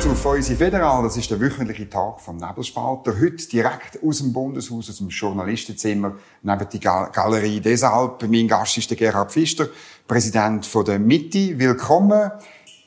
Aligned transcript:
zu 0.00 0.14
Feusi 0.14 0.56
Federal. 0.56 1.02
Das 1.02 1.18
ist 1.18 1.30
der 1.30 1.38
wöchentliche 1.40 1.88
Tag 1.90 2.22
vom 2.22 2.38
Nebelspalter. 2.38 3.12
Heute 3.20 3.46
direkt 3.48 4.02
aus 4.02 4.18
dem 4.18 4.32
Bundeshaus, 4.32 4.88
aus 4.88 4.96
dem 4.96 5.10
Journalistenzimmer, 5.10 6.16
neben 6.42 6.68
die 6.70 6.80
Galerie 6.80 7.60
Deshalb. 7.60 8.22
Mein 8.26 8.48
Gast 8.48 8.78
ist 8.78 8.88
der 8.88 8.96
Gerhard 8.96 9.30
Pfister, 9.30 9.68
Präsident 10.08 10.64
von 10.64 10.86
der 10.86 10.98
Mitte. 10.98 11.58
Willkommen 11.58 12.30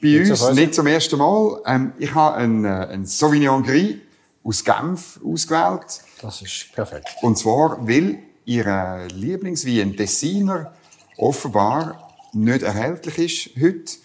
bei 0.01 0.19
uns, 0.21 0.39
so 0.39 0.51
nicht 0.53 0.73
zum 0.73 0.87
ersten 0.87 1.19
Mal. 1.19 1.61
Ähm, 1.67 1.93
ich 1.99 2.15
habe 2.15 2.35
einen, 2.35 2.65
äh, 2.65 2.69
einen 2.69 3.05
Sauvignon 3.05 3.61
Gris 3.61 3.97
aus 4.43 4.63
Genf 4.63 5.19
ausgewählt. 5.23 6.01
Das 6.19 6.41
ist 6.41 6.73
perfekt. 6.73 7.09
Und 7.21 7.37
zwar, 7.37 7.77
weil 7.87 8.19
Ihr 8.45 9.07
Lieblingswein, 9.13 9.95
Tessiner, 9.95 10.73
offenbar 11.17 12.11
nicht 12.33 12.63
erhältlich 12.63 13.55
ist 13.55 13.61
heute. 13.61 14.03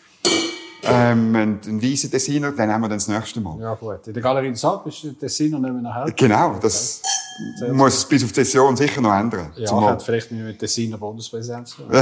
Ähm, 0.91 1.35
ein, 1.35 1.61
ein 1.67 1.83
weißer 1.83 2.11
Tessiner, 2.11 2.53
den 2.53 2.69
nehmen 2.69 2.81
wir 2.83 2.89
dann 2.89 2.99
das 2.99 3.09
nächste 3.09 3.41
Mal. 3.41 3.61
Ja, 3.61 3.75
gut. 3.75 4.07
In 4.07 4.15
der 4.15 4.23
Galerie 4.23 4.51
des 4.51 4.65
Alp 4.65 4.87
ist 4.87 5.03
der 5.05 5.19
Tessiner 5.19 5.59
nicht 5.59 5.73
mehr 5.75 5.91
erhältlich. 5.91 6.17
Genau, 6.17 6.59
das 6.61 7.03
okay. 7.61 7.73
muss 7.73 8.05
bis 8.05 8.25
auf 8.25 8.33
die 8.33 8.45
Session 8.45 8.77
sicher 8.77 9.01
noch 9.01 9.15
ändern. 9.15 9.53
Ja, 9.57 9.67
Zumal. 9.67 9.93
hat 9.93 10.03
vielleicht 10.03 10.31
mit 10.31 10.59
Tessiner 10.59 10.99
Bundespräsident 10.99 11.69
zu 11.69 11.83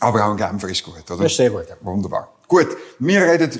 Aber 0.00 0.26
auch 0.26 0.30
ein 0.32 0.36
Genfer 0.36 0.68
ist 0.68 0.84
gut, 0.84 1.10
oder? 1.10 1.22
Das 1.22 1.32
ist 1.32 1.36
sehr 1.36 1.50
gut. 1.50 1.66
Ja. 1.68 1.76
Wunderbar. 1.80 2.28
Gut, 2.46 2.68
wir 2.98 3.22
reden 3.22 3.58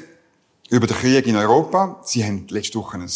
über 0.69 0.87
den 0.87 0.97
Krieg 0.97 1.27
in 1.27 1.37
Europa. 1.37 2.01
Sie 2.05 2.23
haben 2.23 2.47
letzte 2.49 2.79
Woche 2.79 2.99
ein 2.99 3.09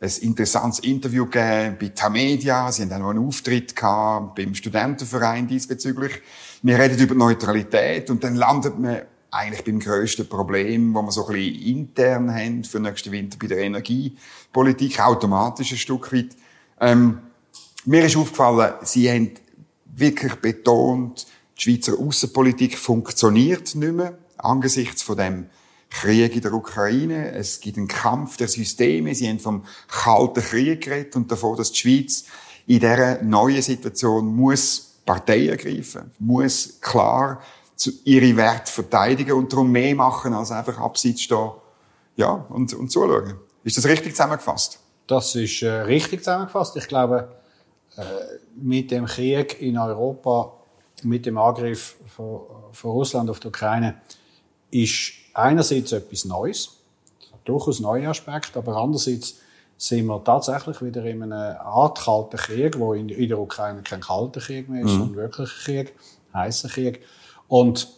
ein 0.00 0.10
interessantes 0.20 0.80
Interview 0.80 1.26
gegeben 1.26 1.76
bei 1.80 1.88
Tamedia. 1.88 2.70
Sie 2.70 2.82
haben 2.82 2.92
auch 2.92 2.98
noch 2.98 3.10
einen 3.10 3.26
Auftritt 3.26 3.74
gehabt 3.74 4.36
beim 4.36 4.54
Studentenverein 4.54 5.48
diesbezüglich. 5.48 6.22
Wir 6.62 6.78
reden 6.78 6.98
über 6.98 7.14
Neutralität 7.14 8.08
und 8.10 8.22
dann 8.22 8.36
landet 8.36 8.78
man 8.78 9.02
eigentlich 9.30 9.64
beim 9.64 9.80
grössten 9.80 10.28
Problem, 10.28 10.94
wo 10.94 11.02
wir 11.02 11.12
so 11.12 11.26
ein 11.26 11.34
bisschen 11.34 11.62
intern 11.62 12.34
haben 12.34 12.64
für 12.64 12.80
nächsten 12.80 13.12
Winter 13.12 13.36
bei 13.40 13.48
der 13.48 13.58
Energiepolitik, 13.58 15.00
automatisch 15.00 15.72
ein 15.72 15.78
Stück 15.78 16.12
weit. 16.12 16.36
Ähm, 16.80 17.18
mir 17.84 18.04
ist 18.04 18.16
aufgefallen, 18.16 18.74
Sie 18.82 19.10
haben 19.10 19.32
wirklich 19.84 20.34
betont, 20.36 21.26
die 21.56 21.62
Schweizer 21.62 21.98
Außenpolitik 21.98 22.78
funktioniert 22.78 23.74
nicht 23.74 23.92
mehr 23.92 24.16
angesichts 24.36 25.02
von 25.02 25.16
dem 25.16 25.46
Krieg 25.90 26.34
in 26.34 26.42
der 26.42 26.52
Ukraine, 26.52 27.32
es 27.32 27.60
gibt 27.60 27.78
einen 27.78 27.88
Kampf 27.88 28.36
der 28.36 28.48
Systeme, 28.48 29.14
sie 29.14 29.28
haben 29.28 29.38
vom 29.38 29.64
Kalten 29.88 30.42
Krieg 30.42 30.82
geredet 30.82 31.16
und 31.16 31.30
davon, 31.30 31.56
dass 31.56 31.72
die 31.72 31.78
Schweiz 31.78 32.24
in 32.66 32.80
dieser 32.80 33.22
neuen 33.22 33.62
Situation 33.62 34.26
muss 34.26 34.96
Partei 35.04 35.48
ergreifen, 35.48 36.10
muss 36.18 36.78
klar 36.80 37.40
ihre 38.04 38.36
Werte 38.36 38.70
verteidigen 38.70 39.32
und 39.32 39.52
darum 39.52 39.70
mehr 39.70 39.94
machen, 39.94 40.34
als 40.34 40.50
einfach 40.50 40.78
abseits 40.78 41.22
stehen 41.22 41.50
ja, 42.16 42.46
und, 42.50 42.74
und 42.74 42.90
zuschauen. 42.90 43.34
Ist 43.64 43.78
das 43.78 43.86
richtig 43.86 44.14
zusammengefasst? 44.14 44.80
Das 45.06 45.34
ist 45.34 45.62
äh, 45.62 45.68
richtig 45.68 46.20
zusammengefasst. 46.24 46.76
Ich 46.76 46.88
glaube, 46.88 47.28
äh, 47.96 48.02
mit 48.56 48.90
dem 48.90 49.06
Krieg 49.06 49.62
in 49.62 49.78
Europa, 49.78 50.52
mit 51.04 51.24
dem 51.24 51.38
Angriff 51.38 51.96
von, 52.14 52.40
von 52.72 52.90
Russland 52.90 53.30
auf 53.30 53.40
die 53.40 53.48
Ukraine, 53.48 54.00
ist 54.70 55.12
einerseits 55.38 55.92
etwas 55.92 56.24
Neues, 56.24 56.70
durchaus 57.44 57.80
neue 57.80 58.08
Aspekte, 58.08 58.58
aber 58.58 58.76
andererseits 58.76 59.36
sind 59.76 60.06
wir 60.06 60.22
tatsächlich 60.24 60.82
wieder 60.82 61.04
in 61.04 61.22
einer 61.22 61.60
Art 61.60 62.00
kalten 62.00 62.36
Krieg, 62.36 62.78
wo 62.78 62.94
in, 62.94 63.08
der 63.08 63.38
Ukraine 63.38 63.82
kein 63.82 64.00
kalter 64.00 64.40
Krieg 64.40 64.68
mehr 64.68 64.84
ist, 64.84 64.92
mhm. 64.92 64.98
sondern 64.98 65.16
wirklich 65.16 65.48
ein 65.48 65.64
Krieg, 65.64 65.94
heißer 66.34 66.68
Krieg. 66.68 67.00
Und 67.46 67.88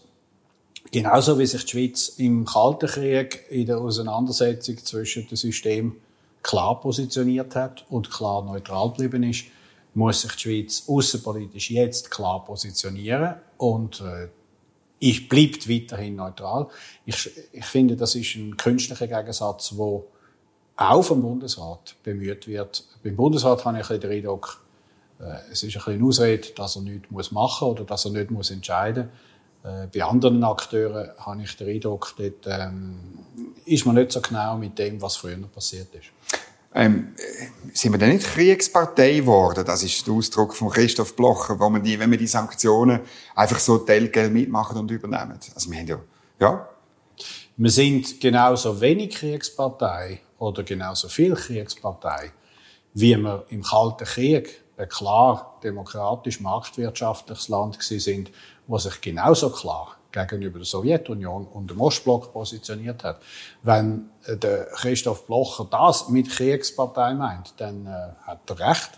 genauso 0.93 1.39
wie 1.39 1.47
sich 1.47 1.65
die 1.65 1.71
Schweiz 1.71 2.09
im 2.19 2.45
Kalten 2.45 2.87
Krieg 2.87 3.47
in 3.49 3.67
der 3.67 3.79
Auseinandersetzung 3.79 4.77
zwischen 4.77 5.27
dem 5.27 5.37
System 5.37 5.97
klar 6.43 6.79
positioniert 6.81 7.57
hat 7.57 7.87
und 7.89 8.11
klar 8.11 8.45
neutral 8.45 8.91
geblieben 8.91 9.23
ist, 9.23 9.45
muss 9.95 10.21
sich 10.21 10.33
die 10.33 10.41
Schweiz 10.41 10.85
außenpolitisch 10.87 11.71
jetzt 11.71 12.11
klar 12.11 12.45
positionieren 12.45 13.37
und 13.57 14.03
äh, 14.03 14.29
ich 15.01 15.29
bleibt 15.29 15.69
weiterhin 15.69 16.17
neutral. 16.17 16.69
Ich, 17.07 17.31
ich 17.53 17.65
finde, 17.65 17.97
das 17.97 18.15
ist 18.15 18.37
ein 18.37 18.57
künstlicher 18.57 19.09
Gegensatz, 19.09 19.73
wo 19.77 20.07
auch 20.77 21.03
vom 21.03 21.23
Bundesrat 21.23 21.97
bemüht 22.03 22.47
wird. 22.47 22.85
Beim 23.03 23.17
Bundesrat 23.17 23.65
habe 23.65 23.79
ich 23.79 23.85
ein 23.85 23.89
bisschen 23.89 24.01
den 24.01 24.13
Eindruck, 24.13 24.63
äh, 25.19 25.25
es 25.51 25.63
ist 25.63 25.65
ein 25.65 25.73
bisschen 25.73 25.95
eine 25.95 26.05
Ausrede, 26.05 26.49
dass 26.55 26.77
er 26.77 26.83
nichts 26.83 27.33
machen 27.33 27.69
muss 27.69 27.81
oder 27.81 27.85
dass 27.85 28.05
er 28.05 28.13
nicht 28.13 28.31
muss 28.31 28.51
entscheiden 28.51 29.11
muss. 29.63 29.73
Äh, 29.73 29.87
bei 29.93 30.03
anderen 30.03 30.43
Akteuren 30.45 31.11
habe 31.19 31.43
ich 31.43 31.57
den 31.57 31.69
Eindruck, 31.69 32.15
dort 32.17 32.47
ähm, 32.47 32.99
ist 33.65 33.85
man 33.87 33.97
nicht 33.97 34.13
so 34.13 34.21
genau 34.21 34.57
mit 34.57 34.79
dem, 34.79 35.01
was 35.01 35.17
früher 35.17 35.37
passiert 35.53 35.89
ist. 35.95 36.40
Ähm, 36.73 37.15
sind 37.73 37.93
wir 37.93 37.99
denn 37.99 38.11
nicht 38.11 38.27
Kriegspartei 38.27 39.15
geworden? 39.15 39.65
Das 39.65 39.83
ist 39.83 40.07
der 40.07 40.15
Ausdruck 40.15 40.55
von 40.55 40.71
Christoph 40.71 41.17
Blocher, 41.17 41.59
wo 41.59 41.69
man 41.69 41.83
die, 41.83 41.99
wenn 41.99 42.11
wir 42.11 42.19
die 42.19 42.29
Sanktionen 42.29 43.01
einfach 43.35 43.59
so 43.59 43.79
telgel 43.79 44.31
mitmachen 44.31 44.79
und 44.79 44.91
übernehmen. 44.91 45.39
Also 45.55 45.71
wir 45.71 45.79
haben 45.79 45.87
ja, 45.87 45.99
ja. 46.39 46.69
Wir 47.57 47.71
sind 47.71 48.21
genauso 48.21 48.81
wenig 48.81 49.17
Kriegspartei 49.17 50.21
oder 50.39 50.63
genauso 50.63 51.09
viel 51.09 51.35
Kriegspartei, 51.35 52.33
wie 52.95 53.17
wir 53.17 53.45
im 53.49 53.63
Kalten 53.63 54.05
Krieg 54.05 54.63
ein 54.77 54.89
klar 54.89 55.59
demokratisch 55.63 56.41
marktwirtschaftliches 56.41 57.49
Land 57.49 57.83
sind, 57.83 58.31
wo 58.67 58.79
sich 58.79 59.01
genauso 59.01 59.51
klar 59.51 60.00
gegenüber 60.13 60.59
der 60.59 60.67
Sowjetunion 60.67 61.47
und 61.47 61.71
dem 61.71 61.81
Ostblock 61.81 62.33
positioniert 62.33 63.05
hat. 63.05 63.21
Wenn 63.63 64.11
äh, 64.25 64.37
der 64.37 64.67
Christoph 64.75 65.27
Blocher 65.27 65.67
das 65.71 66.09
mit 66.09 66.31
Kriegspartei 66.31 67.15
meint, 67.15 67.55
dann 67.59 67.87
äh, 67.87 67.91
hat 68.27 68.41
er 68.49 68.59
recht. 68.61 68.91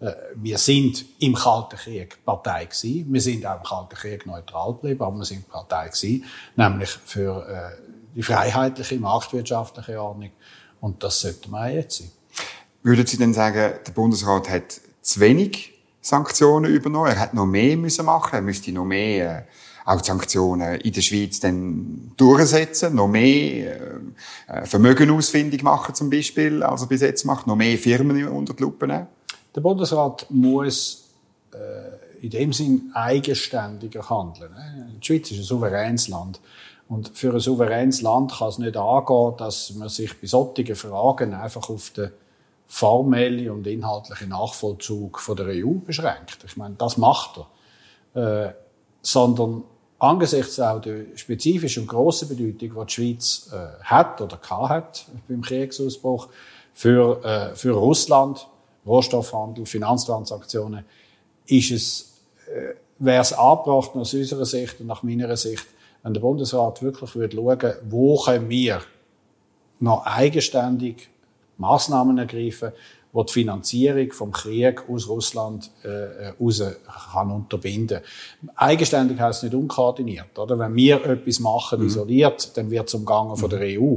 Äh, 0.00 0.12
wir 0.34 0.58
sind 0.58 1.04
im 1.18 1.34
Kalten 1.34 1.76
Krieg 1.76 2.24
Partei 2.24 2.64
gewesen. 2.64 3.12
Wir 3.12 3.20
sind 3.20 3.46
auch 3.46 3.58
im 3.58 3.62
Kalten 3.62 3.94
Krieg 3.94 4.26
neutral 4.26 4.72
geblieben, 4.74 5.02
aber 5.02 5.16
wir 5.16 5.24
sind 5.24 5.48
Partei 5.48 5.88
gewesen, 5.88 6.24
nämlich 6.56 6.90
für 6.90 7.46
äh, 7.48 7.90
die 8.14 8.22
freiheitliche, 8.22 8.98
marktwirtschaftliche 8.98 10.00
Ordnung. 10.00 10.30
Und 10.80 11.02
das 11.02 11.20
sollte 11.20 11.50
man 11.50 11.68
auch 11.68 11.74
jetzt 11.74 11.98
sein. 11.98 12.10
Würden 12.82 13.06
Sie 13.06 13.18
denn 13.18 13.34
sagen, 13.34 13.74
der 13.86 13.92
Bundesrat 13.92 14.48
hat 14.48 14.80
zu 15.02 15.20
wenig 15.20 15.74
Sanktionen 16.00 16.72
übernommen? 16.74 17.08
Er 17.10 17.20
hätte 17.20 17.36
noch 17.36 17.44
mehr 17.44 17.76
müssen 17.76 18.06
machen. 18.06 18.36
Er 18.36 18.42
müsste 18.42 18.72
noch 18.72 18.86
mehr 18.86 19.40
äh, 19.40 19.42
auch 19.84 20.00
die 20.00 20.06
Sanktionen 20.06 20.80
in 20.80 20.92
der 20.92 21.00
Schweiz 21.00 21.40
dann 21.40 22.12
durchsetzen, 22.16 22.94
noch 22.94 23.08
mehr 23.08 24.00
äh, 24.46 24.64
Vermögenausfindung 24.64 25.62
machen 25.62 25.94
zum 25.94 26.10
Beispiel, 26.10 26.62
als 26.62 26.82
er 26.82 26.86
bis 26.88 27.00
jetzt 27.00 27.24
macht, 27.24 27.46
noch 27.46 27.56
mehr 27.56 27.78
Firmen 27.78 28.26
unter 28.28 28.54
die 28.54 28.62
Lupe 28.62 28.86
nehmen? 28.86 29.06
Der 29.54 29.60
Bundesrat 29.60 30.26
muss 30.30 31.08
äh, 31.52 32.24
in 32.24 32.30
dem 32.30 32.52
Sinn 32.52 32.90
eigenständiger 32.94 34.08
handeln. 34.08 34.52
Ne? 34.52 34.90
Die 35.00 35.06
Schweiz 35.06 35.30
ist 35.30 35.38
ein 35.38 35.44
souveränes 35.44 36.08
Land. 36.08 36.40
Und 36.88 37.10
für 37.10 37.32
ein 37.32 37.40
souveränes 37.40 38.02
Land 38.02 38.32
kann 38.32 38.48
es 38.48 38.58
nicht 38.58 38.76
angehen, 38.76 39.34
dass 39.38 39.72
man 39.74 39.88
sich 39.88 40.20
bei 40.20 40.26
solchen 40.26 40.74
Fragen 40.74 41.34
einfach 41.34 41.68
auf 41.70 41.90
den 41.90 42.10
formellen 42.66 43.50
und 43.50 43.66
inhaltlichen 43.66 44.28
Nachvollzug 44.28 45.18
von 45.18 45.36
der 45.36 45.46
EU 45.46 45.74
beschränkt. 45.84 46.38
Ich 46.44 46.56
meine, 46.56 46.76
das 46.76 46.96
macht 46.96 47.40
er. 48.14 48.48
Äh, 48.48 48.54
sondern 49.02 49.64
angesichts 49.98 50.58
auch 50.58 50.80
der 50.80 51.04
spezifischen 51.14 51.82
und 51.82 51.88
grossen 51.88 52.28
Bedeutung, 52.28 52.58
die 52.80 52.86
die 52.86 52.92
Schweiz 52.92 53.50
äh, 53.52 53.82
hat 53.84 54.20
oder 54.20 54.38
hat 54.68 55.06
beim 55.28 55.42
Kriegsausbruch 55.42 56.28
für, 56.72 57.24
äh, 57.24 57.54
für 57.54 57.72
Russland, 57.72 58.48
Rohstoffhandel, 58.86 59.66
Finanztransaktionen, 59.66 60.84
ist 61.46 61.70
es, 61.70 62.20
äh, 62.46 62.74
wäre 62.98 63.20
es 63.20 63.32
angebracht 63.32 63.94
aus 63.94 64.14
unserer 64.14 64.46
Sicht 64.46 64.80
und 64.80 64.86
nach 64.86 65.02
meiner 65.02 65.36
Sicht, 65.36 65.66
wenn 66.02 66.14
der 66.14 66.20
Bundesrat 66.20 66.80
wirklich 66.82 67.14
würde 67.14 67.36
schauen, 67.36 67.74
wo 67.90 68.18
können 68.22 68.48
wir 68.48 68.80
noch 69.80 70.06
eigenständig 70.06 71.10
Maßnahmen 71.58 72.16
ergreifen, 72.16 72.72
wo 73.12 73.24
die 73.24 73.32
Finanzierung 73.32 74.12
vom 74.12 74.30
Krieg 74.30 74.88
aus 74.88 75.08
Russland 75.08 75.70
äh, 75.82 76.28
raus 76.40 76.62
kann 77.12 77.30
unterbinden. 77.30 78.00
Eigenständig 78.54 79.18
heißt 79.18 79.42
nicht 79.42 79.54
unkoordiniert, 79.54 80.38
oder? 80.38 80.58
Wenn 80.58 80.74
wir 80.74 81.04
etwas 81.04 81.40
machen, 81.40 81.80
mhm. 81.80 81.86
isoliert, 81.86 82.56
dann 82.56 82.70
wird 82.70 82.88
es 82.88 82.94
umgangen 82.94 83.36
von 83.36 83.50
der 83.50 83.60
EU. 83.80 83.96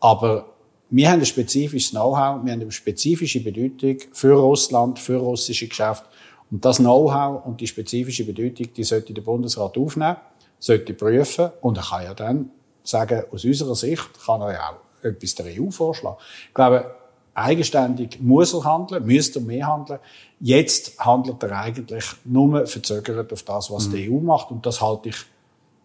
Aber 0.00 0.46
wir 0.88 1.10
haben 1.10 1.20
ein 1.20 1.26
spezifisches 1.26 1.90
Know-how, 1.90 2.44
wir 2.44 2.52
haben 2.52 2.60
eine 2.62 2.72
spezifische 2.72 3.42
Bedeutung 3.42 3.98
für 4.12 4.32
Russland, 4.32 4.98
für 4.98 5.18
russische 5.18 5.68
Geschäfte. 5.68 6.06
Und 6.50 6.64
das 6.64 6.78
Know-how 6.78 7.46
und 7.46 7.60
die 7.60 7.66
spezifische 7.66 8.24
Bedeutung, 8.24 8.72
die 8.74 8.84
sollte 8.84 9.12
der 9.12 9.22
Bundesrat 9.22 9.76
aufnehmen, 9.78 10.16
sollte 10.58 10.94
prüfen 10.94 11.50
und 11.60 11.76
er 11.76 11.84
kann 11.84 12.04
ja 12.04 12.14
dann 12.14 12.50
sagen, 12.82 13.22
aus 13.30 13.44
unserer 13.44 13.74
Sicht 13.74 14.24
kann 14.24 14.40
er 14.40 14.52
ja 14.52 14.70
auch 14.70 15.04
etwas 15.04 15.34
der 15.36 15.46
EU 15.46 15.70
vorschlagen. 15.70 16.16
Ich 16.48 16.54
glaube, 16.54 16.94
eigenständig 17.34 18.20
muss 18.20 18.54
er 18.54 18.64
handeln, 18.64 19.06
müsste 19.06 19.38
er 19.38 19.44
mehr 19.44 19.66
handeln. 19.66 20.00
Jetzt 20.40 20.98
handelt 20.98 21.42
er 21.42 21.58
eigentlich 21.58 22.04
nur 22.24 22.66
verzögert 22.66 23.32
auf 23.32 23.42
das, 23.42 23.70
was 23.70 23.88
mhm. 23.88 23.92
die 23.92 24.10
EU 24.10 24.20
macht. 24.20 24.50
Und 24.50 24.64
das 24.66 24.80
halte 24.80 25.10
ich, 25.10 25.16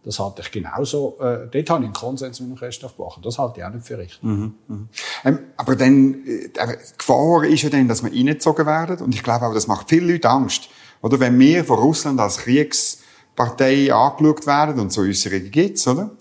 Das 0.04 0.20
halte 0.20 0.42
ich 0.42 0.52
genauso. 0.52 1.18
Äh, 1.20 1.48
dort 1.52 1.70
habe 1.70 1.80
ich 1.82 1.86
einen 1.86 1.94
Konsens 1.94 2.40
mit 2.40 2.50
dem 2.50 2.56
Christoph 2.56 2.94
Blocher. 2.94 3.22
Das 3.24 3.38
halte 3.38 3.60
ich 3.60 3.66
auch 3.66 3.72
nicht 3.72 3.86
für 3.86 3.98
richtig. 3.98 4.22
Mhm, 4.24 4.54
mh. 4.68 4.78
ähm, 5.26 5.40
aber 5.58 5.76
dann, 5.76 6.26
äh, 6.26 6.50
die 6.50 6.98
Gefahr 6.98 7.44
ist 7.44 7.64
ja 7.64 7.70
dann, 7.70 7.88
dass 7.88 8.04
wir 8.04 8.12
reingezogen 8.12 8.66
werden. 8.66 8.98
Und 9.00 9.16
ich 9.16 9.24
glaube 9.24 9.46
auch, 9.46 9.54
das 9.54 9.68
macht 9.68 9.90
viele 9.90 10.14
Leute 10.14 10.30
Angst. 10.30 10.70
Oder 11.02 11.20
wenn 11.20 11.38
wir 11.40 11.66
von 11.66 11.80
Russland 11.80 12.20
als 12.20 12.38
Kriegspartei 12.38 13.94
angeschaut 13.94 14.48
werden, 14.48 14.80
und 14.80 14.92
so 14.92 15.02
Äußerungen 15.02 15.52
gibt's, 15.52 15.88
oder? 15.88 16.12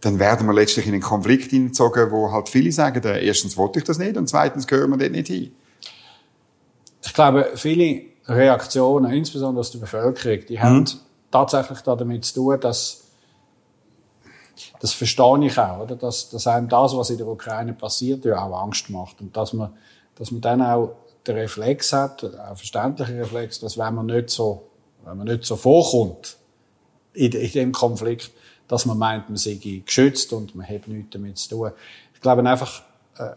Dann 0.00 0.18
werden 0.18 0.46
wir 0.46 0.54
letztlich 0.54 0.86
in 0.86 0.94
einen 0.94 1.02
Konflikt 1.02 1.50
hineingezogen, 1.50 2.10
wo 2.10 2.32
halt 2.32 2.48
viele 2.48 2.72
sagen, 2.72 3.02
äh, 3.04 3.24
erstens 3.26 3.56
wollte 3.56 3.78
ich 3.80 3.84
das 3.84 3.98
nicht 3.98 4.16
und 4.16 4.28
zweitens 4.28 4.66
gehören 4.66 4.90
wir 4.90 4.96
dort 4.96 5.12
nicht 5.12 5.28
hin. 5.28 5.52
Ich 7.02 7.14
glaube, 7.14 7.50
viele 7.54 8.02
Reaktionen, 8.26 9.12
insbesondere 9.12 9.60
aus 9.60 9.70
der 9.72 9.80
Bevölkerung, 9.80 10.46
die 10.46 10.56
mhm. 10.56 10.62
haben 10.62 10.90
tatsächlich 11.30 11.80
damit 11.80 12.24
zu 12.24 12.34
tun, 12.34 12.60
dass 12.60 13.04
das 14.80 14.92
verstehe 14.92 15.46
ich 15.46 15.58
auch, 15.58 15.80
oder? 15.80 15.96
Dass, 15.96 16.30
dass 16.30 16.46
einem 16.46 16.68
das, 16.68 16.96
was 16.96 17.10
in 17.10 17.18
der 17.18 17.26
Ukraine 17.26 17.72
passiert, 17.72 18.24
ja 18.24 18.42
auch 18.42 18.62
Angst 18.62 18.90
macht. 18.90 19.20
Und 19.20 19.36
dass 19.36 19.52
man, 19.52 19.72
dass 20.16 20.30
man 20.30 20.40
dann 20.40 20.62
auch 20.62 20.96
den 21.26 21.36
Reflex 21.36 21.92
hat, 21.92 22.24
einen 22.24 22.56
verständlichen 22.56 23.18
Reflex, 23.18 23.60
dass 23.60 23.78
wenn 23.78 23.94
man 23.94 24.06
nicht 24.06 24.30
so, 24.30 24.68
wenn 25.04 25.18
man 25.18 25.26
nicht 25.26 25.44
so 25.44 25.56
vorkommt 25.56 26.36
in, 27.12 27.32
in 27.32 27.52
dem 27.52 27.72
Konflikt, 27.72 28.30
dass 28.70 28.86
man 28.86 28.96
meint, 28.96 29.28
man 29.28 29.36
sei 29.36 29.58
geschützt 29.84 30.32
und 30.32 30.54
man 30.54 30.64
hat 30.64 30.86
nichts 30.86 31.10
damit 31.10 31.36
zu 31.38 31.48
tun. 31.48 31.72
Ich 32.14 32.20
glaube 32.20 32.48
einfach, 32.48 32.82
äh, 33.18 33.30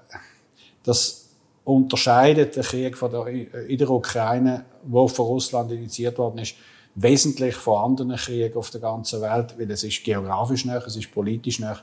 das 0.83 1.29
unterscheidet 1.63 2.55
den 2.55 2.61
Krieg 2.61 2.95
von 2.95 3.09
der, 3.09 3.25
in 3.25 3.77
der 3.79 3.89
Ukraine, 3.89 4.63
wo 4.83 5.07
von 5.07 5.25
Russland 5.25 5.71
initiiert 5.71 6.19
worden 6.19 6.37
ist, 6.37 6.53
wesentlich 6.93 7.55
von 7.55 7.83
anderen 7.83 8.15
Kriegen 8.15 8.55
auf 8.55 8.69
der 8.69 8.81
ganzen 8.81 9.21
Welt, 9.21 9.55
weil 9.57 9.71
es 9.71 9.83
ist 9.83 10.03
geografisch 10.03 10.65
näher, 10.65 10.83
es 10.85 10.97
ist 10.97 11.11
politisch 11.11 11.59
näher. 11.59 11.79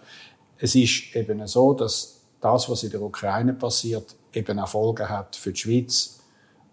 Es 0.57 0.77
ist 0.77 1.17
eben 1.17 1.45
so, 1.49 1.75
dass 1.75 2.21
das, 2.41 2.71
was 2.71 2.85
in 2.85 2.91
der 2.91 3.03
Ukraine 3.03 3.55
passiert, 3.55 4.15
eben 4.33 4.59
Erfolge 4.59 5.09
hat 5.09 5.35
für 5.35 5.51
die 5.51 5.59
Schweiz, 5.59 6.20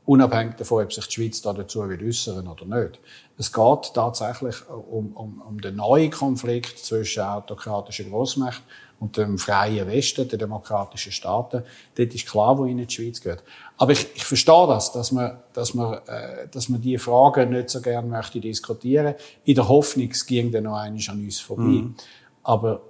unabhängig 0.08 0.56
davon, 0.56 0.86
ob 0.86 0.94
sich 0.94 1.06
die 1.06 1.14
Schweiz 1.14 1.42
da 1.42 1.54
dazu 1.54 1.82
äußern 1.82 2.48
oder 2.48 2.66
nicht. 2.66 3.00
Es 3.38 3.52
geht 3.52 3.94
tatsächlich 3.94 4.56
um, 4.70 5.12
um, 5.14 5.42
um 5.42 5.62
den 5.62 5.76
neuen 5.76 6.10
Konflikt 6.10 6.80
zwischen 6.80 7.24
autokratischen 7.24 8.10
Großmächten 8.10 8.64
und 9.00 9.18
dem 9.18 9.38
freien 9.38 9.86
Westen, 9.86 10.28
den 10.28 10.40
demokratischen 10.40 11.12
Staaten. 11.12 11.64
Dort 11.96 12.16
ist 12.16 12.26
klar, 12.26 12.58
wo 12.58 12.66
ihnen 12.66 12.88
die 12.88 12.94
Schweiz 12.94 13.22
geht. 13.22 13.44
Aber 13.78 13.92
ich, 13.92 14.08
ich 14.16 14.24
verstehe 14.24 14.66
das, 14.68 14.94
dass 14.94 15.12
man, 15.12 15.40
dass 15.54 15.74
man, 15.74 15.96
äh, 16.08 16.48
dass 16.50 16.70
man 16.70 16.82
diese 16.82 17.00
Fragen 17.00 17.50
nicht 17.50 17.70
so 17.70 17.82
gerne 17.82 18.08
möchte 18.08 18.40
diskutieren, 18.40 19.14
in 19.44 19.56
der 19.56 19.68
Hoffnung, 19.68 20.10
es 20.10 20.26
ging 20.26 20.52
dann 20.52 20.64
noch 20.64 20.78
einmal 20.78 21.04
an 21.10 21.20
uns 21.20 21.40
vorbei. 21.40 21.64
Mhm. 21.64 21.96
Aber 22.44 22.82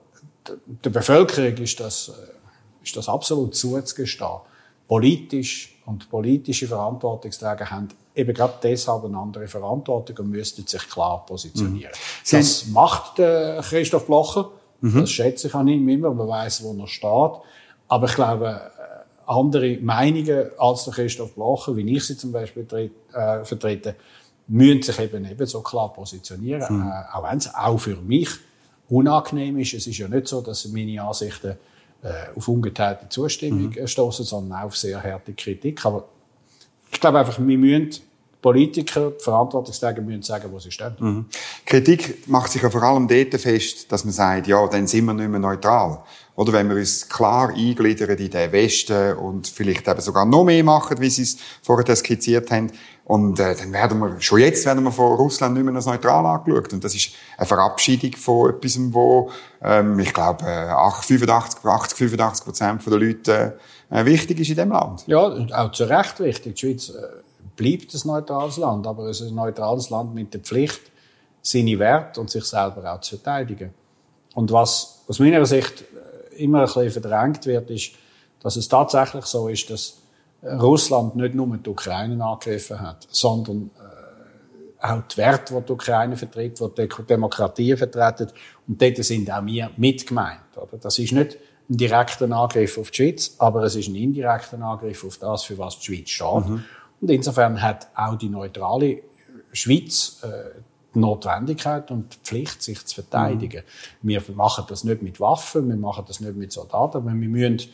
der 0.84 0.92
Bevölkerung 0.92 1.58
ist 1.58 1.80
das, 1.80 2.10
äh, 2.10 2.84
ist 2.86 2.96
das 2.96 3.10
absolut 3.10 3.56
zuzugestehen. 3.56 4.40
Politisch 4.88 5.78
und 5.86 6.10
politische 6.10 6.68
Verantwortungsträger 6.68 7.70
haben 7.70 7.90
eben 8.16 8.34
gerade 8.34 8.54
deshalb 8.64 9.06
eine 9.06 9.18
andere 9.18 9.48
Verantwortung 9.48 10.18
und 10.18 10.32
müssten 10.32 10.66
sich 10.66 10.90
klar 10.90 11.26
positionieren. 11.26 11.92
Mhm. 11.92 12.32
Das 12.32 12.68
macht 12.68 13.20
äh, 13.20 13.62
Christoph 13.62 14.06
Blocher. 14.08 14.50
Mhm. 14.82 15.02
Das 15.02 15.10
schätze 15.12 15.48
ich 15.48 15.56
an 15.56 15.68
ihm 15.68 15.88
immer. 15.88 16.14
Man 16.14 16.28
weiß, 16.28 16.64
wo 16.64 16.74
er 16.80 16.88
steht. 16.88 17.42
Aber 17.90 18.08
ich 18.08 18.16
glaube, 18.16 18.48
äh, 18.48 19.30
andere 19.30 19.78
Meinungen 19.82 20.52
als 20.58 20.86
der 20.86 20.94
Christoph 20.94 21.36
Blocher, 21.36 21.76
wie 21.76 21.96
ich 21.96 22.06
sie 22.06 22.18
zum 22.18 22.32
Beispiel 22.32 22.66
äh, 23.14 23.44
vertrete, 23.44 23.96
müssen 24.48 24.82
sich 24.82 25.00
eben 25.00 25.26
ebenso 25.26 25.62
klar 25.62 25.94
positionieren. 25.94 26.76
Mhm. 26.76 26.88
Äh, 26.88 27.16
auch 27.16 27.24
wenn 27.24 27.38
es 27.38 27.54
auch 27.54 27.78
für 27.78 27.98
mich 27.98 28.30
unangenehm 28.90 29.60
ist. 29.60 29.74
Es 29.74 29.86
ist 29.86 29.98
ja 29.98 30.08
nicht 30.08 30.28
so, 30.28 30.42
dass 30.42 30.68
meine 30.70 31.02
Ansichten 31.04 31.58
auf 32.36 32.48
ungeteilte 32.48 33.10
Zustimmung 33.10 33.74
mhm. 33.78 33.88
stoßen, 33.88 34.26
sondern 34.26 34.60
auch 34.60 34.66
auf 34.66 34.78
sehr 34.78 35.02
harte 35.02 35.34
Kritik. 35.34 35.86
Aber 35.86 36.08
ich 36.92 37.00
glaube 37.00 37.20
einfach, 37.20 37.40
wir 37.40 37.58
müssen 37.58 38.02
Politiker, 38.42 39.12
die 39.12 39.24
Verantwortungsträger 39.24 40.02
müssen 40.02 40.22
sagen, 40.22 40.52
wo 40.52 40.60
sie 40.60 40.72
stehen. 40.72 40.96
Mhm. 41.00 41.26
Kritik 41.66 42.28
macht 42.28 42.52
sich 42.52 42.62
ja 42.62 42.70
vor 42.70 42.84
allem 42.84 43.08
dort 43.08 43.34
fest, 43.42 43.92
dass 43.92 44.06
man 44.06 44.14
sagt, 44.14 44.48
ja, 44.48 44.66
dann 44.68 44.88
sind 44.88 45.06
wir 45.06 45.14
nicht 45.14 45.30
mehr 45.30 45.40
neutral. 45.40 46.04
Oder 46.36 46.54
wenn 46.54 46.70
wir 46.70 46.76
uns 46.76 47.10
klar 47.10 47.50
eingliedern 47.50 48.16
in 48.16 48.30
den 48.30 48.52
Westen 48.52 49.18
und 49.18 49.48
vielleicht 49.48 49.88
eben 49.88 50.02
sogar 50.02 50.26
noch 50.26 50.44
mehr 50.44 50.64
machen, 50.64 51.00
wie 51.00 51.10
Sie 51.10 51.24
es 51.24 51.38
vorher 51.64 51.96
skizziert 51.96 52.52
haben. 52.52 52.72
Und 53.08 53.40
äh, 53.40 53.56
dann 53.56 53.72
werden 53.72 54.00
wir, 54.00 54.20
schon 54.20 54.42
jetzt 54.42 54.66
werden 54.66 54.84
wir 54.84 54.92
von 54.92 55.16
Russland 55.16 55.54
nicht 55.54 55.64
mehr 55.64 55.74
als 55.74 55.86
neutral 55.86 56.26
angeschaut. 56.26 56.74
Und 56.74 56.84
das 56.84 56.94
ist 56.94 57.12
eine 57.38 57.48
Verabschiedung 57.48 58.12
von 58.18 58.50
etwas, 58.50 58.78
wo, 58.92 59.32
ähm, 59.64 59.98
ich 60.00 60.14
glaube, 60.14 60.44
85, 60.44 61.64
80, 61.64 61.98
85 61.98 62.46
Prozent 62.46 62.86
der 62.86 63.00
Leute 63.00 63.60
äh, 63.90 64.04
wichtig 64.04 64.42
ist 64.42 64.50
in 64.50 64.58
dem 64.58 64.72
Land. 64.72 65.08
Ja, 65.08 65.20
und 65.20 65.54
auch 65.54 65.72
zu 65.72 65.86
Recht 65.86 66.20
wichtig. 66.20 66.56
Die 66.56 66.60
Schweiz 66.60 66.90
äh, 66.90 67.02
bleibt 67.56 67.94
ein 67.94 68.02
neutrales 68.04 68.58
Land, 68.58 68.86
aber 68.86 69.06
es 69.06 69.22
ist 69.22 69.30
ein 69.30 69.36
neutrales 69.36 69.90
Land 69.90 70.14
mit 70.14 70.34
der 70.34 70.42
Pflicht, 70.42 70.82
seine 71.42 71.80
Werte 71.80 72.20
und 72.20 72.30
sich 72.30 72.44
selber 72.44 72.94
auch 72.94 73.00
zu 73.00 73.16
verteidigen. 73.16 73.74
Und 74.36 74.52
was 74.52 75.06
aus 75.08 75.20
meiner 75.20 75.46
Sicht 75.46 75.86
immer 76.36 76.60
ein 76.60 76.66
bisschen 76.66 76.92
verdrängt 76.92 77.46
wird, 77.46 77.70
ist, 77.70 77.92
dass 78.42 78.58
es 78.58 78.68
tatsächlich 78.68 79.24
so 79.24 79.48
ist, 79.48 79.70
dass 79.70 79.94
Russland 80.44 81.16
nicht 81.16 81.36
nur 81.36 81.58
die 81.58 81.70
Ukraine 81.70 82.24
angegriffen 82.24 82.80
hat, 82.80 83.08
sondern 83.10 83.72
äh, 83.78 84.86
auch 84.86 85.02
die 85.12 85.18
Werte, 85.18 85.56
die 85.56 85.66
die 85.66 85.72
Ukraine 85.72 86.16
vertritt, 86.16 86.60
die 86.60 86.88
die 86.88 87.04
Demokratie 87.04 87.76
vertreten. 87.76 88.28
Und 88.68 88.82
dort 88.82 88.98
sind 88.98 89.32
auch 89.32 89.46
wir 89.46 89.72
mitgemeint. 89.78 90.56
Oder? 90.56 90.78
Das 90.80 91.00
ist 91.00 91.12
nicht 91.12 91.38
ein 91.70 91.78
direkter 91.78 92.32
Angriff 92.32 92.78
auf 92.78 92.92
die 92.92 92.98
Schweiz, 92.98 93.36
aber 93.40 93.64
es 93.64 93.76
ist 93.76 93.90
ein 93.90 93.96
indirekter 93.96 94.62
Angriff 94.62 95.04
auf 95.04 95.18
das, 95.18 95.44
für 95.44 95.58
was 95.58 95.80
die 95.80 95.86
Schweiz 95.86 96.10
steht. 96.10 96.50
Mhm. 96.50 96.64
Und 97.02 97.12
insofern 97.12 97.62
hat 97.62 97.88
auch 97.96 98.16
die 98.16 98.30
neutrale 98.30 99.02
Schweiz 99.52 100.22
äh, 100.24 100.60
die 100.94 101.00
Notwendigkeit 101.00 101.92
und 101.92 102.14
die 102.14 102.20
Pflicht, 102.24 102.64
sich 102.64 102.86
zu 102.86 102.96
verteidigen. 102.96 103.64
Mhm. 104.02 104.10
Wir 104.10 104.24
machen 104.36 104.66
das 104.68 104.84
nicht 104.84 105.02
mit 105.02 105.20
Waffen, 105.20 105.68
wir 105.68 105.78
machen 105.78 106.06
das 106.08 106.20
nicht 106.20 106.36
mit 106.36 106.52
Soldaten, 106.52 106.98
aber 106.98 107.08
wir 107.08 107.16
müssen 107.16 107.70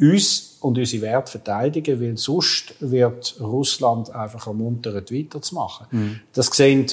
uns 0.00 0.56
und 0.60 0.78
unsere 0.78 1.02
Werte 1.02 1.30
verteidigen, 1.30 2.00
weil 2.00 2.16
sonst 2.16 2.74
wird 2.80 3.36
Russland 3.40 4.14
einfach 4.14 4.46
ermuntert, 4.46 5.12
weiterzumachen. 5.12 5.86
Mhm. 5.90 6.20
Das 6.32 6.46
sehen 6.46 6.86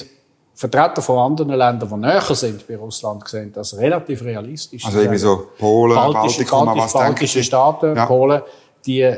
Vertreter 0.54 1.02
von 1.02 1.18
anderen 1.18 1.50
Ländern, 1.50 1.88
die 1.88 1.96
näher 1.96 2.34
sind 2.34 2.66
bei 2.66 2.76
Russland, 2.76 3.28
sehen 3.28 3.52
das 3.52 3.76
relativ 3.76 4.22
realistisch. 4.22 4.84
Also 4.84 4.98
irgendwie 4.98 5.18
so 5.18 5.50
Polen, 5.56 5.94
Baltische, 5.94 6.38
Baltikum, 6.38 6.64
Baltisch, 6.64 6.84
was 6.84 6.92
Baltische 6.92 7.44
Staaten, 7.44 7.96
ja. 7.96 8.06
Polen, 8.06 8.42
die 8.84 9.16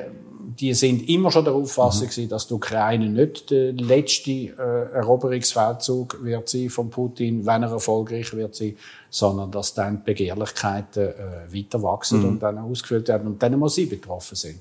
die 0.60 0.74
sind 0.74 1.08
immer 1.08 1.30
schon 1.30 1.44
der 1.44 1.54
Auffassung 1.54 2.08
mhm. 2.14 2.28
dass 2.28 2.46
die 2.46 2.54
Ukraine 2.54 3.08
nicht 3.08 3.50
der 3.50 3.72
letzte 3.72 4.30
äh, 4.30 4.92
Eroberungsfeldzug 4.94 6.22
wird 6.22 6.48
sein 6.48 6.68
von 6.68 6.90
Putin, 6.90 7.46
wenn 7.46 7.62
er 7.62 7.72
erfolgreich 7.72 8.34
wird 8.34 8.54
sein, 8.54 8.76
sondern 9.08 9.50
dass 9.50 9.72
dann 9.72 9.98
die 9.98 10.12
Begehrlichkeiten 10.12 11.08
äh, 11.08 11.54
weiter 11.54 11.82
wachsen 11.82 12.20
mhm. 12.20 12.28
und 12.28 12.42
dann 12.42 12.58
ausgefüllt 12.58 13.08
werden 13.08 13.28
und 13.28 13.42
dann 13.42 13.58
muss 13.58 13.76
sie 13.76 13.86
betroffen 13.86 14.36
sind. 14.36 14.60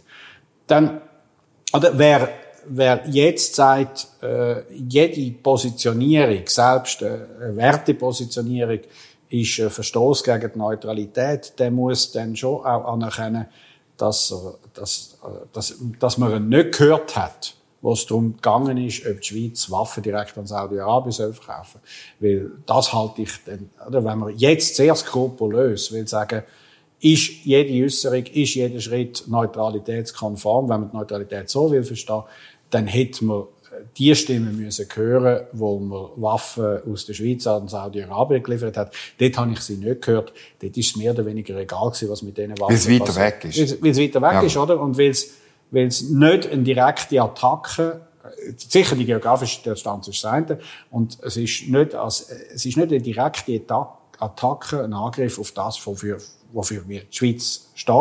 Dann, 0.67 1.01
oder 1.73 1.97
wer 1.97 2.29
wer 2.65 3.03
jetzt 3.07 3.55
sagt, 3.55 4.07
äh, 4.21 4.61
jede 4.73 5.31
Positionierung, 5.31 6.43
selbst 6.45 7.01
äh, 7.01 7.19
eine 7.41 7.55
Wertepositionierung, 7.55 8.79
ist 9.29 9.59
ein 9.59 9.69
Verstoß 9.69 10.23
gegen 10.23 10.51
die 10.53 10.57
Neutralität, 10.57 11.53
der 11.59 11.71
muss 11.71 12.11
dann 12.11 12.35
schon 12.35 12.65
auch 12.65 12.93
anerkennen, 12.93 13.45
dass, 13.99 14.33
dass, 14.73 15.17
dass, 15.53 15.75
dass 15.99 16.17
man 16.17 16.49
nicht 16.49 16.77
gehört 16.77 17.15
hat, 17.15 17.53
wo 17.81 17.93
es 17.93 18.05
darum 18.05 18.35
gegangen 18.35 18.77
ist, 18.77 19.05
ob 19.05 19.21
die 19.21 19.27
Schweiz 19.27 19.69
Waffen 19.69 20.03
direkt 20.03 20.37
an 20.37 20.47
Saudi-Arabien 20.47 21.11
soll 21.11 21.33
verkaufen 21.33 21.79
Weil 22.19 22.51
das 22.65 22.93
halte 22.93 23.21
ich 23.21 23.31
dann, 23.45 23.69
oder? 23.87 24.03
Wenn 24.03 24.19
man 24.19 24.37
jetzt 24.37 24.75
sehr 24.75 24.95
skrupulös 24.95 25.91
will 25.91 26.07
sagen, 26.07 26.43
ist 27.01 27.45
jede 27.45 27.85
Äußerung, 27.85 28.25
ist 28.25 28.55
jeder 28.55 28.81
Schritt 28.81 29.23
neutralitätskonform, 29.27 30.69
wenn 30.69 30.81
man 30.81 30.91
die 30.91 30.97
Neutralität 30.97 31.49
so 31.49 31.71
will 31.71 31.83
verstehen, 31.83 32.23
dann 32.69 32.87
hätte 32.87 33.23
man 33.25 33.43
die 33.97 34.15
Stimmen 34.15 34.57
müssen 34.57 34.87
hören, 34.93 35.45
wo 35.51 35.79
man 35.79 36.09
Waffen 36.15 36.79
aus 36.91 37.05
der 37.05 37.13
Schweiz 37.13 37.45
an 37.47 37.67
Saudi-Arabien 37.67 38.43
geliefert 38.43 38.77
hat. 38.77 38.93
Dort 39.19 39.37
habe 39.37 39.51
ich 39.51 39.61
sie 39.61 39.77
nicht 39.77 40.01
gehört. 40.01 40.33
Dort 40.59 40.77
ist 40.77 40.89
es 40.89 40.95
mehr 40.95 41.11
oder 41.11 41.25
weniger 41.25 41.55
egal 41.57 41.89
gewesen, 41.89 42.09
was 42.09 42.21
mit 42.21 42.37
diesen 42.37 42.57
Waffen 42.59 42.75
passiert. 42.75 43.01
Weil 43.01 43.09
es 43.09 43.15
weiter 43.15 43.25
weg 43.25 43.45
ist. 43.45 43.83
Weil 43.83 43.91
es 43.91 43.99
weiter 43.99 44.21
weg 44.21 44.33
ja. 44.33 44.41
ist, 44.41 44.57
oder? 44.57 44.79
Und 44.79 44.97
weil 44.97 45.09
es, 45.09 45.31
weil 45.71 45.87
es 45.87 46.01
nicht 46.01 46.51
eine 46.51 46.63
direkte 46.63 47.21
Attacke 47.21 48.01
Sicher, 48.57 48.95
die 48.95 49.05
geografische 49.05 49.61
Distanz 49.63 50.07
ist 50.07 50.23
das 50.23 50.31
eine. 50.31 50.59
Und 50.91 51.17
es 51.23 51.37
ist 51.37 51.67
nicht, 51.67 51.95
als, 51.95 52.29
es 52.29 52.65
ist 52.65 52.77
nicht 52.77 52.89
eine 52.89 53.01
direkte 53.01 53.61
Attacke, 54.19 54.83
ein 54.83 54.93
Angriff 54.93 55.39
auf 55.39 55.51
das, 55.51 55.85
wofür, 55.85 56.19
wofür 56.51 56.83
wir 56.87 57.01
die 57.01 57.15
Schweiz 57.15 57.67
steht 57.75 57.95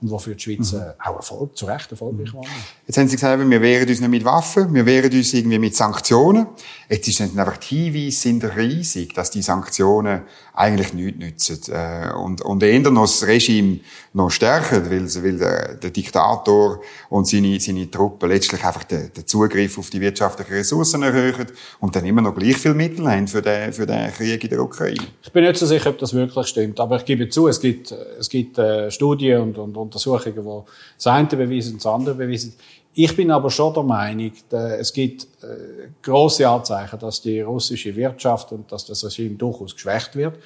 und 0.00 0.10
wofür 0.10 0.34
die 0.34 0.42
Schweiz 0.42 0.72
mhm. 0.72 0.82
auch 1.02 1.16
Erfolg, 1.16 1.56
zu 1.56 1.66
Recht 1.66 1.90
erfolgreich 1.90 2.32
mhm. 2.32 2.38
war. 2.38 2.44
Jetzt 2.86 2.98
haben 2.98 3.08
Sie 3.08 3.16
gesagt, 3.16 3.48
wir 3.48 3.62
wehren 3.62 3.88
uns 3.88 4.00
nicht 4.00 4.10
mit 4.10 4.24
Waffen, 4.24 4.72
wir 4.74 4.86
wehren 4.86 5.12
uns 5.12 5.32
irgendwie 5.32 5.58
mit 5.58 5.74
Sanktionen. 5.74 6.46
Jetzt 6.88 7.08
ist 7.08 7.20
dann 7.20 7.38
einfach 7.38 7.56
die 7.56 7.84
Hinweise 7.84 8.16
sind 8.16 8.44
riesig, 8.56 9.14
dass 9.14 9.30
die 9.30 9.42
Sanktionen 9.42 10.22
eigentlich 10.54 10.92
nichts 10.92 11.18
nützen. 11.48 11.72
Äh, 11.72 12.12
und, 12.12 12.42
und 12.42 12.62
eher 12.62 12.90
noch 12.90 13.02
das 13.02 13.26
Regime 13.26 13.80
noch 14.12 14.30
stärken, 14.30 14.88
weil, 14.90 15.24
weil 15.24 15.38
der, 15.38 15.74
der 15.74 15.90
Diktator 15.90 16.80
und 17.10 17.26
seine, 17.26 17.58
seine 17.58 17.90
Truppen 17.90 18.28
letztlich 18.28 18.64
einfach 18.64 18.84
den, 18.84 19.12
den 19.12 19.26
Zugriff 19.26 19.78
auf 19.78 19.90
die 19.90 20.00
wirtschaftlichen 20.00 20.52
Ressourcen 20.52 21.02
erhöhen 21.02 21.46
und 21.80 21.96
dann 21.96 22.04
immer 22.04 22.22
noch 22.22 22.34
gleich 22.34 22.56
viel 22.56 22.74
Mittel 22.74 23.10
haben 23.10 23.26
für 23.26 23.42
den, 23.42 23.72
für 23.72 23.86
den 23.86 24.12
Krieg 24.12 24.42
in 24.44 24.50
der 24.50 24.60
Ukraine. 24.60 25.06
Ich 25.22 25.32
bin 25.32 25.44
nicht 25.44 25.56
so 25.56 25.66
sicher, 25.66 25.90
ob 25.90 25.98
das 25.98 26.14
wirklich 26.14 26.46
stimmt, 26.46 26.78
aber 26.78 26.96
ich 26.96 27.04
gebe 27.04 27.28
zu, 27.28 27.48
es 27.48 27.60
gibt, 27.60 27.93
es 28.18 28.28
gibt 28.28 28.58
äh, 28.58 28.90
Studien 28.90 29.40
und, 29.40 29.58
und 29.58 29.76
Untersuchungen, 29.76 30.34
die 30.34 30.62
das 30.96 31.06
eine 31.06 31.28
beweisen 31.28 31.76
das 31.76 31.86
andere 31.86 32.14
beweisen. 32.14 32.54
Ich 32.96 33.16
bin 33.16 33.30
aber 33.32 33.50
schon 33.50 33.74
der 33.74 33.82
Meinung, 33.82 34.30
es 34.52 34.92
gibt 34.92 35.24
äh, 35.42 35.88
große 36.00 36.48
Anzeichen, 36.48 36.98
dass 37.00 37.20
die 37.20 37.40
russische 37.40 37.94
Wirtschaft 37.96 38.52
und 38.52 38.70
dass 38.70 38.86
das 38.86 39.04
Regime 39.04 39.34
durchaus 39.34 39.74
geschwächt 39.74 40.14
wird, 40.14 40.38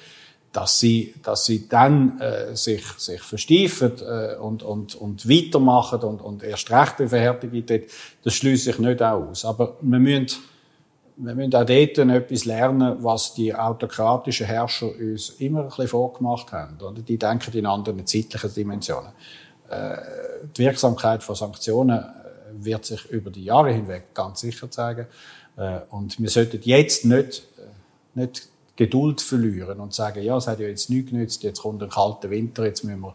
dass 0.51 0.79
sie, 0.79 1.13
dass 1.21 1.45
sie 1.45 1.69
dann 1.69 2.19
äh, 2.19 2.55
sich, 2.55 2.83
sich 2.97 3.21
versteifen 3.21 3.91
äh, 4.01 4.35
und, 4.37 4.63
und, 4.63 4.95
und 4.95 5.29
weitermachen 5.29 6.01
und, 6.01 6.21
und 6.21 6.43
erst 6.43 6.71
recht 6.71 6.99
in 6.99 7.09
Verhärtung 7.09 7.51
tritt, 7.65 7.91
das 8.23 8.33
schließt 8.33 8.63
sich 8.63 8.79
nicht 8.79 9.01
aus. 9.01 9.45
Aber 9.45 9.77
wir 9.81 9.99
müssen, 9.99 10.39
wir 11.21 11.35
müssen 11.35 11.53
auch 11.53 11.65
dort 11.65 11.97
etwas 11.97 12.45
lernen, 12.45 13.03
was 13.03 13.33
die 13.33 13.53
autokratischen 13.53 14.47
Herrscher 14.47 14.87
uns 14.97 15.31
immer 15.31 15.61
ein 15.61 15.67
bisschen 15.67 15.89
vorgemacht 15.89 16.51
haben. 16.53 16.77
Oder? 16.81 17.01
Die 17.01 17.17
denken 17.17 17.57
in 17.57 17.65
anderen 17.65 18.05
zeitlichen 18.07 18.53
Dimensionen. 18.53 19.11
Äh, 19.69 19.97
die 20.55 20.63
Wirksamkeit 20.63 21.21
von 21.21 21.35
Sanktionen 21.35 22.05
wird 22.53 22.85
sich 22.85 23.05
über 23.09 23.31
die 23.31 23.43
Jahre 23.43 23.71
hinweg 23.73 24.13
ganz 24.13 24.39
sicher 24.39 24.71
zeigen. 24.71 25.07
Äh, 25.57 25.79
und 25.89 26.19
wir 26.19 26.29
sollten 26.29 26.61
jetzt 26.63 27.03
nicht, 27.03 27.47
äh, 27.57 28.19
nicht 28.19 28.47
Geduld 28.77 29.19
verlieren 29.19 29.81
und 29.81 29.93
sagen, 29.93 30.23
ja, 30.23 30.37
es 30.37 30.47
hat 30.47 30.61
ja 30.61 30.67
jetzt 30.67 30.89
nichts 30.89 31.11
genützt, 31.11 31.43
jetzt 31.43 31.61
kommt 31.61 31.83
ein 31.83 31.89
kalter 31.89 32.29
Winter, 32.29 32.63
jetzt 32.63 32.85
müssen 32.85 33.01
wir, 33.01 33.13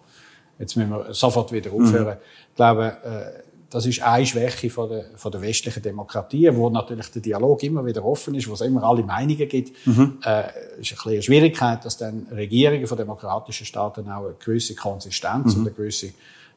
jetzt 0.59 0.77
müssen 0.77 0.91
wir 0.91 1.15
sofort 1.15 1.53
wieder 1.53 1.73
mhm. 1.73 1.83
aufhören. 1.87 2.17
Mhm. 2.19 2.51
Ich 2.51 2.57
glaube, 2.57 2.97
äh, 3.03 3.54
das 3.75 3.87
ist 3.87 4.01
eine 4.03 4.25
Schwäche 4.25 4.71
von 4.71 4.89
der, 4.89 5.05
von 5.17 5.33
der 5.33 5.43
westlichen 5.43 5.83
Demokratie, 5.83 6.49
wo 6.55 6.71
natürlich 6.71 7.11
der 7.11 7.21
Dialog 7.21 7.61
immer 7.65 7.85
wieder 7.85 8.05
offen 8.05 8.37
ist, 8.37 8.49
wo 8.49 8.53
es 8.53 8.61
immer 8.61 8.85
alle 8.85 9.03
Meinungen 9.03 9.49
gibt. 9.49 9.73
Mhm. 9.85 10.19
Äh, 10.25 10.45
ist 10.81 10.95
eine 11.05 11.21
Schwierigkeit, 11.21 11.85
dass 11.85 11.97
dann 11.97 12.29
Regierungen 12.31 12.87
von 12.87 12.97
demokratischen 12.97 13.67
Staaten 13.67 14.09
auch 14.09 14.27
eine 14.27 14.35
gewisse 14.35 14.77
Konsistenz 14.77 15.55
mhm. 15.55 15.63
und 15.63 15.67
eine 15.67 15.77
gewisse 15.77 16.13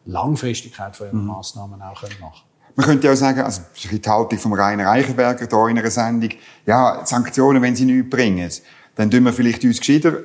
Langfristigkeit 0.06 0.96
von 0.96 1.08
ihren 1.08 1.22
mhm. 1.22 1.26
Maßnahmen 1.26 1.82
auch 1.82 2.04
machen 2.04 2.10
können. 2.20 2.34
Man 2.76 2.86
könnte 2.86 3.08
ja 3.08 3.14
auch 3.14 3.18
sagen, 3.18 3.42
also, 3.42 3.62
das 3.74 3.86
ist 3.86 4.06
die 4.06 4.10
Haltung 4.10 4.38
von 4.38 4.54
Rainer 4.54 4.86
Reichenberger 4.86 5.48
hier 5.50 5.68
in 5.70 5.80
einer 5.80 5.90
Sendung, 5.90 6.30
ja, 6.68 7.04
Sanktionen, 7.04 7.64
wenn 7.64 7.76
sie 7.76 7.86
nichts 7.86 8.12
bringen, 8.12 8.52
dann 8.94 9.10
tun 9.10 9.24
wir 9.24 9.34
vielleicht 9.34 9.64
uns 9.64 9.80
gescheiter 9.80 10.20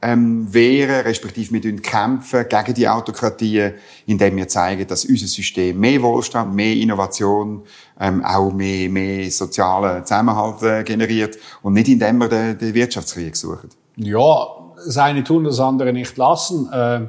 ähm, 0.00 0.52
wehren, 0.52 1.02
respektive 1.02 1.60
wir 1.62 1.76
kämpfen 1.82 2.46
gegen 2.48 2.74
die 2.74 2.88
Autokratie, 2.88 3.72
indem 4.06 4.36
wir 4.36 4.46
zeigen, 4.46 4.86
dass 4.86 5.04
unser 5.04 5.26
System 5.26 5.78
mehr 5.80 6.00
Wohlstand, 6.02 6.54
mehr 6.54 6.74
Innovation, 6.74 7.62
ähm, 8.00 8.24
auch 8.24 8.52
mehr, 8.52 8.88
mehr 8.88 9.30
sozialen 9.30 10.04
Zusammenhalt 10.04 10.62
äh, 10.62 10.84
generiert 10.84 11.36
und 11.62 11.72
nicht 11.72 11.88
indem 11.88 12.18
wir 12.18 12.28
den, 12.28 12.58
den 12.58 12.74
Wirtschaftskrieg 12.74 13.36
suchen. 13.36 13.70
Ja, 13.96 14.46
das 14.76 14.96
eine 14.98 15.24
tun, 15.24 15.44
das 15.44 15.58
andere 15.58 15.92
nicht 15.92 16.16
lassen. 16.16 16.68
Äh 16.72 17.06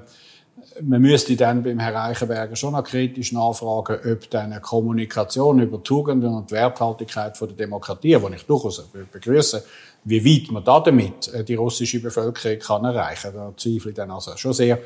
man 0.81 1.01
müsste 1.01 1.35
dann 1.35 1.63
beim 1.63 1.79
Herrn 1.79 1.95
Reichenberger 1.95 2.55
schon 2.55 2.73
noch 2.73 2.83
kritisch 2.83 3.31
nachfragen, 3.31 3.99
ob 4.11 4.35
eine 4.35 4.59
Kommunikation 4.61 5.59
über 5.59 5.81
Tugenden 5.83 6.33
und 6.33 6.51
Werthaltigkeit 6.51 7.37
von 7.37 7.49
der 7.49 7.57
Demokratie, 7.57 8.17
die 8.17 8.35
ich 8.35 8.45
durchaus 8.45 8.87
begrüße, 9.11 9.63
wie 10.03 10.25
weit 10.25 10.51
man 10.51 10.63
da 10.63 10.79
damit 10.79 11.27
äh, 11.33 11.43
die 11.43 11.55
russische 11.55 12.01
Bevölkerung 12.01 12.59
kann 12.59 12.85
erreichen 12.85 13.33
kann. 13.33 13.35
Da 13.35 13.53
zweifle 13.57 13.91
ich 13.91 13.95
dann 13.95 14.11
also 14.11 14.35
schon 14.37 14.53
sehr. 14.53 14.79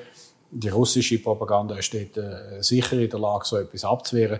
Die 0.51 0.69
russische 0.69 1.19
Propaganda 1.19 1.81
steht 1.81 2.17
äh, 2.17 2.61
sicher 2.61 2.97
in 2.99 3.09
der 3.09 3.19
Lage, 3.19 3.45
so 3.45 3.57
etwas 3.57 3.83
abzuwehren. 3.83 4.39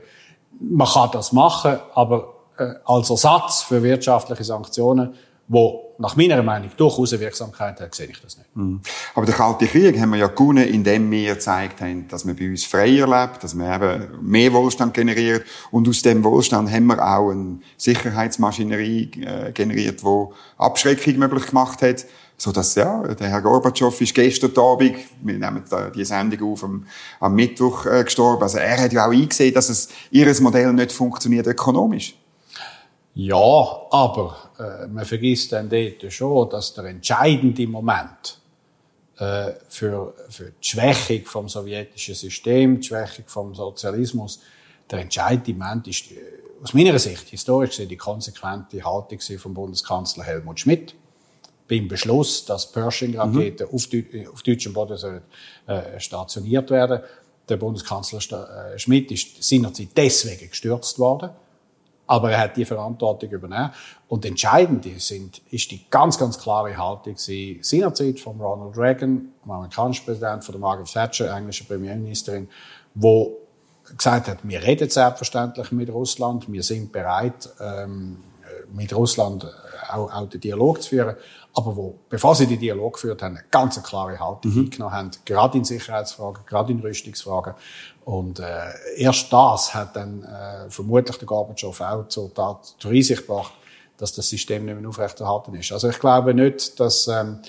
Man 0.60 0.88
kann 0.88 1.10
das 1.12 1.32
machen, 1.32 1.80
aber 1.94 2.36
äh, 2.58 2.74
als 2.86 3.10
Ersatz 3.10 3.63
für 3.63 3.82
wirtschaftliche 3.82 4.44
Sanktionen 4.44 5.15
wo 5.48 5.96
nach 6.00 6.16
meiner 6.16 6.42
Meinung 6.42 6.72
durchaus 6.76 7.14
eine 7.14 7.22
Wirksamkeit 7.22 7.80
hat, 7.80 7.94
sehe 7.94 8.08
ich 8.08 8.20
das 8.22 8.38
nicht. 8.38 8.56
Mhm. 8.56 8.82
Aber 9.14 9.26
der 9.26 9.36
Kalte 9.36 9.68
Krieg 9.68 10.00
haben 10.00 10.12
wir 10.12 10.18
ja 10.18 10.28
gewonnen, 10.28 10.68
indem 10.68 11.10
wir 11.12 11.36
gezeigt 11.36 11.82
haben, 11.82 12.08
dass 12.08 12.26
man 12.26 12.36
bei 12.36 12.50
uns 12.50 12.66
freier 12.66 13.08
lebt, 13.08 13.44
dass 13.44 13.54
man 13.54 13.74
eben 13.74 14.08
mehr 14.22 14.52
Wohlstand 14.54 14.94
generiert 14.94 15.46
und 15.72 15.88
aus 15.88 16.02
dem 16.02 16.24
Wohlstand 16.24 16.72
haben 16.72 16.88
wir 16.88 17.00
auch 17.00 17.30
eine 17.30 17.60
Sicherheitsmaschinerie 17.78 19.12
äh, 19.22 19.52
generiert, 19.52 20.02
die 20.02 20.26
Abschreckung 20.58 21.18
möglich 21.18 21.48
gemacht 21.48 21.82
hat, 21.82 22.06
so 22.38 22.52
dass 22.52 22.76
ja 22.76 23.04
der 23.04 23.30
Herr 23.30 23.42
Gorbatschow 23.42 24.02
ist 24.02 24.16
gestern 24.16 24.58
Abend, 24.58 24.96
wir 25.22 25.38
nehmen 25.38 25.64
die 25.96 26.06
Sendung 26.06 26.54
auf 26.54 26.64
am, 26.64 26.86
am 27.20 27.36
Mittwoch 27.36 27.86
äh, 27.86 28.04
gestorben, 28.04 28.44
also 28.44 28.58
er 28.58 28.82
hat 28.82 28.94
ja 28.94 29.06
auch 29.06 29.12
eingesehen, 29.12 29.54
dass 29.54 29.70
es 29.70 29.90
ihres 30.10 30.42
Modell 30.42 30.74
nicht 30.74 30.92
funktioniert 30.92 31.48
ökonomisch. 31.48 32.16
Ja, 33.16 33.36
aber 33.92 34.36
äh, 34.60 34.88
man 34.88 35.06
vergisst 35.06 35.52
dann 35.52 35.70
dort 35.70 36.12
schon, 36.12 36.50
dass 36.50 36.74
der 36.74 36.86
entscheidende 36.86 37.68
Moment 37.68 38.40
äh, 39.18 39.52
für, 39.68 40.14
für 40.30 40.52
die 40.52 40.68
Schwächung 40.68 41.26
vom 41.26 41.50
sowjetischen 41.50 42.16
System, 42.16 42.80
die 42.80 42.88
Schwächung 42.88 43.26
vom 43.28 43.56
Sozialismus, 43.56 44.42
der 44.90 45.00
entscheidende 45.00 45.54
Moment 45.54 45.88
ist 45.88 46.12
äh, 46.12 46.16
aus 46.62 46.74
meiner 46.74 46.98
Sicht 46.98 47.28
historisch 47.30 47.72
gesehen 47.72 47.90
die 47.90 47.98
konsequente 47.98 48.84
Haltung 48.84 49.20
vom 49.38 49.54
Bundeskanzler 49.54 50.24
Helmut 50.24 50.60
Schmidt 50.60 50.96
beim 51.68 51.88
Beschluss, 51.88 52.46
dass 52.46 52.72
Pershing-Raketen 52.72 53.68
mhm. 53.68 53.74
auf, 53.74 54.34
auf 54.34 54.44
deutschem 54.44 54.74
Boden 54.74 54.98
sollen, 54.98 55.22
äh, 55.68 56.00
stationiert 56.00 56.70
werden. 56.70 57.02
Der 57.50 57.58
Bundeskanzler 57.58 58.74
äh, 58.74 58.80
Schmidt 58.80 59.12
ist 59.12 59.44
seinerzeit 59.44 59.90
deswegen 59.96 60.50
gestürzt 60.50 61.00
worden 61.00 61.32
aber 62.08 62.32
er 62.32 62.40
hat 62.40 62.58
die 62.58 62.66
Verantwortung 62.66 63.30
übernommen. 63.30 63.72
Und 64.08 64.26
entscheidend 64.26 64.86
sind, 65.02 65.42
ist 65.50 65.72
die 65.72 65.86
ganz, 65.90 66.18
ganz 66.18 66.38
klare 66.38 66.76
Haltung 66.78 67.16
seinerzeit 67.18 68.20
von 68.20 68.40
Ronald 68.40 68.78
Reagan, 68.78 69.30
dem 69.44 69.52
amerikanischen 69.52 70.06
Präsident, 70.06 70.44
von 70.44 70.54
der 70.54 70.62
Margaret 70.62 70.92
Thatcher, 70.92 71.36
englische 71.36 71.64
Premierministerin, 71.66 72.50
wo 72.94 73.38
gesagt 73.98 74.28
hat, 74.28 74.38
wir 74.44 74.62
reden 74.62 74.90
selbstverständlich 74.90 75.72
mit 75.72 75.90
Russland, 75.90 76.52
wir 76.52 76.64
sind 76.64 76.92
bereit, 76.92 77.50
ähm, 77.60 78.18
mit 78.74 78.94
Russland 78.94 79.46
auch, 79.89 80.12
auch 80.12 80.30
den 80.30 80.42
Dialog 80.42 80.82
zu 80.82 80.89
führen, 80.89 81.15
aber 81.56 81.75
wo, 81.75 82.00
bevor 82.10 82.36
sie 82.36 82.48
den 82.48 82.60
Dialog 82.60 82.94
geführt 82.94 83.22
haben, 83.22 83.38
eine 83.38 83.46
ganz 83.51 83.82
klare 83.84 84.20
Haltung 84.20 84.53
mhm. 84.53 84.63
eingenommen 84.65 84.94
haben, 84.94 85.12
gerade 85.24 85.58
in 85.58 85.63
Sicherheitsfragen, 85.63 86.44
gerade 86.46 86.72
in 86.72 86.80
Rüstungsfragen. 86.80 87.53
Und 88.06 88.39
äh, 88.39 88.72
erst 88.98 89.32
das 89.32 89.74
hat 89.74 89.96
dann 89.96 90.24
äh, 90.24 90.70
vermutlich 90.70 91.18
der 91.18 91.27
Gorbatschow 91.27 91.80
auch 91.80 92.08
zur, 92.08 92.34
Tat, 92.34 92.75
zur 92.80 92.92
Einsicht 92.92 93.27
gebracht, 93.27 93.53
dass 93.98 94.13
das 94.13 94.27
System 94.27 94.65
nicht 94.65 94.80
mehr 94.80 94.89
aufrechterhalten 94.89 95.53
ist. 95.53 95.72
Also 95.72 95.89
ich 95.89 96.00
glaube 96.00 96.34
nicht, 96.34 96.80
dass, 96.80 97.08
ähm, 97.08 97.39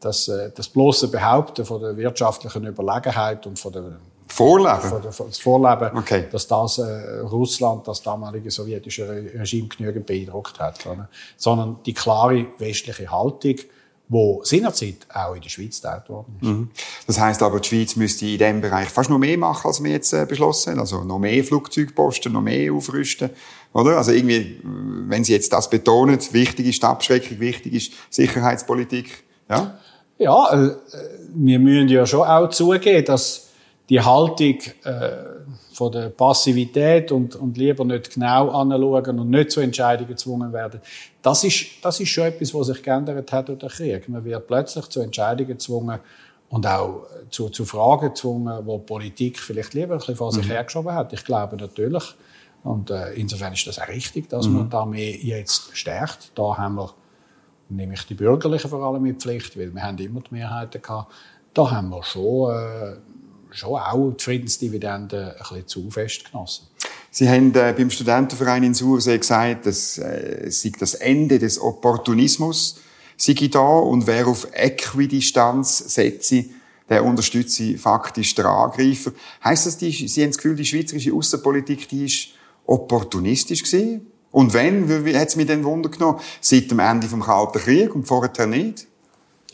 dass 0.00 0.28
äh, 0.28 0.50
das 0.54 0.68
bloße 0.68 1.08
Behaupten 1.08 1.64
von 1.64 1.80
der 1.80 1.96
wirtschaftlichen 1.96 2.66
Überlegenheit 2.66 3.46
und 3.46 3.58
von 3.58 3.72
der 3.72 3.98
Vorleben? 4.34 5.12
Von 5.12 5.26
das 5.28 5.38
Vorleben, 5.38 5.96
okay. 5.96 6.24
dass 6.30 6.46
das 6.48 6.78
äh, 6.78 7.20
Russland, 7.20 7.86
das 7.86 8.02
damalige 8.02 8.50
sowjetische 8.50 9.06
Regime 9.34 9.68
genügend 9.68 10.06
beeindruckt 10.06 10.58
hat. 10.58 10.84
Oder? 10.86 11.08
Sondern 11.36 11.76
die 11.86 11.94
klare 11.94 12.46
westliche 12.58 13.10
Haltung, 13.10 13.56
wo 14.08 14.42
seinerzeit 14.42 14.96
auch 15.12 15.34
in 15.34 15.40
der 15.40 15.48
Schweiz 15.48 15.80
geteilt 15.80 16.08
worden 16.08 16.36
ist. 16.40 16.48
Mhm. 16.48 16.70
Das 17.06 17.20
heißt 17.20 17.42
aber, 17.42 17.60
die 17.60 17.68
Schweiz 17.68 17.96
müsste 17.96 18.26
in 18.26 18.38
diesem 18.38 18.60
Bereich 18.60 18.88
fast 18.88 19.08
noch 19.08 19.18
mehr 19.18 19.38
machen, 19.38 19.68
als 19.68 19.82
wir 19.82 19.92
jetzt 19.92 20.12
äh, 20.12 20.26
beschlossen 20.26 20.72
haben. 20.72 20.80
Also 20.80 21.04
noch 21.04 21.18
mehr 21.20 21.42
Flugzeugposten, 21.44 22.32
noch 22.32 22.42
mehr 22.42 22.72
aufrüsten. 22.72 23.30
Oder? 23.72 23.96
Also 23.96 24.12
irgendwie, 24.12 24.60
wenn 24.62 25.22
Sie 25.22 25.32
jetzt 25.32 25.52
das 25.52 25.70
betonen, 25.70 26.18
wichtig 26.32 26.66
ist 26.66 26.82
die 26.82 26.86
Abschreckung, 26.86 27.38
wichtig 27.40 27.72
ist 27.72 27.92
Sicherheitspolitik. 28.10 29.24
Ja, 29.48 29.78
ja 30.18 30.52
äh, 30.52 30.76
wir 31.34 31.58
müssen 31.60 31.88
ja 31.88 32.04
schon 32.04 32.26
auch 32.26 32.50
zugeben, 32.50 33.04
dass 33.04 33.43
die 33.88 34.00
Haltung 34.00 34.58
äh, 34.84 35.10
von 35.72 35.92
der 35.92 36.08
Passivität 36.08 37.12
und, 37.12 37.36
und 37.36 37.56
lieber 37.58 37.84
nicht 37.84 38.14
genau 38.14 38.50
anschauen 38.50 39.18
und 39.18 39.30
nicht 39.30 39.50
zu 39.50 39.60
Entscheidungen 39.60 40.08
gezwungen 40.08 40.52
werden, 40.52 40.80
das 41.20 41.44
ist, 41.44 41.66
das 41.82 42.00
ist 42.00 42.08
schon 42.08 42.24
etwas, 42.24 42.54
was 42.54 42.68
sich 42.68 42.82
geändert 42.82 43.30
hat 43.32 43.48
durch 43.48 43.58
den 43.58 43.68
Krieg. 43.68 44.08
Man 44.08 44.24
wird 44.24 44.46
plötzlich 44.46 44.86
zu 44.86 45.00
Entscheidungen 45.00 45.48
gezwungen 45.48 45.98
und 46.48 46.66
auch 46.66 47.06
zu, 47.30 47.48
zu 47.48 47.64
Fragen 47.64 48.08
gezwungen, 48.08 48.64
wo 48.64 48.78
die 48.78 48.84
Politik 48.84 49.38
vielleicht 49.38 49.74
lieber 49.74 49.94
ein 49.94 49.98
bisschen 49.98 50.16
vor 50.16 50.32
sich 50.32 50.46
mhm. 50.46 50.52
hergeschoben 50.52 50.94
hat. 50.94 51.12
Ich 51.12 51.24
glaube 51.24 51.56
natürlich, 51.56 52.14
und 52.62 52.90
äh, 52.90 53.12
insofern 53.12 53.52
ist 53.52 53.66
das 53.66 53.78
auch 53.78 53.88
richtig, 53.88 54.30
dass 54.30 54.48
mhm. 54.48 54.54
man 54.54 54.70
da 54.70 54.86
mehr 54.86 55.14
jetzt 55.16 55.76
stärkt. 55.76 56.32
Da 56.34 56.56
haben 56.56 56.76
wir 56.76 56.94
nämlich 57.68 58.06
die 58.06 58.14
Bürgerlichen 58.14 58.70
vor 58.70 58.82
allem 58.82 59.02
mit 59.02 59.20
Pflicht, 59.20 59.58
weil 59.58 59.74
wir 59.74 59.82
haben 59.82 59.98
immer 59.98 60.20
die 60.20 60.34
Mehrheiten 60.34 60.80
gehabt. 60.80 61.12
Da 61.52 61.70
haben 61.70 61.90
wir 61.90 62.02
schon 62.02 62.52
äh, 62.52 62.96
schon 63.54 63.78
auch 63.78 64.12
die 64.12 64.22
Friedensdividende 64.22 65.36
ein 65.36 65.38
bisschen 65.38 65.66
zu 65.66 65.90
fest 65.90 66.30
genossen. 66.30 66.66
Sie 67.10 67.28
haben 67.28 67.54
äh, 67.54 67.72
beim 67.76 67.90
Studentenverein 67.90 68.64
in 68.64 68.74
Sursee 68.74 69.18
gesagt, 69.18 69.66
dass 69.66 69.98
äh, 69.98 70.50
das 70.78 70.94
Ende 70.94 71.38
des 71.38 71.60
Opportunismus 71.60 72.80
sei 73.16 73.34
da 73.50 73.60
und 73.60 74.06
wer 74.06 74.26
auf 74.26 74.48
Äquidistanz 74.52 75.94
setze, 75.94 76.46
der 76.88 77.04
unterstütze 77.04 77.78
faktisch 77.78 78.34
den 78.34 78.46
Angreifer. 78.46 79.12
Heißt 79.42 79.66
das, 79.66 79.78
die, 79.78 79.92
Sie 79.92 80.22
haben 80.22 80.30
das 80.30 80.38
Gefühl, 80.38 80.56
die 80.56 80.66
schweizerische 80.66 81.14
Außenpolitik, 81.14 81.88
die 81.88 82.04
ist 82.06 82.28
opportunistisch 82.66 83.62
gewesen? 83.62 84.06
Und 84.30 84.52
wenn, 84.52 84.88
hat 85.14 85.28
es 85.28 85.36
mich 85.36 85.46
denn 85.46 85.64
Wunder 85.64 85.88
genommen? 85.88 86.18
Seit 86.40 86.70
dem 86.70 86.80
Ende 86.80 87.06
vom 87.06 87.22
Kalten 87.22 87.60
Krieg 87.60 87.94
und 87.94 88.06
vorher 88.06 88.46
nicht? 88.46 88.88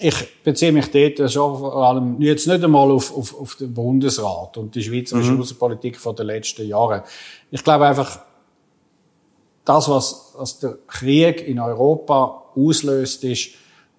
Ich 0.03 0.43
beziehe 0.43 0.73
mich 0.73 0.91
dort 0.91 1.31
schon 1.31 1.59
vor 1.59 1.77
allem 1.77 2.21
jetzt 2.21 2.47
nicht 2.47 2.65
einmal 2.65 2.91
auf, 2.91 3.15
auf, 3.17 3.39
auf 3.39 3.55
den 3.57 3.75
Bundesrat 3.75 4.57
und 4.57 4.75
die 4.75 4.83
schweizerische 4.83 5.33
mhm. 5.33 5.41
Außenpolitik 5.41 5.99
von 5.99 6.17
den 6.17 6.27
letzten 6.27 6.67
Jahren. 6.67 7.03
Ich 7.51 7.63
glaube 7.63 7.87
einfach, 7.87 8.21
das, 9.65 9.89
was, 9.89 10.33
was 10.37 10.59
der 10.59 10.79
Krieg 10.87 11.47
in 11.47 11.61
Europa 11.61 12.45
auslöst, 12.57 13.25
ist, 13.25 13.51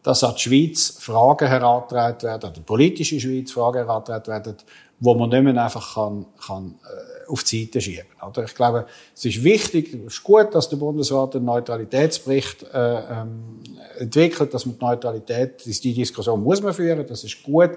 dass 0.04 0.24
an 0.24 0.34
die 0.36 0.42
Schweiz 0.42 0.98
Fragen 1.00 1.48
herangetragen 1.48 2.24
werden, 2.24 2.48
an 2.48 2.54
die 2.54 2.62
politische 2.62 3.20
Schweiz 3.20 3.52
Fragen 3.52 3.86
herangetragen 3.86 4.28
werden, 4.28 4.58
wo 5.00 5.14
man 5.14 5.30
nicht 5.30 5.44
mehr 5.44 5.64
einfach 5.64 5.94
kann, 5.94 6.26
kann 6.46 6.80
äh, 6.84 7.11
auf 7.32 7.44
die 7.44 7.64
Seite 7.64 7.82
schieben 7.82 8.06
kann. 8.20 8.32
Ich 8.46 8.56
glaube, 8.56 8.86
es 9.16 9.26
ist 9.26 9.44
wichtig, 9.44 9.94
es 9.94 10.14
ist 10.14 10.24
gut, 10.24 10.54
dass 10.54 10.70
der 10.70 10.78
Bundesrat 10.78 11.36
einen 11.36 11.46
Neutralitätsbericht 11.46 12.64
äh, 12.74 13.00
ähm, 13.22 13.60
entwickelt, 13.98 14.54
dass 14.54 14.66
man 14.66 14.78
die 14.78 14.86
Neutralität, 14.86 15.66
die 15.66 15.94
Diskussion 15.94 16.44
muss 16.44 16.62
man 16.62 16.74
führen, 16.74 17.06
das 17.08 17.24
ist 17.24 17.42
gut. 17.44 17.72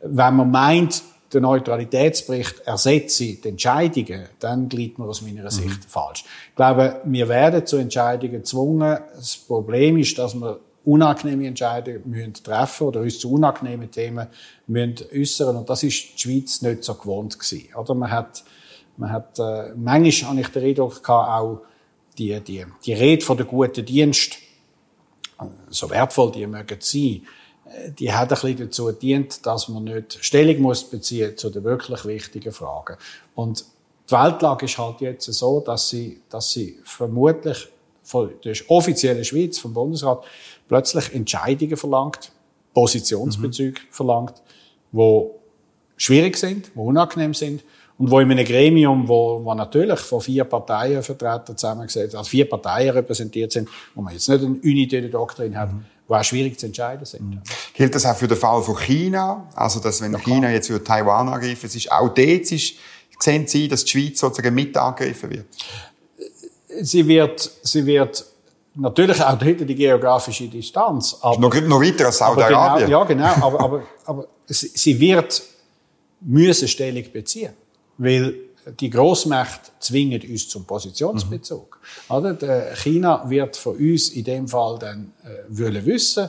Wenn 0.00 0.36
man 0.36 0.50
meint, 0.50 1.02
der 1.32 1.40
Neutralitätsbericht 1.40 2.60
ersetze 2.60 3.24
die 3.24 3.48
Entscheidungen, 3.48 4.28
dann 4.38 4.68
glied 4.68 4.98
man 4.98 5.08
aus 5.08 5.22
meiner 5.22 5.50
Sicht 5.50 5.68
mhm. 5.68 5.88
falsch. 5.88 6.24
Ich 6.50 6.56
glaube, 6.56 7.00
wir 7.04 7.28
werden 7.28 7.66
zu 7.66 7.76
Entscheidungen 7.76 8.32
gezwungen. 8.32 8.98
Das 9.16 9.36
Problem 9.36 9.96
ist, 9.96 10.18
dass 10.18 10.34
wir 10.34 10.60
unangenehme 10.84 11.46
Entscheidungen 11.46 12.02
müssen 12.04 12.34
treffen 12.34 12.88
oder 12.88 13.00
uns 13.00 13.18
zu 13.18 13.32
unangenehmen 13.32 13.90
Themen 13.90 14.26
müssen 14.66 15.06
äußern 15.14 15.56
und 15.56 15.70
das 15.70 15.82
ist 15.82 16.14
die 16.14 16.18
Schweiz 16.18 16.62
nicht 16.62 16.84
so 16.84 16.94
gewohnt 16.94 17.38
gewesen. 17.38 17.74
Oder 17.76 17.94
man 17.94 18.10
hat, 18.10 18.44
man 18.96 19.12
hat 19.12 19.38
äh, 19.38 19.72
manchmal 19.76 20.30
habe 20.30 20.40
ich 20.40 20.48
den 20.48 20.64
Eindruck 20.64 21.02
gehabt, 21.02 21.28
auch 21.28 21.62
die, 22.18 22.38
die, 22.40 22.66
die 22.84 22.92
Rede 22.92 23.24
von 23.24 23.36
der 23.36 23.46
guten 23.46 23.84
Dienst, 23.84 24.34
äh, 25.40 25.44
so 25.70 25.90
wertvoll 25.90 26.32
die 26.32 26.46
mögen 26.46 26.78
sein, 26.80 27.22
äh, 27.66 27.90
die 27.90 28.12
hat 28.12 28.30
ein 28.32 28.40
bisschen 28.40 28.58
dazu 28.58 28.86
gedient, 28.86 29.44
dass 29.46 29.68
man 29.68 29.84
nicht 29.84 30.18
Stellung 30.20 30.60
muss 30.60 30.84
beziehen 30.84 31.36
zu 31.36 31.50
den 31.50 31.64
wirklich 31.64 32.04
wichtigen 32.04 32.52
Fragen. 32.52 32.96
Und 33.34 33.64
die 34.08 34.12
Weltlage 34.12 34.66
ist 34.66 34.78
halt 34.78 35.00
jetzt 35.00 35.32
so, 35.32 35.60
dass 35.60 35.88
sie, 35.88 36.20
dass 36.28 36.50
sie 36.50 36.78
vermutlich 36.84 37.68
von 38.02 38.32
der 38.44 38.54
offiziellen 38.68 39.24
Schweiz, 39.24 39.58
vom 39.58 39.72
Bundesrat, 39.72 40.24
plötzlich 40.68 41.14
Entscheidungen 41.14 41.76
verlangt, 41.76 42.32
Positionsbezüge 42.74 43.80
mhm. 43.80 43.86
verlangt, 43.90 44.34
wo 44.90 45.38
schwierig 45.96 46.36
sind, 46.36 46.70
wo 46.74 46.84
unangenehm 46.84 47.32
sind 47.32 47.62
und 47.98 48.10
wo 48.10 48.20
in 48.20 48.30
einem 48.30 48.44
Gremium, 48.44 49.06
wo, 49.06 49.44
wo 49.44 49.54
natürlich 49.54 50.00
von 50.00 50.20
vier 50.20 50.44
Parteien 50.44 51.02
Vertreter 51.02 51.56
zusammengesetzt, 51.56 52.14
also 52.14 52.28
vier 52.28 52.48
Parteien 52.48 52.90
repräsentiert 52.90 53.52
sind, 53.52 53.68
wo 53.94 54.02
man 54.02 54.14
jetzt 54.14 54.28
nicht 54.28 54.42
eine 54.42 54.54
unitäre 54.54 55.08
Doktrin 55.08 55.56
hat, 55.56 55.72
mhm. 55.72 55.84
wo 56.08 56.14
auch 56.14 56.24
schwierig 56.24 56.58
zu 56.58 56.66
entscheiden 56.66 57.04
sind. 57.04 57.22
Mhm. 57.22 57.42
Gilt 57.74 57.94
das 57.94 58.06
auch 58.06 58.16
für 58.16 58.28
den 58.28 58.38
Fall 58.38 58.62
von 58.62 58.76
China? 58.76 59.48
Also, 59.54 59.80
dass 59.80 60.00
wenn 60.00 60.12
ja, 60.12 60.18
China 60.18 60.50
jetzt 60.50 60.68
für 60.68 60.82
Taiwan 60.82 61.28
angreifen, 61.28 61.66
es 61.66 61.76
ist 61.76 61.92
auch 61.92 62.08
dort 62.08 62.52
ist, 62.52 62.74
sehen 63.18 63.46
Sie, 63.46 63.68
dass 63.68 63.84
die 63.84 63.90
Schweiz 63.90 64.18
sozusagen 64.18 64.54
mit 64.54 64.76
angegriffen 64.76 65.30
wird? 65.30 65.46
Sie 66.80 67.06
wird, 67.06 67.50
sie 67.62 67.84
wird 67.84 68.24
Natürlich 68.74 69.22
auch 69.22 69.36
dort 69.36 69.60
die 69.60 69.74
geografische 69.74 70.48
Distanz. 70.48 71.18
Aber, 71.20 71.38
noch, 71.38 71.54
noch 71.60 71.82
weiter 71.82 72.06
als 72.06 72.16
Saudi-Arabien. 72.16 72.86
Genau, 72.86 73.00
ja, 73.00 73.04
genau. 73.04 73.46
Aber, 73.46 73.60
aber, 73.60 73.82
aber 74.06 74.28
sie 74.46 74.98
wird 74.98 75.42
müssen 76.22 76.68
Stellung 76.68 77.04
beziehen. 77.12 77.52
Weil 78.02 78.34
die 78.80 78.90
Großmächte 78.90 79.70
zwingen 79.80 80.22
uns 80.22 80.48
zum 80.48 80.64
Positionsbezug. 80.64 81.78
Mhm. 82.08 82.14
Oder? 82.14 82.74
China 82.76 83.28
wird 83.28 83.56
von 83.56 83.76
uns 83.76 84.10
in 84.10 84.24
dem 84.24 84.48
Fall 84.48 84.78
dann 84.78 85.12
äh, 85.24 85.28
wollen 85.48 85.84
wissen, 85.84 86.28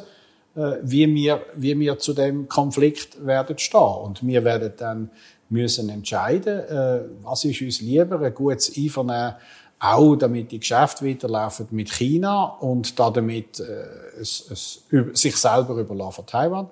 äh, 0.55 0.73
wie, 0.81 1.13
wir, 1.13 1.45
wie 1.55 1.77
wir 1.79 1.99
zu 1.99 2.13
dem 2.13 2.47
Konflikt 2.47 3.25
werden 3.25 3.57
stehen. 3.57 3.97
Und 4.03 4.25
wir 4.25 4.43
werden 4.43 4.73
dann 4.77 5.09
müssen 5.49 5.89
entscheiden, 5.89 6.59
äh, 6.59 7.01
was 7.21 7.45
ist 7.45 7.61
uns 7.61 7.81
lieber, 7.81 8.19
ein 8.19 8.33
gutes 8.33 8.75
Einvernehmen 8.75 9.35
auch 9.83 10.15
damit 10.15 10.49
die 10.53 10.59
Geschäfte 10.59 11.05
weiterlaufen 11.05 11.67
mit 11.71 11.91
China 11.91 12.45
und 12.61 12.97
damit 12.97 13.59
äh, 13.59 13.63
es, 14.21 14.49
es, 14.49 14.85
sich 15.13 15.35
selber 15.35 15.75
überlassen 15.75 16.13
von 16.13 16.25
Taiwan. 16.25 16.69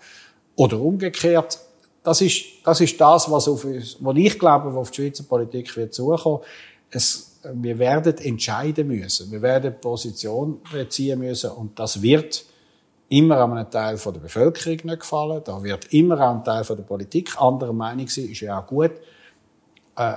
Oder 0.56 0.80
umgekehrt, 0.80 1.60
das 2.04 2.22
ist, 2.22 2.46
das 2.64 2.82
ist 2.82 3.00
das, 3.00 3.30
was, 3.30 3.48
auf 3.48 3.64
uns, 3.64 3.98
was 4.00 4.18
ich 4.18 4.40
glaube, 4.40 4.70
was 4.70 4.76
auf 4.76 4.92
die 4.92 5.02
Schweizer 5.04 5.24
Politik 5.24 5.76
wird 5.78 5.94
zukommen. 5.94 6.40
Es, 6.90 7.40
wir 7.54 7.78
werden 7.80 8.18
entscheiden 8.18 8.88
müssen. 8.88 9.32
Wir 9.32 9.42
werden 9.42 9.76
Position 9.80 10.62
beziehen 10.72 11.20
müssen 11.20 11.52
und 11.52 11.78
das 11.78 12.02
wird 12.02 12.46
immer 13.10 13.38
an 13.38 13.58
einem 13.58 13.70
Teil 13.70 13.98
der 13.98 14.12
Bevölkerung 14.12 14.78
nicht 14.84 15.00
gefallen. 15.00 15.42
Da 15.44 15.62
wird 15.62 15.94
immer 15.94 16.20
an 16.20 16.36
einem 16.36 16.44
Teil 16.44 16.64
der 16.64 16.84
Politik 16.84 17.40
anderer 17.40 17.74
Meinung 17.74 18.08
sein, 18.08 18.30
ist 18.30 18.42
ja 18.42 18.60
auch 18.60 18.68
gut. 18.68 18.92
Äh, 19.96 20.14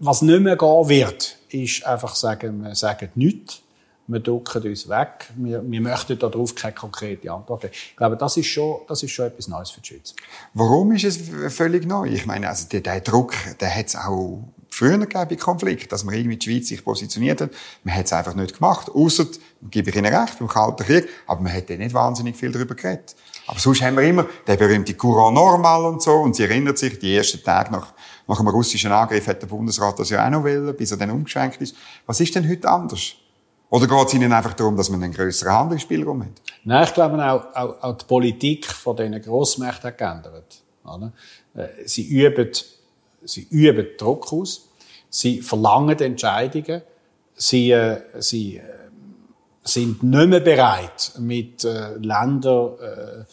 was 0.00 0.22
nicht 0.22 0.40
mehr 0.40 0.56
gehen 0.56 0.88
wird, 0.88 1.36
ist 1.48 1.84
einfach 1.86 2.14
sagen, 2.14 2.62
wir 2.62 2.74
sagen 2.74 3.10
nichts. 3.14 3.62
Wir 4.06 4.20
ducken 4.20 4.62
uns 4.62 4.88
weg. 4.88 5.30
Wir, 5.36 5.62
wir 5.64 5.80
möchten 5.80 6.18
darauf 6.18 6.54
keine 6.54 6.74
konkrete 6.74 7.30
Antwort 7.30 7.62
geben. 7.62 7.72
Ich 7.74 7.96
glaube, 7.96 8.16
das 8.16 8.36
ist 8.36 8.46
schon, 8.46 8.80
das 8.88 9.02
ist 9.02 9.12
schon 9.12 9.26
etwas 9.26 9.48
Neues 9.48 9.70
für 9.70 9.80
die 9.80 9.88
Schweiz. 9.88 10.14
Warum 10.54 10.92
ist 10.92 11.04
es 11.04 11.54
völlig 11.54 11.86
neu? 11.86 12.06
Ich 12.06 12.26
meine, 12.26 12.48
also 12.48 12.66
der, 12.68 13.00
Druck, 13.00 13.34
der 13.60 13.74
hat 13.74 13.86
es 13.86 13.96
auch 13.96 14.42
früher 14.68 14.98
gegeben 14.98 15.26
bei 15.28 15.36
Konflikt, 15.36 15.92
dass 15.92 16.04
man 16.04 16.14
irgendwie 16.14 16.36
die 16.36 16.50
Schweiz 16.50 16.68
sich 16.68 16.84
positioniert 16.84 17.40
hat. 17.40 17.50
Man 17.84 17.94
hat 17.94 18.06
es 18.06 18.12
einfach 18.12 18.34
nicht 18.34 18.54
gemacht. 18.54 18.90
Ausser, 18.90 19.26
gebe 19.70 19.90
ich 19.90 19.96
Ihnen 19.96 20.12
recht, 20.12 20.40
im 20.40 20.48
Kalten 20.48 20.84
Krieg. 20.84 21.08
Aber 21.26 21.40
man 21.40 21.52
hat 21.52 21.68
nicht 21.68 21.94
wahnsinnig 21.94 22.36
viel 22.36 22.50
darüber 22.50 22.74
geredet. 22.74 23.14
Aber 23.46 23.58
sonst 23.58 23.82
haben 23.82 23.96
wir 23.96 24.04
immer 24.04 24.26
den 24.46 24.58
berühmten 24.58 24.96
Courant 24.96 25.34
Normal 25.34 25.84
und 25.86 26.02
so. 26.02 26.12
Und 26.12 26.36
Sie 26.36 26.42
erinnert 26.42 26.78
sich, 26.78 26.98
die 26.98 27.16
ersten 27.16 27.42
Tage 27.42 27.72
nach 27.72 27.92
nach 28.26 28.38
einem 28.38 28.48
russischen 28.48 28.92
Angriff 28.92 29.26
hat 29.26 29.42
der 29.42 29.46
Bundesrat 29.46 29.98
das 29.98 30.10
ja 30.10 30.24
auch 30.24 30.30
noch 30.30 30.44
wollen, 30.44 30.74
bis 30.76 30.90
er 30.90 30.96
dann 30.96 31.10
umgeschwenkt 31.10 31.60
ist. 31.60 31.76
Was 32.06 32.20
ist 32.20 32.34
denn 32.34 32.48
heute 32.48 32.68
anders? 32.68 33.14
Oder 33.72 33.86
geht 33.86 34.08
es 34.08 34.12
Ihnen 34.12 34.34
einfach 34.34 34.52
darum, 34.52 34.76
dass 34.76 34.90
man 34.90 35.02
einen 35.02 35.14
größeren 35.14 35.50
Handlungsspielraum 35.50 36.24
hat? 36.24 36.42
Nein, 36.64 36.84
ich 36.84 36.92
glaube 36.92 37.24
auch, 37.24 37.56
auch, 37.56 37.82
auch 37.82 37.96
die 37.96 38.04
Politik 38.04 38.66
von 38.66 38.94
diesen 38.94 39.22
Grossmächten 39.22 39.84
hat 39.84 39.96
geändert. 39.96 40.62
Oder? 40.84 41.10
Äh, 41.54 41.68
sie 41.86 42.06
üben, 42.06 42.50
sie 43.22 43.46
üben 43.48 43.86
Druck 43.96 44.30
aus. 44.30 44.68
Sie 45.08 45.40
verlangen 45.40 45.98
Entscheidungen. 45.98 46.82
Sie, 47.34 47.70
äh, 47.70 48.02
sie 48.18 48.58
äh, 48.58 48.62
sind 49.62 50.02
nicht 50.02 50.28
mehr 50.28 50.40
bereit, 50.40 51.12
mit 51.18 51.64
äh, 51.64 51.94
Ländern, 51.94 52.74
äh, 52.78 53.24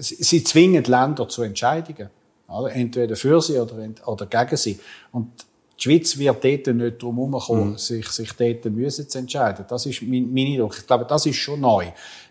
sie, 0.00 0.16
sie 0.16 0.42
zwingen 0.42 0.82
Länder 0.82 1.28
zu 1.28 1.42
Entscheidungen. 1.42 2.10
Oder? 2.48 2.72
Entweder 2.72 3.14
für 3.14 3.40
sie 3.40 3.60
oder, 3.60 3.76
oder 4.06 4.26
gegen 4.26 4.56
sie. 4.56 4.80
Und 5.12 5.30
die 5.78 5.82
Schweiz 5.82 6.16
wird 6.18 6.44
dort 6.44 6.76
nicht 6.76 7.02
drum 7.02 7.16
herumkommen, 7.16 7.70
mhm. 7.70 7.78
sich, 7.78 8.08
sich 8.08 8.32
dort 8.32 8.64
müssen 8.66 9.08
zu 9.08 9.18
entscheiden. 9.18 9.64
Das 9.68 9.86
ist 9.86 10.02
mein, 10.02 10.32
mein 10.32 10.46
Eindruck. 10.46 10.76
Ich 10.78 10.86
glaube, 10.86 11.06
das 11.08 11.26
ist 11.26 11.36
schon 11.36 11.60
neu. 11.60 11.86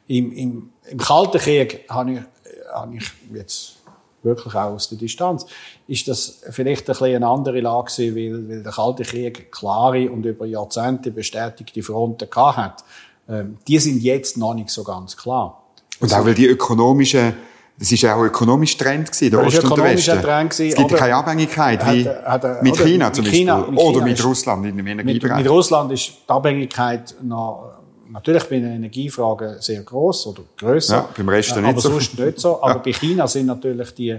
Im, 0.08 0.32
im, 0.32 0.70
im 0.90 0.98
Kalten 0.98 1.38
Krieg 1.38 1.86
habe 1.90 2.14
ich, 2.14 2.20
habe 2.74 2.96
ich 2.96 3.04
jetzt 3.34 3.78
wirklich 4.24 4.54
auch 4.54 4.74
aus 4.74 4.90
der 4.90 4.98
Distanz, 4.98 5.46
ist 5.88 6.08
das 6.08 6.42
vielleicht 6.52 6.84
ein 6.84 6.94
bisschen 6.94 7.16
eine 7.16 7.28
andere 7.28 7.60
Lage 7.60 7.92
gewesen, 7.92 8.16
weil, 8.16 8.50
weil 8.50 8.64
der 8.64 8.72
Kalte 8.72 9.04
Krieg 9.04 9.52
klare 9.52 10.10
und 10.12 10.26
über 10.26 10.46
Jahrzehnte 10.46 11.12
bestätigte 11.12 11.82
Fronten 11.82 12.30
gehabt 12.30 12.58
hat. 12.58 12.84
Ähm, 13.28 13.58
die 13.68 13.80
sind 13.80 14.02
jetzt 14.02 14.38
noch 14.38 14.54
nicht 14.54 14.70
so 14.70 14.84
ganz 14.84 15.18
klar. 15.18 15.64
Und 16.00 16.14
auch 16.14 16.26
weil 16.26 16.34
die 16.34 16.48
ökonomischen 16.48 17.34
ist 17.90 18.02
ja 18.02 18.16
auch 18.16 18.20
ein 18.20 18.28
ökonomischer 18.28 18.78
Trend 18.80 19.12
gewesen, 19.12 19.32
der 19.32 19.46
Ost 19.46 19.64
und 19.64 19.78
der 19.78 19.84
Westen. 19.86 20.22
Trend 20.22 20.52
gewesen, 20.52 20.70
es 20.70 20.76
gibt 20.76 21.00
keine 21.00 21.16
Abhängigkeit 21.16 21.80
wie 21.94 22.08
hat, 22.08 22.44
hat, 22.44 22.64
mit 22.64 22.76
China 22.78 23.14
zum 23.14 23.24
Beispiel. 23.24 23.40
China, 23.40 23.58
mit 23.58 23.80
China 23.80 23.82
oder 23.82 24.02
mit 24.04 24.24
Russland 24.24 24.66
in 24.66 24.78
dem 24.78 24.88
Energiebereich. 24.88 25.38
Mit, 25.38 25.46
mit 25.46 25.52
Russland 25.52 25.92
ist 25.92 26.10
die 26.10 26.30
Abhängigkeit 26.30 27.16
noch, 27.24 27.72
natürlich 28.10 28.44
bei 28.44 28.60
den 28.60 28.74
Energiefragen 28.74 29.62
sehr 29.62 29.82
groß 29.82 30.28
oder 30.28 30.42
größer. 30.58 30.96
Ja, 30.96 31.10
beim 31.16 31.30
Rest 31.30 31.56
nicht 31.56 31.66
aber 31.66 31.82
so. 31.82 31.90
sonst 31.90 32.20
nicht 32.20 32.40
so. 32.40 32.58
Aber 32.62 32.76
ja. 32.76 32.78
bei 32.78 32.94
China 32.94 33.28
sind 33.28 33.48
natürlich 33.48 33.96
die, 33.96 34.18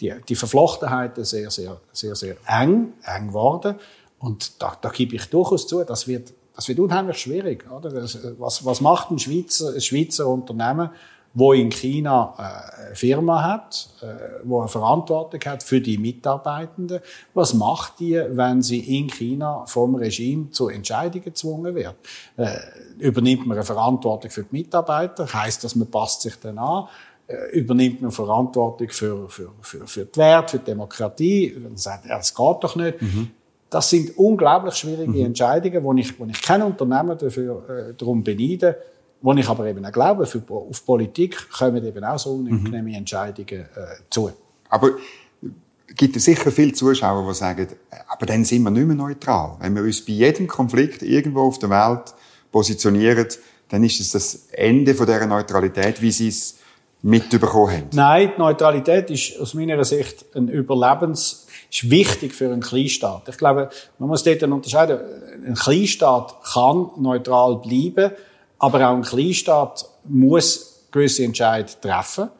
die, 0.00 0.14
die 0.28 0.34
Verflochtenheiten 0.34 1.24
sehr, 1.24 1.50
sehr, 1.50 1.80
sehr, 1.92 2.14
sehr 2.16 2.36
eng, 2.48 2.94
eng 3.04 3.28
geworden. 3.28 3.76
Und 4.18 4.60
da, 4.60 4.76
da 4.80 4.88
gebe 4.88 5.16
ich 5.16 5.26
durchaus 5.26 5.66
zu, 5.66 5.84
das 5.84 6.08
wird, 6.08 6.32
das 6.56 6.68
wird 6.68 6.78
unheimlich 6.78 7.18
schwierig, 7.18 7.70
oder? 7.70 7.92
Was, 8.38 8.64
was 8.64 8.80
macht 8.80 9.10
ein 9.10 9.18
Schweizer, 9.18 9.74
ein 9.74 9.80
Schweizer 9.80 10.26
Unternehmen, 10.26 10.90
wo 11.34 11.52
in 11.52 11.70
China 11.70 12.32
äh, 12.38 12.86
eine 12.86 12.94
Firma 12.94 13.42
hat, 13.42 13.88
äh, 14.00 14.06
wo 14.44 14.60
eine 14.60 14.68
Verantwortung 14.68 15.40
hat 15.44 15.64
für 15.64 15.80
die 15.80 15.98
Mitarbeitenden. 15.98 17.00
Was 17.34 17.54
macht 17.54 17.98
die, 17.98 18.22
wenn 18.30 18.62
sie 18.62 18.98
in 18.98 19.08
China 19.08 19.64
vom 19.66 19.96
Regime 19.96 20.50
zu 20.50 20.68
Entscheidungen 20.68 21.24
gezwungen 21.24 21.74
wird? 21.74 21.96
Äh, 22.36 22.56
übernimmt 23.00 23.46
man 23.46 23.58
eine 23.58 23.64
Verantwortung 23.64 24.30
für 24.30 24.44
die 24.44 24.56
Mitarbeiter? 24.58 25.26
Heißt 25.32 25.64
das, 25.64 25.74
man 25.74 25.90
passt 25.90 26.22
sich 26.22 26.36
dann 26.36 26.58
an? 26.58 26.86
Übernimmt 27.52 28.02
man 28.02 28.12
Verantwortung 28.12 28.90
für, 28.90 29.30
für, 29.30 29.50
für, 29.62 29.86
für 29.86 30.04
die 30.04 30.18
Werte, 30.18 30.50
für 30.50 30.58
die 30.58 30.64
Demokratie? 30.66 31.54
Und 31.54 31.80
sagt, 31.80 32.04
ja, 32.04 32.18
das 32.18 32.34
geht 32.34 32.56
doch 32.60 32.76
nicht. 32.76 33.00
Mhm. 33.00 33.30
Das 33.70 33.88
sind 33.88 34.16
unglaublich 34.18 34.74
schwierige 34.74 35.10
mhm. 35.10 35.26
Entscheidungen, 35.26 35.82
wo 35.82 35.94
ich, 35.94 36.20
wo 36.20 36.26
ich 36.26 36.42
kein 36.42 36.62
Unternehmen 36.62 37.16
dafür 37.16 37.62
äh, 37.68 37.94
darum 37.94 38.22
beneide, 38.22 38.76
wo 39.24 39.32
ich 39.32 39.48
aber 39.48 39.64
eben 39.64 39.84
auch 39.86 39.90
glaube, 39.90 40.26
für, 40.26 40.42
auf 40.50 40.84
Politik 40.84 41.48
kommen 41.50 41.82
eben 41.82 42.04
auch 42.04 42.18
so 42.18 42.34
unangenehme 42.34 42.90
mhm. 42.90 42.94
Entscheidungen 42.96 43.62
äh, 43.62 43.66
zu. 44.10 44.30
Aber 44.68 44.90
gibt 45.96 46.16
es 46.16 46.24
sicher 46.24 46.52
viele 46.52 46.74
Zuschauer, 46.74 47.26
die 47.26 47.34
sagen, 47.34 47.68
aber 48.08 48.26
dann 48.26 48.44
sind 48.44 48.62
wir 48.64 48.70
nicht 48.70 48.86
mehr 48.86 48.94
neutral. 48.94 49.56
Wenn 49.60 49.74
wir 49.74 49.82
uns 49.82 50.04
bei 50.04 50.12
jedem 50.12 50.46
Konflikt 50.46 51.02
irgendwo 51.02 51.40
auf 51.40 51.58
der 51.58 51.70
Welt 51.70 52.14
positionieren, 52.52 53.26
dann 53.70 53.82
ist 53.82 53.98
es 53.98 54.10
das 54.10 54.48
Ende 54.52 54.94
von 54.94 55.06
dieser 55.06 55.26
Neutralität, 55.26 56.02
wie 56.02 56.12
sie 56.12 56.28
es 56.28 56.58
mitbekommen 57.00 57.72
haben. 57.72 57.88
Nein, 57.94 58.32
die 58.36 58.40
Neutralität 58.40 59.08
ist 59.08 59.40
aus 59.40 59.54
meiner 59.54 59.82
Sicht 59.84 60.26
ein 60.34 60.48
Überlebens 60.48 61.46
ist 61.70 61.90
wichtig 61.90 62.34
für 62.34 62.52
einen 62.52 62.60
Kleinstaat. 62.60 63.26
Ich 63.30 63.38
glaube, 63.38 63.70
man 63.98 64.08
muss 64.10 64.22
dort 64.22 64.42
unterscheiden. 64.42 64.98
Ein 65.46 65.54
Kleinstaat 65.54 66.36
kann 66.52 66.90
neutral 66.98 67.56
bleiben, 67.56 68.12
aber 68.58 68.88
auch 68.88 68.96
ein 68.96 69.02
Kleinstaat 69.02 69.86
muss 70.04 70.86
gewisse 70.90 71.24
Entscheidungen 71.24 71.80
treffen. 71.80 72.30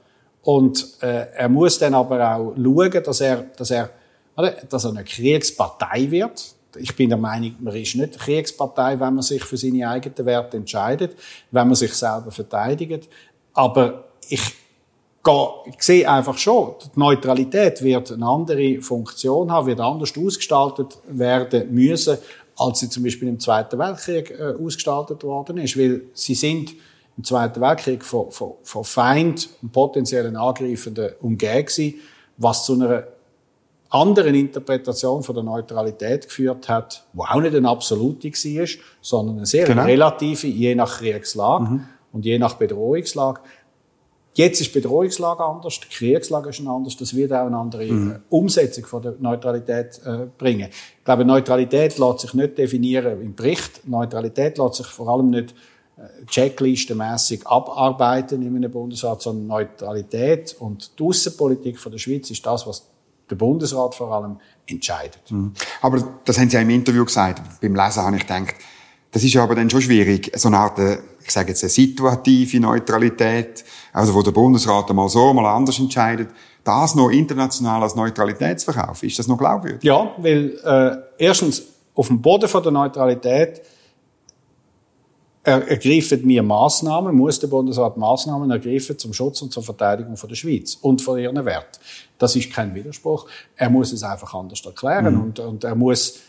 Und 0.42 1.02
äh, 1.02 1.26
er 1.34 1.48
muss 1.48 1.78
dann 1.78 1.94
aber 1.94 2.36
auch 2.36 2.54
schauen, 2.54 3.02
dass 3.02 3.20
er, 3.20 3.36
dass 3.56 3.70
er, 3.70 3.90
dass 4.68 4.84
er 4.84 4.90
eine 4.90 5.04
Kriegspartei 5.04 6.10
wird. 6.10 6.54
Ich 6.76 6.94
bin 6.94 7.08
der 7.08 7.18
Meinung, 7.18 7.54
man 7.60 7.74
ist 7.74 7.94
nicht 7.94 8.14
eine 8.14 8.18
Kriegspartei, 8.18 8.98
wenn 9.00 9.14
man 9.14 9.22
sich 9.22 9.42
für 9.44 9.56
seine 9.56 9.88
eigenen 9.88 10.26
Werte 10.26 10.56
entscheidet, 10.56 11.16
wenn 11.50 11.66
man 11.66 11.76
sich 11.76 11.94
selber 11.94 12.30
verteidigt. 12.30 13.08
Aber 13.54 14.04
ich 14.28 14.54
ich 15.66 15.82
sehe 15.82 16.10
einfach 16.10 16.36
schon, 16.36 16.74
die 16.82 16.98
Neutralität 16.98 17.82
wird 17.82 18.12
eine 18.12 18.26
andere 18.26 18.82
Funktion 18.82 19.50
haben, 19.50 19.66
wird 19.66 19.80
anders 19.80 20.12
ausgestaltet 20.18 20.98
werden 21.08 21.72
müssen, 21.74 22.18
als 22.56 22.80
sie 22.80 22.88
zum 22.88 23.02
Beispiel 23.02 23.28
im 23.28 23.40
Zweiten 23.40 23.78
Weltkrieg 23.78 24.30
äh, 24.38 24.54
ausgestaltet 24.62 25.22
worden 25.24 25.58
ist. 25.58 25.78
Weil 25.78 26.02
sie 26.14 26.34
sind 26.34 26.74
im 27.16 27.24
Zweiten 27.24 27.60
Weltkrieg 27.60 28.04
von, 28.04 28.30
von, 28.30 28.54
von 28.62 28.84
Feind 28.84 29.48
und 29.62 29.72
potenziellen 29.72 30.36
Angreifenden 30.36 31.10
umgeben 31.20 31.94
was 32.36 32.64
zu 32.64 32.74
einer 32.74 33.04
anderen 33.90 34.34
Interpretation 34.34 35.22
von 35.22 35.36
der 35.36 35.44
Neutralität 35.44 36.24
geführt 36.24 36.68
hat, 36.68 37.04
wo 37.12 37.22
auch 37.22 37.40
nicht 37.40 37.54
eine 37.54 37.68
absolute 37.68 38.28
war, 38.28 38.68
sondern 39.00 39.36
eine 39.36 39.46
sehr 39.46 39.66
genau. 39.66 39.84
relative, 39.84 40.48
je 40.48 40.74
nach 40.74 40.98
Kriegslage 40.98 41.64
mhm. 41.64 41.84
und 42.12 42.24
je 42.24 42.38
nach 42.38 42.54
Bedrohungslage. 42.54 43.40
Jetzt 44.36 44.60
ist 44.60 44.74
die 44.74 44.80
Bedrohungslage 44.80 45.44
anders, 45.44 45.78
die 45.80 45.88
Kriegslage 45.88 46.50
ist 46.50 46.60
anders, 46.66 46.96
das 46.96 47.14
wird 47.14 47.32
auch 47.32 47.46
eine 47.46 47.56
andere 47.56 47.86
mhm. 47.86 48.10
Äh, 48.10 48.18
Umsetzung 48.30 48.84
von 48.84 49.02
der 49.02 49.14
Neutralität 49.20 50.00
äh, 50.04 50.26
bringen. 50.36 50.68
Ich 50.70 51.04
glaube, 51.04 51.24
Neutralität 51.24 51.98
lässt 51.98 52.20
sich 52.20 52.34
nicht 52.34 52.58
definieren 52.58 53.22
im 53.22 53.34
Bericht. 53.34 53.86
Neutralität 53.86 54.58
lässt 54.58 54.74
sich 54.74 54.86
vor 54.86 55.08
allem 55.08 55.30
nicht 55.30 55.54
äh, 55.96 56.26
checklistenmässig 56.26 57.46
abarbeiten 57.46 58.42
in 58.42 58.56
einem 58.56 58.72
Bundesrat, 58.72 59.22
sondern 59.22 59.46
Neutralität 59.46 60.56
und 60.58 60.98
die 60.98 61.04
Außenpolitik 61.04 61.78
von 61.78 61.92
der 61.92 61.98
Schweiz 61.98 62.28
ist 62.30 62.44
das, 62.44 62.66
was 62.66 62.88
der 63.30 63.36
Bundesrat 63.36 63.94
vor 63.94 64.10
allem 64.10 64.38
entscheidet. 64.66 65.30
Mhm. 65.30 65.52
Aber 65.80 66.02
das 66.24 66.38
haben 66.38 66.50
Sie 66.50 66.56
ja 66.56 66.62
im 66.62 66.70
Interview 66.70 67.04
gesagt. 67.04 67.40
Beim 67.60 67.76
Lesen 67.76 68.02
habe 68.02 68.16
ich 68.16 68.22
gedacht, 68.22 68.54
das 69.12 69.22
ist 69.22 69.36
aber 69.36 69.54
dann 69.54 69.70
schon 69.70 69.80
schwierig, 69.80 70.32
so 70.34 70.48
eine 70.48 70.58
Art, 70.58 70.78
äh, 70.80 70.98
ich 71.24 71.30
sage 71.30 71.48
jetzt 71.48 71.62
eine 71.62 71.70
situative 71.70 72.60
Neutralität, 72.60 73.64
also 73.92 74.14
wo 74.14 74.22
der 74.22 74.32
Bundesrat 74.32 74.90
einmal 74.90 75.08
so, 75.08 75.32
mal 75.32 75.46
anders 75.46 75.78
entscheidet, 75.78 76.28
das 76.62 76.94
noch 76.94 77.10
international 77.10 77.82
als 77.82 77.94
Neutralität 77.94 78.60
zu 78.60 78.70
verkaufen, 78.72 79.06
ist 79.06 79.18
das 79.18 79.26
noch 79.26 79.38
glaubwürdig? 79.38 79.82
Ja, 79.82 80.12
weil 80.18 80.58
äh, 80.64 81.24
erstens 81.24 81.62
auf 81.94 82.08
dem 82.08 82.20
Boden 82.20 82.48
von 82.48 82.62
der 82.62 82.72
Neutralität 82.72 83.62
er, 85.44 85.68
ergreifen 85.68 86.26
wir 86.26 86.42
Maßnahmen, 86.42 87.14
muss 87.14 87.38
der 87.38 87.48
Bundesrat 87.48 87.96
Maßnahmen 87.96 88.50
ergreifen 88.50 88.98
zum 88.98 89.12
Schutz 89.12 89.42
und 89.42 89.52
zur 89.52 89.62
Verteidigung 89.62 90.16
von 90.16 90.28
der 90.28 90.36
Schweiz 90.36 90.78
und 90.80 91.02
von 91.02 91.18
ihren 91.18 91.42
Werten. 91.44 91.78
Das 92.18 92.34
ist 92.34 92.50
kein 92.50 92.74
Widerspruch. 92.74 93.26
Er 93.56 93.68
muss 93.68 93.92
es 93.92 94.02
einfach 94.02 94.32
anders 94.34 94.64
erklären 94.64 95.14
mhm. 95.14 95.20
und, 95.20 95.38
und 95.40 95.64
er 95.64 95.74
muss, 95.74 96.20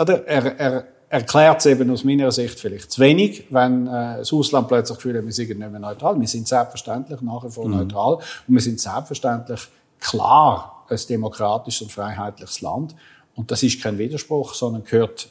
oder 0.00 0.26
er, 0.26 0.58
er 0.58 0.84
erklärt 1.10 1.58
es 1.58 1.66
eben 1.66 1.90
aus 1.90 2.04
meiner 2.04 2.30
Sicht 2.30 2.58
vielleicht 2.58 2.92
zu 2.92 3.00
wenig, 3.00 3.44
wenn 3.50 3.88
äh, 3.88 4.18
das 4.18 4.32
Ausland 4.32 4.68
plötzlich 4.68 4.98
fühlt, 4.98 5.22
wir 5.22 5.32
sind 5.32 5.48
nicht 5.58 5.58
mehr 5.58 5.80
neutral. 5.80 6.18
Wir 6.18 6.28
sind 6.28 6.46
selbstverständlich 6.46 7.20
nach 7.20 7.44
wie 7.44 7.50
vor 7.50 7.66
mhm. 7.66 7.78
neutral 7.78 8.14
und 8.14 8.54
wir 8.54 8.60
sind 8.60 8.80
selbstverständlich 8.80 9.60
klar 9.98 10.86
ein 10.88 10.98
demokratisches 11.08 11.82
und 11.82 11.92
freiheitliches 11.92 12.60
Land. 12.60 12.94
Und 13.34 13.50
das 13.50 13.62
ist 13.62 13.82
kein 13.82 13.98
Widerspruch, 13.98 14.54
sondern 14.54 14.84
gehört, 14.84 15.28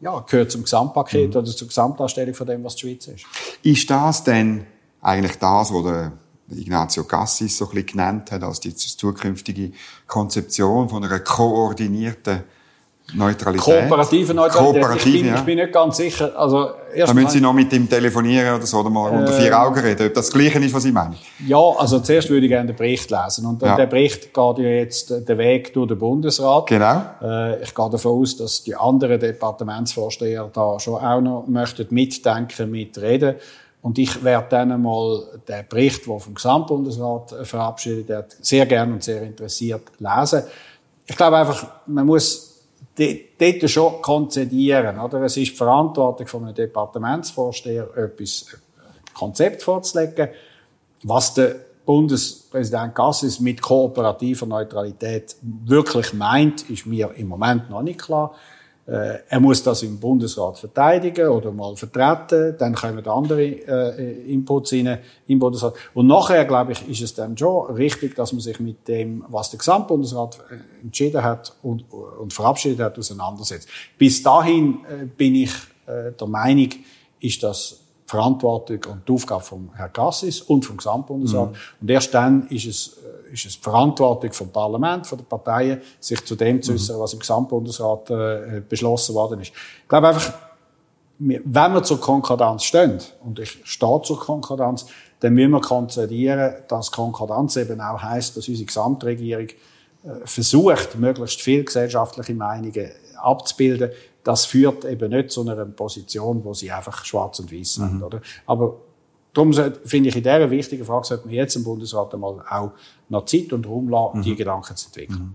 ja, 0.00 0.20
gehört 0.20 0.52
zum 0.52 0.62
Gesamtpaket 0.62 1.30
mhm. 1.30 1.36
oder 1.36 1.50
zur 1.50 1.66
Gesamtdarstellung 1.66 2.34
von 2.34 2.46
dem, 2.46 2.62
was 2.62 2.76
die 2.76 2.82
Schweiz 2.82 3.08
ist. 3.08 3.26
Ist 3.64 3.90
das 3.90 4.22
denn 4.22 4.64
eigentlich 5.02 5.36
das, 5.38 5.72
was 5.72 5.82
der 5.82 6.12
Ignazio 6.56 7.02
Cassis 7.02 7.58
so 7.58 7.64
ein 7.64 7.70
bisschen 7.70 7.86
genannt 7.86 8.30
hat 8.30 8.44
als 8.44 8.60
die 8.60 8.74
zukünftige 8.74 9.72
Konzeption 10.06 10.88
von 10.88 11.04
einer 11.04 11.18
koordinierten 11.18 12.44
Neutralität. 13.14 13.64
Kooperative 13.64 14.34
Neutralität. 14.34 14.82
Kooperative, 14.82 15.16
ich, 15.16 15.22
bin, 15.22 15.30
ja. 15.30 15.34
ich 15.36 15.42
bin 15.42 15.58
nicht 15.58 15.72
ganz 15.72 15.96
sicher. 15.96 16.32
Also, 16.36 16.70
erst 16.94 17.10
da 17.10 17.14
müssen 17.14 17.30
Sie 17.30 17.40
noch 17.40 17.52
mit 17.52 17.72
ihm 17.72 17.88
telefonieren 17.88 18.56
oder 18.56 18.66
so, 18.66 18.78
oder 18.78 18.90
mal 18.90 19.12
äh, 19.12 19.16
unter 19.16 19.32
vier 19.32 19.58
Augen 19.58 19.78
reden, 19.78 20.06
ob 20.06 20.14
das 20.14 20.30
das 20.30 20.32
Gleiche 20.32 20.58
ist, 20.58 20.74
was 20.74 20.84
ich 20.84 20.92
meine. 20.92 21.16
Ja, 21.46 21.58
also 21.78 22.00
zuerst 22.00 22.30
würde 22.30 22.46
ich 22.46 22.50
gerne 22.50 22.68
den 22.68 22.76
Bericht 22.76 23.10
lesen. 23.10 23.46
Und 23.46 23.62
ja. 23.62 23.76
der 23.76 23.86
Bericht 23.86 24.32
geht 24.32 24.58
ja 24.58 24.64
jetzt 24.64 25.10
den 25.10 25.38
Weg 25.38 25.72
durch 25.74 25.88
den 25.88 25.98
Bundesrat. 25.98 26.66
Genau. 26.66 27.02
Äh, 27.22 27.62
ich 27.62 27.74
gehe 27.74 27.90
davon 27.90 28.20
aus, 28.20 28.36
dass 28.36 28.62
die 28.62 28.74
anderen 28.74 29.18
Departementsvorsteher 29.18 30.48
da 30.52 30.78
schon 30.78 30.94
auch 30.94 31.20
noch 31.20 31.44
möchten 31.46 31.86
mitdenken, 31.90 32.70
mitreden. 32.70 33.36
Und 33.82 33.98
ich 33.98 34.22
werde 34.22 34.46
dann 34.50 34.72
einmal 34.72 35.22
den 35.48 35.66
Bericht, 35.68 36.06
der 36.06 36.18
vom 36.18 36.34
Gesamtbundesrat 36.34 37.34
verabschiedet 37.42 38.08
wird, 38.08 38.36
sehr 38.40 38.66
gern 38.66 38.92
und 38.92 39.02
sehr 39.02 39.22
interessiert 39.22 39.82
lesen. 39.98 40.42
Ich 41.06 41.16
glaube 41.16 41.38
einfach, 41.38 41.66
man 41.86 42.06
muss 42.06 42.49
dort 42.96 43.70
schon 43.70 44.02
konzidieren. 44.02 44.98
Oder? 44.98 45.22
Es 45.22 45.36
ist 45.36 45.52
die 45.52 45.56
Verantwortung 45.56 46.26
von 46.26 46.44
einem 46.44 46.54
Departementsvorsteher, 46.54 47.88
etwas 47.96 48.46
ein 48.52 49.14
Konzept 49.14 49.62
vorzulegen, 49.62 50.28
was 51.02 51.34
der 51.34 51.56
Bundespräsident 51.86 52.94
Gassis 52.94 53.40
mit 53.40 53.60
kooperativer 53.60 54.46
Neutralität 54.46 55.34
wirklich 55.42 56.12
meint, 56.12 56.68
ist 56.70 56.86
mir 56.86 57.10
im 57.16 57.28
Moment 57.28 57.70
noch 57.70 57.82
nicht 57.82 58.00
klar. 58.00 58.34
Äh, 58.90 59.20
er 59.28 59.38
muss 59.38 59.62
das 59.62 59.84
im 59.84 60.00
Bundesrat 60.00 60.58
verteidigen 60.58 61.28
oder 61.28 61.52
mal 61.52 61.76
vertreten, 61.76 62.56
dann 62.58 62.74
kommen 62.74 63.06
andere 63.06 63.44
äh, 63.44 64.32
Inputs 64.32 64.72
rein 64.72 64.98
im 65.28 65.38
Bundesrat. 65.38 65.74
Und 65.94 66.08
nachher, 66.08 66.44
glaube 66.44 66.72
ich, 66.72 66.88
ist 66.88 67.00
es 67.00 67.14
dann 67.14 67.38
schon 67.38 67.72
richtig, 67.76 68.16
dass 68.16 68.32
man 68.32 68.40
sich 68.40 68.58
mit 68.58 68.88
dem, 68.88 69.24
was 69.28 69.50
der 69.50 69.58
Gesamtbundesrat 69.58 70.40
äh, 70.50 70.82
entschieden 70.82 71.22
hat 71.22 71.52
und, 71.62 71.84
und 71.92 72.32
verabschiedet 72.32 72.80
hat, 72.80 72.98
auseinandersetzt. 72.98 73.68
Bis 73.96 74.24
dahin 74.24 74.80
äh, 74.88 75.06
bin 75.06 75.36
ich 75.36 75.52
äh, 75.86 76.10
der 76.18 76.26
Meinung, 76.26 76.70
ist 77.20 77.44
das 77.44 77.78
Verantwortung 78.10 78.80
und 78.90 79.08
die 79.08 79.12
Aufgabe 79.12 79.42
von 79.42 79.70
Herrn 79.74 79.92
Cassis 79.92 80.40
und 80.42 80.64
vom 80.64 80.76
Gesamtbundesrat. 80.76 81.50
Mhm. 81.50 81.56
Und 81.80 81.90
erst 81.90 82.12
dann 82.12 82.48
ist 82.48 82.66
es 82.66 82.96
ist 83.32 83.46
es 83.46 83.56
die 83.56 83.62
Verantwortung 83.62 84.32
vom 84.32 84.50
Parlament, 84.50 85.06
von 85.06 85.18
den 85.18 85.26
Parteien, 85.26 85.80
sich 86.00 86.24
zu 86.24 86.34
dem 86.34 86.60
zu 86.60 86.72
äußern, 86.72 86.98
was 86.98 87.12
im 87.12 87.20
Gesamtbundesrat 87.20 88.10
äh, 88.10 88.62
beschlossen 88.68 89.14
worden 89.14 89.40
ist. 89.40 89.52
Ich 89.52 89.88
glaube 89.88 90.08
einfach, 90.08 90.32
wenn 91.18 91.72
wir 91.74 91.82
zur 91.82 92.00
Konkordanz 92.00 92.64
stehen, 92.64 92.98
und 93.24 93.38
ich 93.38 93.60
stehe 93.64 94.02
zur 94.02 94.18
Konkordanz, 94.18 94.86
dann 95.20 95.34
müssen 95.34 95.50
wir 95.50 95.60
konzedieren, 95.60 96.54
dass 96.66 96.90
Konkordanz 96.90 97.56
eben 97.56 97.80
auch 97.80 98.02
heisst, 98.02 98.36
dass 98.36 98.48
unsere 98.48 98.66
Gesamtregierung 98.66 99.48
äh, 99.48 100.24
versucht, 100.24 100.98
möglichst 100.98 101.42
viel 101.42 101.64
gesellschaftliche 101.64 102.34
Meinungen 102.34 102.90
abzubilden. 103.16 103.90
Das 104.22 104.44
führt 104.44 104.84
eben 104.84 105.10
nicht 105.10 105.30
zu 105.30 105.42
einer 105.42 105.64
Position, 105.64 106.44
wo 106.44 106.54
sie 106.54 106.70
einfach 106.70 107.04
schwarz 107.04 107.40
und 107.40 107.52
weiß 107.52 107.74
sind. 107.74 107.94
Mhm. 107.94 108.02
Oder? 108.02 108.20
Aber 108.46 108.76
Darum 109.32 109.52
finde 109.84 110.08
ich 110.08 110.16
in 110.16 110.22
dieser 110.22 110.50
wichtigen 110.50 110.84
Frage 110.84 111.06
sollte 111.06 111.26
man 111.26 111.34
jetzt 111.34 111.54
im 111.54 111.62
Bundesrat 111.62 112.12
einmal 112.14 112.42
auch 112.48 112.72
noch 113.08 113.24
Zeit 113.26 113.52
und 113.52 113.66
Raum 113.66 113.88
lassen, 113.88 114.18
mhm. 114.18 114.22
die 114.22 114.34
Gedanken 114.34 114.74
zu 114.74 114.86
entwickeln. 114.86 115.18
Mhm. 115.18 115.34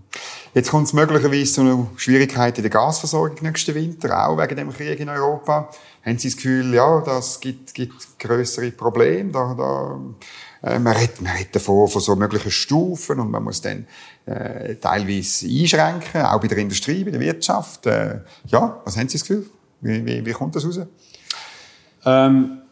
Jetzt 0.52 0.70
kommt 0.70 0.86
es 0.86 0.92
möglicherweise 0.92 1.52
zu 1.52 1.60
einer 1.62 1.86
Schwierigkeit 1.96 2.56
in 2.58 2.62
der 2.62 2.70
Gasversorgung 2.70 3.38
nächsten 3.40 3.74
Winter, 3.74 4.28
auch 4.28 4.36
wegen 4.36 4.56
dem 4.56 4.72
Krieg 4.72 5.00
in 5.00 5.08
Europa. 5.08 5.70
Haben 6.04 6.18
Sie 6.18 6.28
das 6.28 6.36
Gefühl, 6.36 6.74
ja, 6.74 7.00
das 7.00 7.40
gibt, 7.40 7.72
gibt 7.72 8.18
größere 8.18 8.70
Probleme? 8.70 9.32
Da, 9.32 9.54
da 9.54 10.00
man 10.78 10.96
redet, 10.96 11.20
man 11.20 11.32
redet 11.32 11.54
davon, 11.54 11.88
von 11.88 12.00
so 12.00 12.16
möglichen 12.16 12.50
Stufen 12.50 13.20
und 13.20 13.30
man 13.30 13.44
muss 13.44 13.60
dann 13.60 13.86
äh, 14.26 14.76
teilweise 14.76 15.46
einschränken, 15.46 16.22
auch 16.22 16.40
bei 16.40 16.48
der 16.48 16.56
Industrie, 16.58 17.04
bei 17.04 17.12
der 17.12 17.20
Wirtschaft. 17.20 17.86
Äh, 17.86 18.20
ja, 18.46 18.80
was 18.84 18.96
haben 18.96 19.08
Sie 19.08 19.18
das 19.18 19.26
Gefühl? 19.26 19.46
Wie, 19.80 20.04
wie, 20.04 20.26
wie 20.26 20.32
kommt 20.32 20.56
das 20.56 20.66
raus? 20.66 20.80
Ähm, 22.04 22.62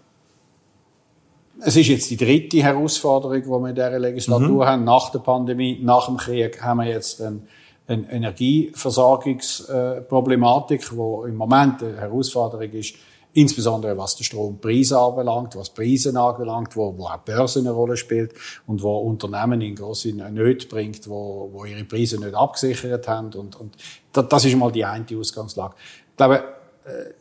es 1.61 1.77
ist 1.77 1.87
jetzt 1.87 2.11
die 2.11 2.17
dritte 2.17 2.61
Herausforderung, 2.63 3.41
die 3.43 3.49
wir 3.49 3.69
in 3.69 3.75
dieser 3.75 3.99
Legislatur 3.99 4.65
mhm. 4.65 4.69
haben. 4.69 4.85
Nach 4.85 5.11
der 5.11 5.19
Pandemie, 5.21 5.81
nach 5.83 6.07
dem 6.07 6.17
Krieg 6.17 6.63
haben 6.63 6.81
wir 6.81 6.87
jetzt 6.87 7.21
eine, 7.23 7.43
eine 7.87 8.11
Energieversorgungsproblematik, 8.11 10.81
die 10.81 11.29
im 11.29 11.37
Moment 11.37 11.83
eine 11.83 12.01
Herausforderung 12.01 12.73
ist, 12.73 12.95
insbesondere 13.35 13.99
was 13.99 14.17
den 14.17 14.25
Strompreis 14.25 14.93
anbelangt, 14.93 15.57
was 15.57 15.71
Preise 15.71 16.19
anbelangt, 16.19 16.77
wo, 16.77 16.97
wo 16.97 17.07
auch 17.07 17.19
Börse 17.19 17.59
eine 17.59 17.73
Rolle 17.73 17.97
spielt 17.97 18.33
und 18.67 18.83
wo 18.83 18.97
Unternehmen 18.99 19.61
in 19.61 19.75
grosse 19.75 20.13
Nöte 20.13 20.67
bringt, 20.67 21.09
wo, 21.09 21.51
wo 21.53 21.65
ihre 21.65 21.85
Preise 21.85 22.19
nicht 22.19 22.35
abgesichert 22.35 23.07
haben 23.09 23.33
und, 23.35 23.57
und 23.57 23.77
das 24.13 24.45
ist 24.45 24.57
mal 24.57 24.73
die 24.73 24.85
eine 24.85 25.05
Ausgangslage. 25.19 25.75
Ich 26.11 26.17
glaube, 26.17 26.45
äh, 26.85 27.13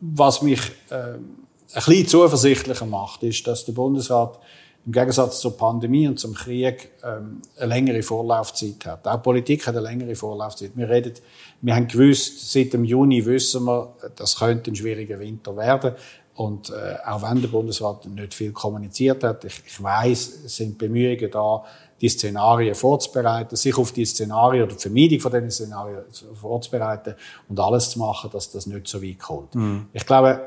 was 0.00 0.42
mich 0.42 0.60
äh, 0.90 0.94
ein 0.94 1.44
bisschen 1.74 2.08
zuversichtlicher 2.08 2.86
macht, 2.86 3.22
ist, 3.22 3.46
dass 3.46 3.64
der 3.64 3.72
Bundesrat 3.72 4.38
im 4.84 4.92
Gegensatz 4.92 5.40
zur 5.40 5.56
Pandemie 5.56 6.08
und 6.08 6.18
zum 6.18 6.34
Krieg 6.34 6.90
ähm, 7.04 7.40
eine 7.56 7.66
längere 7.66 8.02
Vorlaufzeit 8.02 8.84
hat. 8.84 9.06
Auch 9.06 9.22
Politik 9.22 9.66
hat 9.66 9.76
eine 9.76 9.86
längere 9.86 10.16
Vorlaufzeit. 10.16 10.72
Wir 10.74 10.88
reden, 10.88 11.14
wir 11.60 11.76
haben 11.76 11.86
gewusst, 11.86 12.50
seit 12.52 12.72
dem 12.72 12.84
Juni 12.84 13.24
wissen 13.24 13.64
wir, 13.64 13.94
das 14.16 14.36
könnte 14.36 14.72
ein 14.72 14.76
schwieriger 14.76 15.20
Winter 15.20 15.56
werden. 15.56 15.94
Und 16.34 16.70
äh, 16.70 16.96
auch 17.06 17.22
wenn 17.22 17.40
der 17.40 17.48
Bundesrat 17.48 18.06
nicht 18.06 18.34
viel 18.34 18.52
kommuniziert 18.52 19.22
hat, 19.22 19.44
ich, 19.44 19.62
ich 19.66 19.82
weiß, 19.82 20.44
es 20.46 20.56
sind 20.56 20.78
Bemühungen 20.78 21.30
da, 21.30 21.62
die 22.00 22.08
Szenarien 22.08 22.74
vorzubereiten, 22.74 23.54
sich 23.54 23.76
auf 23.78 23.92
die 23.92 24.04
Szenarien 24.04 24.64
oder 24.64 24.74
die 24.74 24.80
Vermeidung 24.80 25.20
von 25.20 25.30
diesen 25.30 25.50
Szenarien 25.52 26.02
vorzubereiten 26.34 27.14
und 27.48 27.60
alles 27.60 27.90
zu 27.90 28.00
machen, 28.00 28.30
dass 28.32 28.50
das 28.50 28.66
nicht 28.66 28.88
so 28.88 29.00
weit 29.00 29.20
kommt. 29.20 29.54
Mhm. 29.54 29.86
Ich 29.92 30.04
glaube, 30.04 30.40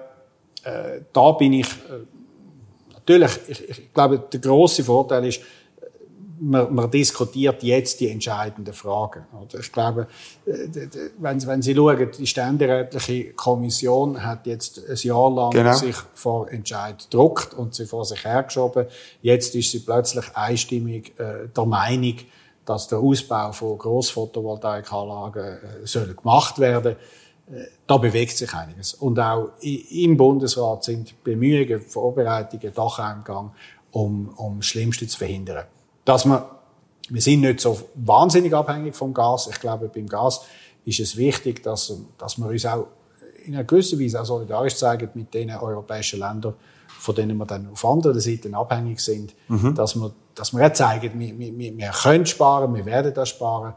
äh, 0.64 1.02
da 1.14 1.32
bin 1.32 1.54
ich 1.54 1.68
äh, 1.68 2.04
Natürlich, 3.08 3.40
ich, 3.48 3.70
ich 3.70 3.94
glaube, 3.94 4.20
der 4.32 4.40
große 4.40 4.84
Vorteil 4.84 5.26
ist, 5.26 5.42
man, 6.40 6.74
man 6.74 6.92
diskutiert 6.92 7.64
jetzt 7.64 8.00
die 8.00 8.10
entscheidenden 8.10 8.74
Fragen. 8.74 9.26
Oder? 9.34 9.60
Ich 9.60 9.72
glaube, 9.72 10.08
äh, 10.46 10.52
wenn, 11.20 11.46
wenn 11.48 11.62
Sie 11.62 11.76
schauen, 11.76 12.12
die 12.18 12.28
ständerätliche 12.28 13.34
Kommission 13.34 14.24
hat 14.24 14.46
jetzt 14.48 14.82
ein 14.90 14.98
Jahr 14.98 15.32
lang 15.32 15.52
genau. 15.52 15.74
sich 15.74 15.96
vor 16.14 16.52
Entscheid 16.52 16.98
gedruckt 17.10 17.54
und 17.54 17.76
sie 17.76 17.86
vor 17.86 18.06
sich 18.06 18.24
hergeschoben. 18.24 18.88
Jetzt 19.22 19.56
ist 19.56 19.72
sie 19.72 19.80
plötzlich 19.80 20.26
einstimmig 20.36 21.14
äh, 21.20 21.48
der 21.56 21.66
Meinung, 21.66 22.16
dass 22.66 22.88
der 22.88 23.00
Ausbau 23.00 23.52
von 23.52 23.78
Großphotovoltaikanlagen 23.78 25.44
äh, 25.44 25.60
soll 25.86 26.16
gemacht 26.16 26.60
werden 26.60 26.96
da 27.86 27.98
bewegt 27.98 28.38
sich 28.38 28.54
einiges. 28.54 28.96
Und 28.96 29.20
auch 29.20 29.52
im 29.62 30.18
Bundesrat 30.18 30.84
sind 30.84 31.24
Bemühungen, 31.24 31.82
Vorbereitungen 31.82 32.74
doch 32.74 33.00
im 33.00 33.24
Gang, 33.24 33.52
um, 33.92 34.30
um 34.30 34.58
das 34.58 34.66
Schlimmste 34.66 35.08
zu 35.08 35.18
verhindern. 35.18 35.66
Dass 36.04 36.26
man, 36.26 36.44
wir 37.10 37.22
sind 37.22 37.42
nicht 37.42 37.60
so 37.60 37.80
wahnsinnig 37.96 38.54
abhängig 38.54 38.96
vom 38.96 39.14
Gas. 39.14 39.48
Ich 39.48 39.60
glaube, 39.60 39.90
beim 39.90 40.08
Gas 40.08 40.42
ist 40.86 41.00
es 41.00 41.18
wichtig, 41.18 41.62
dass, 41.62 41.94
dass 42.18 42.38
wir 42.38 42.48
uns 42.48 42.66
auch 42.66 42.88
in 43.46 43.54
einer 43.54 43.64
gewissen 43.64 44.00
Weise 44.00 44.22
auch 44.22 44.26
solidarisch 44.26 44.76
zeigen 44.76 45.10
mit 45.14 45.34
den 45.34 45.52
europäischen 45.52 46.20
Ländern, 46.20 46.56
von 46.88 47.14
denen 47.14 47.38
wir 47.38 47.46
dann 47.46 47.70
auf 47.72 47.86
anderen 47.86 48.20
Seiten 48.20 48.56
abhängig 48.56 49.00
sind, 49.00 49.36
mhm. 49.48 49.76
dass 49.76 49.96
wir, 49.96 50.12
dass 50.34 50.52
wir 50.52 50.66
auch 50.66 50.74
zeigen, 50.74 51.20
wir, 51.20 51.38
wir, 51.38 51.78
wir 51.78 51.92
können 51.92 52.26
sparen, 52.26 52.74
wir 52.74 52.86
werden 52.86 53.14
das 53.14 53.30
sparen. 53.30 53.76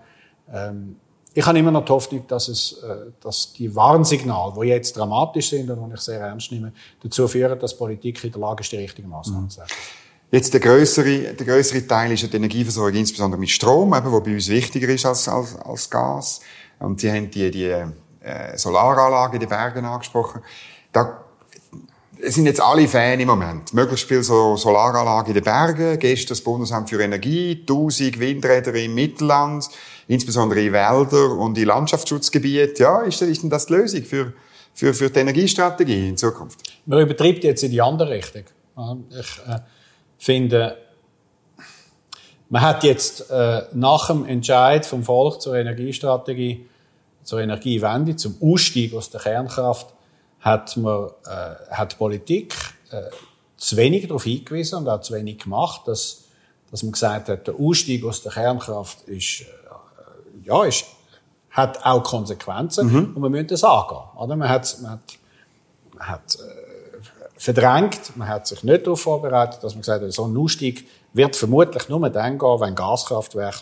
Ähm, 0.50 0.96
ich 1.38 1.46
habe 1.46 1.56
immer 1.56 1.70
noch 1.70 1.84
die 1.84 1.92
Hoffnung, 1.92 2.26
dass, 2.26 2.48
es, 2.48 2.82
äh, 2.82 3.12
dass 3.20 3.52
die 3.52 3.72
Warnsignale, 3.72 4.54
die 4.60 4.66
jetzt 4.66 4.96
dramatisch 4.96 5.50
sind 5.50 5.70
und 5.70 5.88
die 5.88 5.94
ich 5.94 6.00
sehr 6.00 6.18
ernst 6.18 6.50
nehme, 6.50 6.72
dazu 7.00 7.28
führen, 7.28 7.56
dass 7.60 7.76
Politik 7.76 8.24
in 8.24 8.32
der 8.32 8.40
Lage 8.40 8.62
ist, 8.62 8.72
die 8.72 8.76
richtigen 8.76 9.08
Maßnahmen 9.08 9.44
mhm. 9.44 9.50
zu 9.50 9.60
setzen. 9.60 9.76
Jetzt 10.32 10.52
der 10.52 10.60
größere, 10.60 11.34
der 11.34 11.46
größere 11.46 11.86
Teil 11.86 12.10
ist 12.10 12.22
ja 12.22 12.28
die 12.28 12.36
Energieversorgung, 12.36 12.98
insbesondere 12.98 13.38
mit 13.38 13.50
Strom, 13.50 13.94
eben, 13.94 14.10
wo 14.10 14.20
bei 14.20 14.34
uns 14.34 14.48
wichtiger 14.48 14.88
ist 14.88 15.06
als, 15.06 15.28
als, 15.28 15.54
als 15.54 15.88
Gas. 15.88 16.40
Und 16.80 17.00
Sie 17.00 17.10
haben 17.10 17.30
die, 17.30 17.52
die 17.52 17.66
äh, 17.66 18.58
Solaranlage 18.58 19.36
in 19.36 19.40
den 19.40 19.48
Bergen 19.48 19.84
angesprochen. 19.84 20.42
Da 20.92 21.24
sind 22.22 22.46
jetzt 22.46 22.60
alle 22.60 22.88
Fan 22.88 23.20
im 23.20 23.28
Moment. 23.28 23.72
Möglichst 23.74 24.08
viel 24.08 24.22
so 24.22 24.56
Solaranlagen 24.56 25.28
in 25.28 25.34
den 25.34 25.44
Bergen. 25.44 25.98
Gestern 25.98 26.30
das 26.30 26.40
Bundesamt 26.40 26.90
für 26.90 27.00
Energie, 27.00 27.58
1000 27.60 28.18
Windräder 28.18 28.74
im 28.74 28.94
Mittelland 28.94 29.68
insbesondere 30.08 30.60
in 30.62 30.72
Wälder 30.72 31.32
und 31.32 31.56
in 31.56 31.66
Landschaftsschutzgebieten. 31.66 32.76
Ja, 32.78 33.02
ist, 33.02 33.22
ist 33.22 33.42
denn 33.42 33.50
das 33.50 33.66
die 33.66 33.74
Lösung 33.74 34.02
für, 34.02 34.32
für, 34.74 34.94
für 34.94 35.10
die 35.10 35.20
Energiestrategie 35.20 36.08
in 36.08 36.16
Zukunft? 36.16 36.58
Man 36.86 37.00
übertreibt 37.00 37.44
jetzt 37.44 37.62
in 37.62 37.70
die 37.70 37.80
andere 37.80 38.10
Richtung. 38.10 38.44
Ich 39.10 39.38
äh, 39.46 39.58
finde, 40.18 40.76
man 42.48 42.62
hat 42.62 42.82
jetzt 42.84 43.30
äh, 43.30 43.62
nach 43.74 44.08
dem 44.08 44.24
Entscheid 44.24 44.86
vom 44.86 45.04
Volk 45.04 45.42
zur 45.42 45.56
Energiestrategie, 45.56 46.66
zur 47.22 47.40
Energiewende, 47.40 48.16
zum 48.16 48.36
Ausstieg 48.40 48.94
aus 48.94 49.10
der 49.10 49.20
Kernkraft, 49.20 49.92
hat 50.40 50.76
man, 50.76 51.10
äh, 51.26 51.74
hat 51.74 51.92
die 51.92 51.96
Politik 51.96 52.54
äh, 52.90 53.02
zu 53.56 53.76
wenig 53.76 54.06
darauf 54.06 54.24
hingewiesen 54.24 54.78
und 54.78 54.88
auch 54.88 55.00
zu 55.00 55.14
wenig 55.14 55.38
gemacht, 55.38 55.82
dass, 55.86 56.24
dass 56.70 56.82
man 56.82 56.92
gesagt 56.92 57.28
hat, 57.28 57.46
der 57.46 57.54
Ausstieg 57.54 58.04
aus 58.04 58.22
der 58.22 58.32
Kernkraft 58.32 59.02
ist 59.02 59.42
äh, 59.42 59.44
ja, 60.48 60.64
ist, 60.64 60.86
hat 61.50 61.84
auch 61.84 62.02
Konsequenzen 62.02 62.90
mhm. 62.90 63.14
und 63.14 63.18
man 63.18 63.30
müssen 63.30 63.48
das 63.48 63.64
angehen. 63.64 64.02
Oder? 64.16 64.36
Man 64.36 64.48
hat, 64.48 64.76
man 64.80 64.92
hat, 64.92 65.00
man 65.94 66.08
hat 66.08 66.34
äh, 66.36 67.00
verdrängt, 67.36 68.16
man 68.16 68.28
hat 68.28 68.46
sich 68.46 68.62
nicht 68.64 68.86
darauf 68.86 69.00
vorbereitet, 69.00 69.62
dass 69.62 69.74
man 69.74 69.82
gesagt 69.82 70.02
hat, 70.02 70.12
so 70.12 70.24
ein 70.24 70.36
Ausstieg 70.36 70.88
wird 71.12 71.36
vermutlich 71.36 71.88
nur 71.88 72.08
dann 72.10 72.38
gehen, 72.38 72.60
wenn 72.60 72.74
Gaskraftwerke 72.74 73.60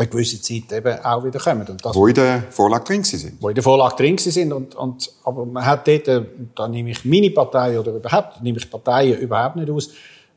eine 0.00 0.08
gewisse 0.08 0.40
Zeit 0.40 0.72
eben 0.72 0.98
auch 1.04 1.24
wieder 1.24 1.38
kommen. 1.38 1.66
Und 1.66 1.84
das, 1.84 1.94
wo 1.94 2.06
in 2.06 2.14
der 2.14 2.44
Vorlage 2.50 2.84
drin 2.84 3.04
sind. 3.04 3.40
Wo 3.40 3.48
in 3.48 3.54
der 3.54 3.64
Vorlage 3.64 3.96
drin 3.96 4.18
sind. 4.18 4.52
Und, 4.52 4.74
und, 4.74 5.12
aber 5.24 5.44
man 5.46 5.64
hat 5.64 5.86
dort, 5.86 6.08
äh, 6.08 6.24
da 6.54 6.68
nehme 6.68 6.90
ich 6.90 7.04
meine 7.04 7.30
Partei 7.30 7.78
oder 7.78 7.92
überhaupt, 7.92 8.42
nehme 8.42 8.58
ich 8.58 8.70
Parteien 8.70 9.18
überhaupt 9.18 9.56
nicht 9.56 9.70
aus, 9.70 9.90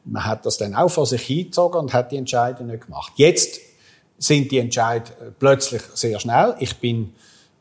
man 0.05 0.25
hat 0.25 0.45
das 0.45 0.57
dann 0.57 0.75
auch 0.75 0.89
vor 0.89 1.05
sich 1.05 1.21
hingezogen 1.21 1.79
und 1.79 1.93
hat 1.93 2.11
die 2.11 2.17
Entscheidung 2.17 2.67
nicht 2.67 2.85
gemacht. 2.85 3.13
Jetzt 3.15 3.59
sind 4.17 4.51
die 4.51 4.59
Entscheid 4.59 5.09
äh, 5.09 5.31
plötzlich 5.37 5.81
sehr 5.93 6.19
schnell. 6.19 6.55
Ich 6.59 6.77
bin, 6.77 7.13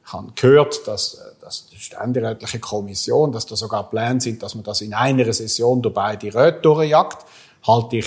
ich 0.05 0.12
habe 0.12 0.33
gehört, 0.35 0.87
dass, 0.87 1.15
äh, 1.15 1.19
dass 1.41 1.69
die 1.69 1.79
ständerätliche 1.79 2.59
Kommission, 2.59 3.33
dass 3.33 3.47
da 3.47 3.57
sogar 3.57 3.88
Pläne 3.88 4.21
sind, 4.21 4.43
dass 4.43 4.55
man 4.55 4.65
das 4.65 4.81
in 4.81 4.95
einer 4.95 5.33
Session 5.33 5.83
durch 5.83 5.95
beide 5.95 6.35
Räte 6.35 6.61
durchjagt. 6.62 7.25
Halte 7.64 7.98
ich 7.98 8.07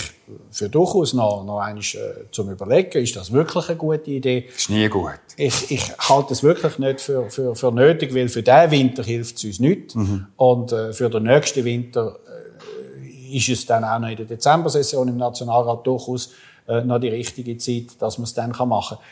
für 0.50 0.68
durchaus 0.68 1.14
noch, 1.14 1.42
noch 1.44 1.60
eines 1.60 1.94
äh, 1.94 2.24
zum 2.30 2.50
Überlegen. 2.50 3.02
Ist 3.02 3.16
das 3.16 3.32
wirklich 3.32 3.68
eine 3.68 3.78
gute 3.78 4.10
Idee? 4.10 4.48
Ist 4.54 4.68
nie 4.68 4.88
gut. 4.88 5.18
Ich, 5.36 5.70
ich 5.70 5.96
halte 5.98 6.34
es 6.34 6.42
wirklich 6.42 6.78
nicht 6.78 7.00
für, 7.00 7.30
für, 7.30 7.54
für 7.54 7.72
nötig, 7.72 8.14
weil 8.14 8.28
für 8.28 8.42
diesen 8.42 8.70
Winter 8.70 9.02
hilft 9.02 9.38
es 9.38 9.44
uns 9.44 9.60
nicht. 9.60 9.96
Mhm. 9.96 10.26
Und 10.36 10.72
äh, 10.72 10.92
für 10.92 11.08
den 11.08 11.22
nächsten 11.22 11.64
Winter 11.64 12.18
äh, 12.26 13.36
ist 13.36 13.48
es 13.48 13.64
dann 13.64 13.82
auch 13.84 13.98
noch 13.98 14.08
in 14.08 14.16
der 14.16 14.26
Dezember-Session 14.26 15.08
im 15.08 15.16
Nationalrat 15.16 15.86
durchaus 15.86 16.32
äh, 16.68 16.82
noch 16.82 16.98
die 16.98 17.08
richtige 17.08 17.56
Zeit, 17.56 18.00
dass 18.00 18.18
man 18.18 18.24
es 18.24 18.34
dann 18.34 18.50
machen 18.50 18.98
kann. 18.98 19.06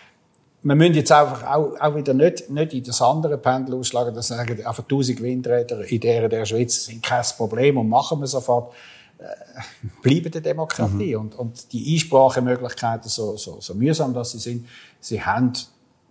Wir 0.62 0.74
müssen 0.74 0.94
jetzt 0.94 1.12
einfach 1.12 1.42
auch, 1.44 1.78
auch 1.78 1.94
wieder 1.94 2.14
nicht, 2.14 2.48
nicht 2.50 2.72
in 2.72 2.84
das 2.84 3.00
andere 3.02 3.36
Pendel 3.38 3.76
ausschlagen, 3.76 4.14
dass 4.14 4.28
sagen, 4.28 4.64
einfach 4.64 4.82
1000 4.82 5.20
Windräder 5.22 5.84
in 5.90 6.00
der, 6.00 6.28
der 6.28 6.46
Schweiz 6.46 6.86
sind 6.86 7.02
kein 7.02 7.22
Problem 7.36 7.76
und 7.76 7.88
machen 7.88 8.20
wir 8.20 8.26
sofort. 8.26 8.72
Äh, 9.18 9.24
bleiben 10.02 10.30
der 10.30 10.40
Demokratie. 10.40 11.14
Mhm. 11.14 11.20
Und, 11.20 11.34
und 11.36 11.72
die 11.72 11.94
Einsprachemöglichkeiten, 11.94 13.08
so, 13.08 13.36
so, 13.36 13.60
so 13.60 13.74
mühsam 13.74 14.12
dass 14.12 14.32
sie 14.32 14.38
sind, 14.38 14.66
sie 15.00 15.22
haben 15.22 15.52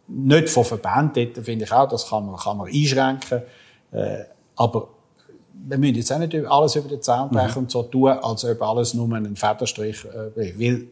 nicht 0.08 0.50
von 0.50 0.66
Verbänden, 0.66 1.34
dort 1.34 1.46
finde 1.46 1.66
ich 1.66 1.72
auch, 1.72 1.88
das 1.88 2.08
kann 2.08 2.26
man, 2.26 2.38
kann 2.38 2.58
man 2.58 2.68
einschränken. 2.68 3.42
Äh, 3.92 4.24
aber 4.56 4.90
wir 5.54 5.78
müssen 5.78 5.96
jetzt 5.96 6.12
auch 6.12 6.20
nicht 6.20 6.36
alles 6.36 6.76
über 6.76 6.90
den 6.90 7.02
Zaun 7.02 7.30
brechen 7.30 7.52
mhm. 7.52 7.58
und 7.58 7.72
so 7.72 7.84
tun, 7.84 8.10
als 8.10 8.44
ob 8.46 8.62
alles 8.62 8.94
nur 8.94 9.12
ein 9.16 9.36
Federstrich 9.36 10.06
äh, 10.06 10.58
will. 10.58 10.90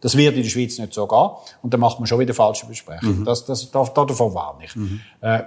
Das 0.00 0.16
wird 0.16 0.36
in 0.36 0.42
der 0.42 0.48
Schweiz 0.48 0.78
nicht 0.78 0.94
so 0.94 1.06
gehen. 1.06 1.30
Und 1.62 1.74
dann 1.74 1.80
macht 1.80 1.98
man 1.98 2.06
schon 2.06 2.20
wieder 2.20 2.34
falsche 2.34 2.66
Besprechungen. 2.66 3.20
Mhm. 3.20 3.24
Das, 3.24 3.44
das, 3.44 3.70
davon 3.70 4.34
warne 4.34 4.64
ich. 4.64 4.76
Mhm. 4.76 5.00
Äh, 5.20 5.42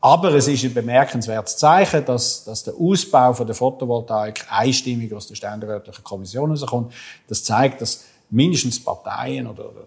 aber 0.00 0.34
es 0.34 0.48
ist 0.48 0.64
ein 0.64 0.74
bemerkenswertes 0.74 1.56
Zeichen, 1.56 2.04
dass, 2.04 2.44
dass 2.44 2.64
der 2.64 2.74
Ausbau 2.74 3.32
von 3.34 3.46
der 3.46 3.54
Photovoltaik 3.54 4.46
einstimmig 4.48 5.12
aus 5.12 5.26
der 5.26 5.34
ständerätlichen 5.34 6.02
Kommission 6.02 6.50
herauskommt. 6.50 6.92
Das 7.28 7.44
zeigt, 7.44 7.82
dass 7.82 8.04
mindestens 8.30 8.82
Parteien 8.82 9.46
oder, 9.46 9.68
oder 9.70 9.84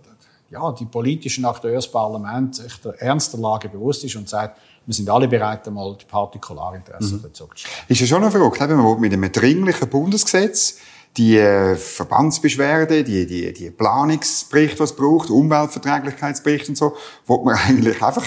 ja, 0.54 0.72
die 0.72 0.86
politischen 0.86 1.46
Akteure 1.46 1.76
des 1.76 1.88
Parlaments 1.88 2.60
sich 2.60 2.76
der 2.82 2.94
ernsten 3.02 3.42
Lage 3.42 3.70
bewusst 3.70 4.04
ist 4.04 4.16
und 4.16 4.30
sagt, 4.30 4.60
wir 4.86 4.94
sind 4.94 5.10
alle 5.10 5.28
bereit, 5.28 5.68
einmal 5.68 5.96
die 6.00 6.06
Partikularinteressen 6.06 7.18
mhm. 7.18 7.24
dazu 7.24 7.48
zu 7.56 7.66
Ist 7.88 8.02
ja 8.02 8.08
schon 8.08 8.22
noch 8.22 8.32
verrückt, 8.32 8.60
wenn 8.60 8.78
man 8.78 9.00
mit 9.00 9.14
einem 9.14 9.32
dringlichen 9.32 9.90
Bundesgesetz 9.90 10.78
die 11.18 11.38
äh, 11.38 11.76
Verbandsbeschwerde, 11.76 13.04
die, 13.04 13.26
die, 13.26 13.54
die 13.54 13.70
Planungsberichte, 13.70 14.78
die 14.78 14.84
es 14.84 14.96
braucht, 14.96 15.30
Umweltverträglichkeitsberichte 15.30 16.70
und 16.70 16.76
so, 16.76 16.96
wo 17.26 17.44
man 17.44 17.56
eigentlich 17.68 18.02
einfach 18.02 18.26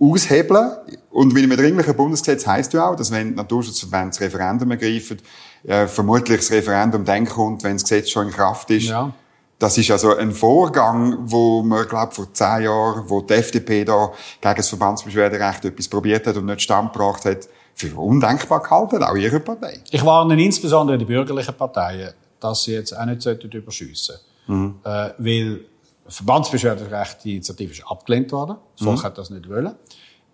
aushebeln. 0.00 0.72
Und 1.10 1.32
mit 1.32 1.44
einem 1.44 1.56
dringlichen 1.56 1.96
Bundesgesetz 1.96 2.46
heisst 2.46 2.72
ja 2.72 2.90
auch, 2.90 2.96
dass 2.96 3.10
wenn 3.10 3.34
Naturschutzverbände 3.34 4.10
das 4.10 4.20
Referendum 4.20 4.70
ergreifen, 4.70 5.18
äh, 5.64 5.86
vermutlich 5.86 6.38
das 6.38 6.50
Referendum 6.50 7.04
dann 7.04 7.26
kommt, 7.26 7.64
wenn 7.64 7.74
das 7.74 7.82
Gesetz 7.82 8.10
schon 8.10 8.28
in 8.28 8.32
Kraft 8.32 8.70
ist. 8.70 8.86
Ja. 8.86 9.12
Das 9.58 9.78
ist 9.78 9.90
also 9.90 10.14
ein 10.14 10.32
Vorgang, 10.32 11.16
wo 11.22 11.62
man, 11.62 11.88
glaube 11.88 12.14
vor 12.14 12.32
zehn 12.32 12.64
Jahren, 12.64 13.08
wo 13.08 13.22
die 13.22 13.34
FDP 13.34 13.84
da 13.84 14.12
gegen 14.40 14.56
das 14.56 14.68
Verbandsbeschwerderecht 14.68 15.64
etwas 15.64 15.88
probiert 15.88 16.26
hat 16.26 16.36
und 16.36 16.44
nicht 16.44 16.60
Stand 16.60 16.92
gebracht 16.92 17.24
hat, 17.24 17.48
für 17.74 17.94
undenkbar 17.94 18.62
gehalten, 18.62 19.02
auch 19.02 19.16
ihre 19.16 19.40
Partei. 19.40 19.80
Ich 19.90 20.04
warne 20.04 20.42
insbesondere 20.42 20.98
die 20.98 21.04
bürgerlichen 21.04 21.54
Parteien, 21.54 22.12
dass 22.40 22.64
sie 22.64 22.72
jetzt 22.72 22.96
auch 22.96 23.04
nicht 23.04 23.24
überschiessen 23.54 24.16
sollten. 24.46 24.62
Mhm. 24.62 24.74
Äh, 24.84 25.10
weil 25.18 25.64
Verbandsbeschwerderecht, 26.08 27.24
die 27.24 27.32
Initiative 27.32 27.72
ist 27.72 27.86
abgelehnt 27.86 28.32
worden. 28.32 28.56
Das 28.76 28.84
Volk 28.84 28.98
mhm. 28.98 29.02
hat 29.02 29.18
das 29.18 29.30
nicht 29.30 29.48
wollen. 29.48 29.74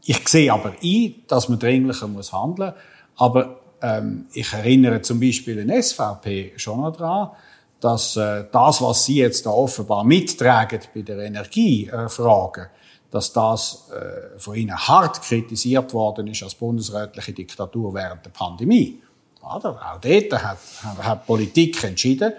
Ich 0.05 0.29
sehe 0.29 0.53
aber 0.53 0.75
ein, 0.83 1.15
dass 1.29 1.49
man 1.49 1.59
dringlicher 1.59 2.09
muss 2.09 2.33
handeln. 2.33 2.73
Aber 3.17 3.61
ähm, 3.81 4.27
ich 4.33 4.53
erinnere 4.53 5.03
zum 5.03 5.21
Beispiel 5.21 5.59
in 5.59 5.83
SVP 5.83 6.55
schon 6.57 6.81
noch 6.81 6.97
daran, 6.97 7.31
dass 7.81 8.17
äh, 8.17 8.45
das, 8.51 8.81
was 8.81 9.05
Sie 9.05 9.17
jetzt 9.17 9.47
da 9.47 9.51
offenbar 9.51 10.05
mittragen 10.05 10.81
bei 10.95 11.03
der 11.03 11.19
Energiefrage, 11.19 12.71
dass 13.11 13.33
das 13.33 13.91
äh, 13.91 14.39
von 14.39 14.55
Ihnen 14.55 14.77
hart 14.77 15.21
kritisiert 15.23 15.93
worden 15.93 16.29
ist 16.29 16.43
als 16.43 16.55
bundesrätliche 16.55 17.33
Diktatur 17.33 17.93
während 17.93 18.25
der 18.25 18.31
Pandemie. 18.31 19.03
Oder? 19.43 19.71
Auch 19.71 20.01
dort 20.01 20.33
hat, 20.33 20.59
hat, 20.83 21.05
hat 21.05 21.27
Politik 21.27 21.83
entschieden 21.83 22.33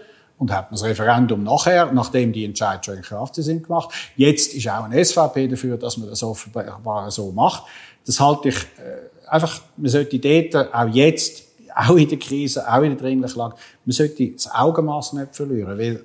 und 0.43 0.51
hat 0.51 0.69
das 0.73 0.83
Referendum 0.83 1.41
nachher, 1.41 1.89
nachdem 1.93 2.33
die 2.33 2.43
Entscheidungen 2.43 2.83
schon 2.83 2.95
in 2.97 3.01
Kraft 3.01 3.35
sind, 3.35 3.63
gemacht. 3.63 3.93
Jetzt 4.17 4.53
ist 4.53 4.67
auch 4.67 4.83
eine 4.83 5.03
SVP 5.03 5.47
dafür, 5.47 5.77
dass 5.77 5.95
man 5.95 6.09
das 6.09 6.21
offenbar 6.21 7.09
so 7.11 7.31
macht. 7.31 7.63
Das 8.05 8.19
halte 8.19 8.49
ich 8.49 8.57
äh, 8.57 9.29
einfach, 9.29 9.61
man 9.77 9.89
sollte 9.89 10.19
dort 10.19 10.73
auch 10.73 10.87
jetzt 10.89 11.43
auch 11.73 11.95
in 11.95 12.09
der 12.09 12.19
Krise, 12.19 12.67
auch 12.69 12.81
in 12.81 12.89
der 12.89 12.99
dringlichen 12.99 13.37
Lage, 13.39 13.55
man 13.85 13.93
sollte 13.93 14.31
das 14.31 14.51
Augenmaß 14.53 15.13
nicht 15.13 15.33
verlieren, 15.33 15.77
weil 15.77 16.03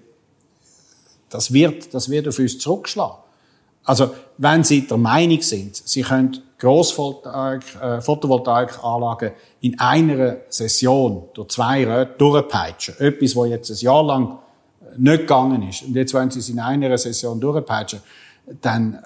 das 1.28 1.52
wird, 1.52 1.92
das 1.92 2.08
wird 2.08 2.28
auf 2.28 2.38
uns 2.38 2.58
zurückschlagen. 2.58 3.18
Also, 3.88 4.14
wenn 4.36 4.62
Sie 4.64 4.86
der 4.86 4.98
Meinung 4.98 5.40
sind, 5.40 5.76
Sie 5.76 6.02
können 6.02 6.42
Großphotovoltaikanlagen 6.58 9.28
äh, 9.30 9.34
in 9.60 9.80
einer 9.80 10.36
Session 10.50 11.30
durch 11.32 11.48
zwei 11.48 11.86
Räte 11.86 12.12
durchpeitschen, 12.18 12.96
etwas, 12.98 13.34
was 13.34 13.48
jetzt 13.48 13.70
ein 13.70 13.78
Jahr 13.78 14.04
lang 14.04 14.40
nicht 14.98 15.20
gegangen 15.20 15.66
ist, 15.66 15.84
und 15.84 15.94
jetzt 15.94 16.12
wollen 16.12 16.30
Sie 16.30 16.40
es 16.40 16.50
in 16.50 16.60
einer 16.60 16.98
Session 16.98 17.40
durchpeitschen, 17.40 18.00
dann 18.60 18.92
äh, 18.92 18.98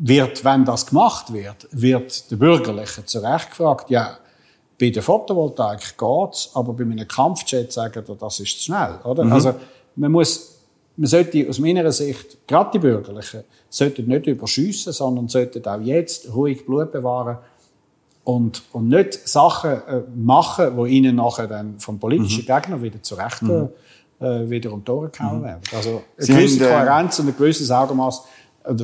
wird, 0.00 0.44
wenn 0.44 0.66
das 0.66 0.84
gemacht 0.84 1.32
wird, 1.32 1.66
wird 1.70 2.30
der 2.30 2.36
Bürgerliche 2.36 3.06
zu 3.06 3.20
Recht 3.20 3.48
gefragt, 3.50 3.88
ja, 3.88 4.18
bei 4.78 4.90
der 4.90 5.02
Photovoltaik 5.02 5.96
geht's, 5.96 6.50
aber 6.52 6.74
bei 6.74 6.82
einem 6.82 7.08
Kampfjet 7.08 7.72
sagen 7.72 8.06
wir, 8.06 8.16
das 8.16 8.40
ist 8.40 8.58
zu 8.58 8.64
schnell, 8.64 8.98
oder? 9.04 9.24
Mhm. 9.24 9.32
Also, 9.32 9.54
man 9.96 10.12
muss, 10.12 10.57
man 10.98 11.06
sollte 11.06 11.48
aus 11.48 11.60
meiner 11.60 11.90
Sicht, 11.92 12.46
gerade 12.46 12.70
die 12.74 12.80
Bürgerlichen, 12.80 13.44
sollten 13.70 14.06
nicht 14.08 14.26
überschiessen, 14.26 14.92
sondern 14.92 15.28
sollten 15.28 15.64
auch 15.64 15.80
jetzt 15.80 16.34
ruhig 16.34 16.66
Blut 16.66 16.90
bewahren 16.90 17.38
und, 18.24 18.62
und 18.72 18.88
nicht 18.88 19.14
Sachen 19.26 19.70
äh, 19.70 20.02
machen, 20.14 20.76
wo 20.76 20.86
ihnen 20.86 21.16
nachher 21.16 21.46
dann 21.46 21.78
vom 21.78 21.98
politischen 21.98 22.42
mhm. 22.42 22.46
Gegner 22.46 22.82
wieder 22.82 23.02
zurecht 23.02 23.42
mhm. 23.42 23.68
äh, 24.20 24.50
wieder 24.50 24.72
um 24.72 24.84
die 24.84 24.90
Ohren 24.90 25.12
gehauen 25.12 25.38
mhm. 25.38 25.44
werden. 25.44 25.62
Also 25.74 26.02
eine 26.16 26.26
Sie 26.26 26.32
gewisse 26.32 26.64
haben, 26.64 26.72
äh, 26.72 26.84
Kohärenz 26.84 27.18
und 27.20 27.28
ein 27.28 27.36
gewisses 27.36 27.70
Augenmaß 27.70 28.24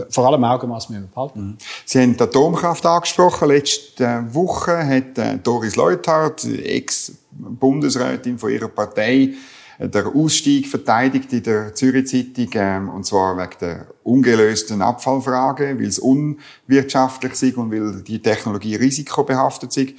vor 0.08 0.26
allem 0.26 0.44
Augenmaß 0.44 0.88
müssen 0.88 1.02
wir 1.02 1.08
behalten. 1.08 1.40
Mhm. 1.40 1.58
Sie 1.84 2.00
haben 2.00 2.16
die 2.16 2.22
Atomkraft 2.22 2.86
angesprochen. 2.86 3.48
Letzte 3.48 4.24
Woche 4.30 4.78
hat 4.78 5.18
äh, 5.18 5.36
Doris 5.42 5.76
Leuthard, 5.76 6.42
Ex-Bundesrätin 6.44 8.38
von 8.38 8.50
ihrer 8.50 8.68
Partei, 8.68 9.12
äh, 9.12 9.32
der 9.78 10.06
Ausstieg 10.14 10.68
verteidigt 10.68 11.32
in 11.32 11.42
der 11.42 11.74
Zürich 11.74 12.06
Zeitung, 12.06 12.50
ähm, 12.54 12.88
und 12.88 13.04
zwar 13.06 13.36
wegen 13.36 13.58
der 13.60 13.86
ungelösten 14.02 14.82
Abfallfrage, 14.82 15.78
weil 15.78 15.86
es 15.86 15.98
unwirtschaftlich 15.98 17.32
ist 17.42 17.56
und 17.56 17.72
weil 17.72 18.02
die 18.02 18.20
Technologie 18.20 18.76
risikobehaftet 18.76 19.76
ist. 19.76 19.94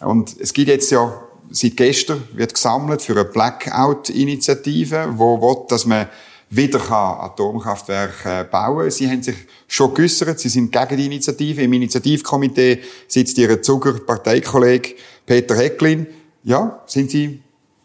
Und 0.00 0.36
es 0.40 0.52
gibt 0.52 0.68
jetzt 0.68 0.90
ja 0.90 1.12
seit 1.50 1.76
gestern 1.76 2.22
wird 2.32 2.54
gesammelt 2.54 3.02
für 3.02 3.12
eine 3.12 3.24
Blackout-Initiative, 3.24 5.08
wo 5.16 5.40
will, 5.40 5.66
dass 5.68 5.84
man 5.84 6.06
wieder 6.48 6.90
Atomkraftwerke 6.90 8.48
bauen 8.50 8.82
kann. 8.82 8.90
Sie 8.90 9.08
haben 9.08 9.22
sich 9.22 9.36
schon 9.68 9.94
geäussert, 9.94 10.38
Sie 10.40 10.48
sind 10.48 10.72
gegen 10.72 10.96
die 10.96 11.06
Initiative. 11.06 11.62
Im 11.62 11.72
Initiativkomitee 11.72 12.80
sitzt 13.06 13.38
Ihr 13.38 13.62
Zuger 13.62 13.94
Parteikollege 13.94 14.94
Peter 15.26 15.56
Hecklin. 15.56 16.06
Ja, 16.42 16.82
sind 16.86 17.10
Sie 17.10 17.40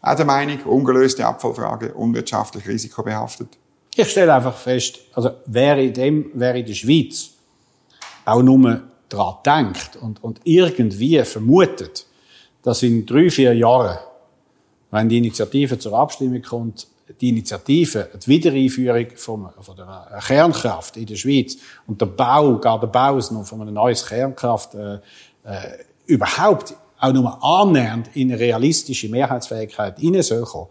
auch 0.06 0.14
der 0.14 0.24
Meinung, 0.24 0.62
ungelöste 0.64 1.26
Abfallfrage, 1.26 1.92
unwirtschaftlich 1.94 2.66
risikobehaftet? 2.66 3.48
Ich 3.94 4.08
stelle 4.10 4.34
einfach 4.34 4.56
fest, 4.56 5.00
also 5.14 5.30
wer 5.46 5.78
in, 5.78 5.92
dem, 5.92 6.30
wer 6.34 6.54
in 6.54 6.66
der 6.66 6.74
Schweiz 6.74 7.30
auch 8.24 8.42
nur 8.42 8.82
daran 9.08 9.36
denkt 9.44 9.96
und, 9.96 10.22
und 10.22 10.40
irgendwie 10.44 11.22
vermutet, 11.24 12.06
dass 12.62 12.82
in 12.82 13.04
drei, 13.04 13.30
vier 13.30 13.54
Jahren, 13.54 13.98
wenn 14.90 15.08
die 15.08 15.18
Initiative 15.18 15.78
zur 15.78 15.94
Abstimmung 15.94 16.42
kommt, 16.42 16.86
die 17.20 17.30
Initiative, 17.30 18.08
die 18.14 18.26
Wiedereinführung 18.28 19.06
von, 19.16 19.48
von 19.60 19.76
der 19.76 20.20
Kernkraft 20.24 20.96
in 20.96 21.06
der 21.06 21.16
Schweiz 21.16 21.56
und 21.86 22.00
der 22.00 22.06
Bau, 22.06 22.58
gar 22.58 22.78
der 22.78 22.88
Bau 22.88 23.20
von 23.20 23.60
einer 23.60 23.70
neuen 23.70 23.96
Kernkraft 23.96 24.74
äh, 24.74 24.94
äh, 24.94 24.98
überhaupt 26.06 26.74
auch 26.98 27.12
nur 27.12 27.42
annähernd 27.42 28.10
in 28.14 28.30
eine 28.30 28.40
realistische 28.40 29.08
Mehrheitsfähigkeit 29.08 29.98
hineinzukommen, 29.98 30.68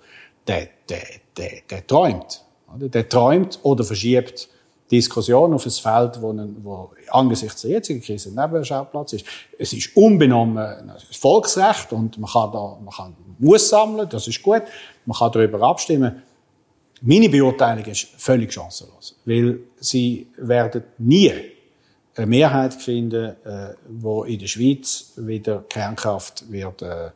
der, 0.48 0.68
der, 0.90 1.04
der, 1.38 1.52
der 1.70 1.88
träumt. 1.88 2.44
Oder? 2.76 2.90
Der 2.90 3.08
träumt 3.08 3.60
oder 3.64 3.84
verschiebt 3.84 4.50
Diskussion 4.92 5.54
auf 5.54 5.66
ein 5.66 5.72
Feld, 5.72 6.22
wo, 6.22 6.34
wo 6.62 6.92
angesichts 7.10 7.62
der 7.64 7.72
jetzigen 7.72 8.02
Krise 8.02 8.30
ein 8.30 8.36
Nebenschauplatz 8.36 9.14
ist. 9.14 9.26
Es 9.58 9.74
ist 9.74 9.96
unbenommen 9.98 10.58
ein 10.58 10.92
Volksrecht 11.12 11.92
und 11.92 12.18
man 12.20 12.30
kann 12.30 12.52
da, 12.52 12.78
man 12.84 12.94
kann, 12.94 13.16
muss 13.40 13.70
sammeln, 13.70 14.08
das 14.08 14.28
ist 14.28 14.44
gut. 14.44 14.62
Man 15.06 15.18
kann 15.18 15.32
darüber 15.32 15.62
abstimmen. 15.62 16.22
Meine 17.02 17.30
Beurteilung 17.30 17.86
ist 17.86 18.08
völlig 18.18 18.54
chancenlos, 18.54 19.16
weil 19.26 19.60
sie 19.80 20.28
werden 20.38 20.84
nie 21.00 21.32
eine 22.16 22.28
Mehrheit 22.28 22.74
finden, 22.74 23.36
äh, 23.44 23.74
wo 23.88 24.24
in 24.24 24.40
der 24.40 24.48
Schweiz 24.48 25.12
wieder 25.18 25.66
Kernkraft 25.68 26.50
wird 26.50 26.82
äh, 26.82 27.10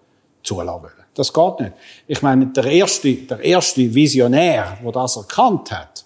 zulassen 0.44 0.84
wollen. 0.84 0.94
Das 1.14 1.34
geht 1.34 1.60
nicht. 1.60 1.74
Ich 2.08 2.22
meine, 2.22 2.48
der 2.48 2.66
erste, 2.66 3.14
der 3.14 3.40
erste 3.40 3.94
Visionär, 3.94 4.78
der 4.84 4.92
das 4.92 5.18
erkannt 5.18 5.72
hat, 5.72 6.06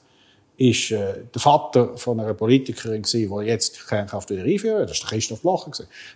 ist 0.58 0.92
äh, 0.92 1.26
der 1.34 1.42
Vater 1.42 1.98
von 1.98 2.20
einer 2.20 2.34
Politikerin 2.34 3.02
gewesen, 3.02 3.40
die 3.40 3.46
jetzt 3.46 3.88
Kernkraft 3.88 4.30
wieder 4.30 4.44
einführt. 4.44 4.90
Das 4.90 5.02
war 5.02 5.10
Christoph 5.10 5.42
Blocher. 5.42 5.72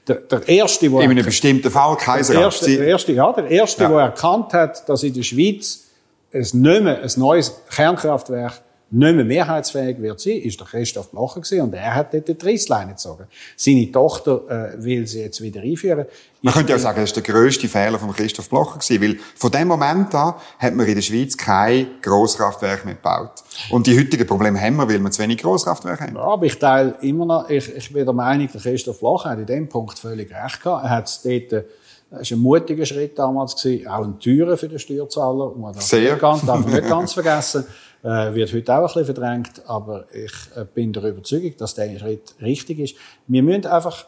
Der, 0.08 0.16
der 0.16 0.48
erste, 0.48 0.92
wo 0.92 1.00
in 1.00 1.10
einem 1.10 1.26
bestimmten 1.26 1.72
Fall 1.72 1.98
Kaiser. 1.98 2.34
Der 2.34 2.44
erste, 2.44 2.78
der 2.78 2.88
erste, 2.88 3.14
ja, 3.14 3.34
der 3.34 3.48
erste, 3.50 3.84
ja. 3.84 3.90
der 3.90 4.00
erkannt 4.00 4.54
hat, 4.54 4.88
dass 4.88 5.04
in 5.04 5.14
der 5.14 5.24
Schweiz 5.24 5.86
es 6.32 6.54
nicht 6.54 6.84
mehr 6.84 7.02
ein 7.02 7.12
neues 7.16 7.62
Kernkraftwerk 7.70 8.62
nicht 8.90 9.16
mehr 9.16 9.26
mehrheitsfähig 9.26 10.02
wird 10.02 10.20
sein, 10.20 10.38
ist 10.38 10.60
der 10.60 10.68
Christoph 10.68 11.12
Blocher 11.12 11.42
gewesen, 11.42 11.62
und 11.62 11.74
er 11.74 11.94
hat 11.94 12.14
dort 12.14 12.28
die 12.28 12.46
Reissleine 12.46 12.92
gezogen. 12.92 13.26
Seine 13.56 13.92
Tochter 13.92 14.76
äh, 14.76 14.84
will 14.84 15.06
sie 15.06 15.22
jetzt 15.22 15.42
wieder 15.42 15.62
einführen. 15.62 16.06
Man 16.42 16.54
könnte 16.54 16.72
ja 16.72 16.80
sagen, 16.80 17.02
das 17.02 17.10
ist 17.10 17.16
der 17.16 17.24
grösste 17.24 17.68
Fehler 17.68 18.00
von 18.00 18.14
Christoph 18.14 18.50
Blocher 18.50 18.80
gewesen, 18.80 19.02
weil 19.02 19.18
von 19.36 19.52
dem 19.52 19.68
Moment 19.68 20.16
an 20.16 20.36
hat 20.60 20.74
man 20.74 20.86
in 20.86 20.96
der 20.96 21.02
Schweiz 21.02 21.36
kein 21.36 21.88
Grosskraftwerk 22.02 22.86
mehr 22.86 22.96
gebaut. 22.96 23.44
Und 23.72 23.88
die 23.88 23.98
heutigen 23.98 24.26
Probleme 24.26 24.60
haben 24.60 24.78
wir, 24.78 24.88
weil 24.88 25.00
wir 25.00 25.12
zu 25.12 25.22
wenig 25.22 25.40
Grosskraftwerke 25.40 26.06
haben. 26.06 26.16
Ja, 26.16 26.22
aber 26.22 26.46
ich 26.46 26.58
teile 26.58 26.96
immer 27.02 27.26
noch, 27.26 27.50
ich, 27.50 27.76
ich 27.76 27.92
bin 27.92 28.06
der 28.06 28.14
Meinung, 28.14 28.48
der 28.54 28.62
Christoph 28.62 29.00
Blocher 29.00 29.32
hat 29.32 29.40
in 29.40 29.46
dem 29.46 29.68
Punkt 29.68 30.00
völlig 30.00 30.32
recht 30.32 30.62
gehabt. 30.62 30.86
Er 30.86 30.90
hat 30.90 31.26
dort 31.26 31.66
das 32.10 32.32
war 32.32 32.38
ein 32.38 32.42
mutiger 32.42 32.86
Schritt 32.86 33.20
damals, 33.20 33.62
gewesen, 33.62 33.88
auch 33.88 34.04
ein 34.04 34.18
teurer 34.20 34.56
für 34.56 34.70
den 34.70 34.80
Steuerzahler. 34.80 35.54
Man 35.58 35.74
darf 35.74 35.84
Sehr. 35.84 36.12
Nicht 36.12 36.22
ganz, 36.22 36.46
darf 36.46 36.62
man 36.62 36.74
nicht 36.74 36.88
ganz 36.88 37.14
vergessen. 37.14 37.66
Äh, 38.04 38.34
wird 38.34 38.54
heute 38.54 38.76
auch 38.76 38.82
ein 38.82 38.86
bisschen 38.86 39.06
verdrängt, 39.06 39.62
aber 39.68 40.06
ich 40.14 40.34
äh, 40.56 40.66
bin 40.66 40.94
der 40.94 41.04
Überzeugung, 41.04 41.56
dass 41.58 41.74
der 41.74 41.98
Schritt 41.98 42.36
richtig 42.42 42.80
ist. 42.80 42.96
Wir 43.28 43.44
müssen 43.44 43.66
einfach, 43.66 44.06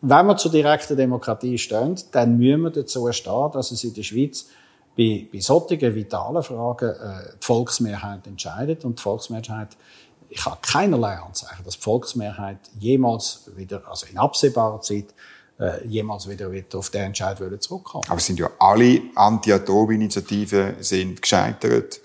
wenn 0.00 0.26
wir 0.26 0.36
zur 0.36 0.50
direkten 0.50 0.96
Demokratie 0.96 1.58
stehen, 1.58 1.96
dann 2.12 2.38
müssen 2.38 2.62
wir 2.62 2.70
dazu 2.70 3.10
stehen, 3.12 3.50
dass 3.52 3.70
es 3.72 3.84
in 3.84 3.94
der 3.94 4.02
Schweiz 4.02 4.46
bei, 4.96 5.26
bei 5.32 5.40
solchen 5.40 5.94
vitalen 5.94 6.42
Fragen 6.42 6.90
äh, 6.90 7.32
die 7.40 7.44
Volksmehrheit 7.44 8.26
entscheidet 8.26 8.84
und 8.84 8.98
die 8.98 9.02
Volksmehrheit 9.02 9.76
ich 10.32 10.44
habe 10.46 10.56
keinerlei 10.62 11.18
Anzeichen, 11.18 11.62
dass 11.64 11.76
die 11.76 11.82
Volksmehrheit 11.82 12.58
jemals 12.78 13.50
wieder, 13.54 13.82
also 13.86 14.06
in 14.06 14.16
absehbarer 14.16 14.80
Zeit, 14.80 15.06
äh, 15.60 15.86
jemals 15.86 16.28
wieder, 16.28 16.50
wieder 16.50 16.78
auf 16.78 16.88
den 16.88 17.02
Entscheid 17.02 17.36
zurückkommen 17.60 18.04
Aber 18.08 18.16
es 18.16 18.26
sind 18.26 18.38
ja 18.38 18.50
alle 18.58 19.02
Anti-Atom-Initiativen 19.14 20.76
sind 20.80 21.20
gescheitert. 21.20 22.00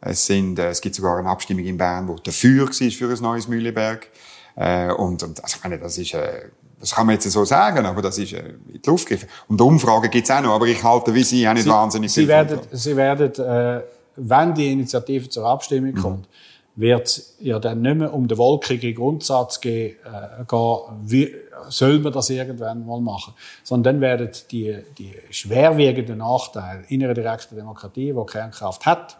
Es, 0.00 0.26
sind, 0.26 0.58
äh, 0.58 0.70
es 0.70 0.80
gibt 0.80 0.94
sogar 0.94 1.18
eine 1.18 1.28
Abstimmung 1.28 1.64
in 1.64 1.76
Bern, 1.76 2.08
wo 2.08 2.16
dafür 2.16 2.66
war 2.66 2.72
für 2.72 3.08
ein 3.08 3.22
neues 3.22 3.48
Mühleberg. 3.48 4.08
Äh, 4.56 4.92
und, 4.92 5.22
und 5.22 5.42
also 5.42 5.56
ich 5.56 5.62
meine, 5.62 5.78
das 5.78 5.98
ist, 5.98 6.14
äh, 6.14 6.48
das 6.78 6.94
kann 6.94 7.06
man 7.06 7.14
jetzt 7.14 7.30
so 7.30 7.44
sagen, 7.44 7.84
aber 7.84 8.02
das 8.02 8.18
ist 8.18 8.32
äh, 8.32 8.54
in 8.72 8.80
die 8.82 8.88
Luft 8.88 9.06
gegriffen. 9.06 9.28
Und 9.48 9.60
Umfragen 9.60 10.10
gibt's 10.10 10.30
auch 10.30 10.40
noch, 10.40 10.54
aber 10.54 10.66
ich 10.66 10.82
halte 10.82 11.14
wie 11.14 11.22
Sie 11.22 11.46
auch 11.46 11.52
nicht 11.52 11.64
Sie, 11.64 11.70
wahnsinnig 11.70 12.10
Sie 12.10 12.20
viel. 12.20 12.28
werden, 12.28 12.58
Sie 12.72 12.96
werden 12.96 13.34
äh, 13.34 13.82
wenn 14.16 14.54
die 14.54 14.72
Initiative 14.72 15.28
zur 15.28 15.46
Abstimmung 15.46 15.92
mhm. 15.92 15.96
kommt, 15.96 16.28
wird 16.76 17.06
es 17.06 17.36
ja 17.40 17.58
dann 17.58 17.82
nicht 17.82 17.96
mehr 17.96 18.12
um 18.14 18.26
den 18.26 18.38
wolkigen 18.38 18.94
Grundsatz 18.94 19.60
gehen, 19.60 19.96
äh, 20.04 20.44
gehen 20.48 20.78
wie 21.02 21.34
soll 21.68 21.98
man 21.98 22.12
das 22.12 22.30
irgendwann 22.30 22.86
mal 22.86 23.00
machen, 23.00 23.34
sondern 23.62 23.94
dann 23.94 24.00
werden 24.00 24.30
die, 24.50 24.78
die 24.96 25.14
schwerwiegenden 25.30 26.18
Nachteile 26.18 26.84
in 26.88 27.04
einer 27.04 27.14
direkten 27.14 27.56
Demokratie, 27.56 28.12
die 28.12 28.26
Kernkraft 28.26 28.86
hat, 28.86 29.12
die 29.12 29.19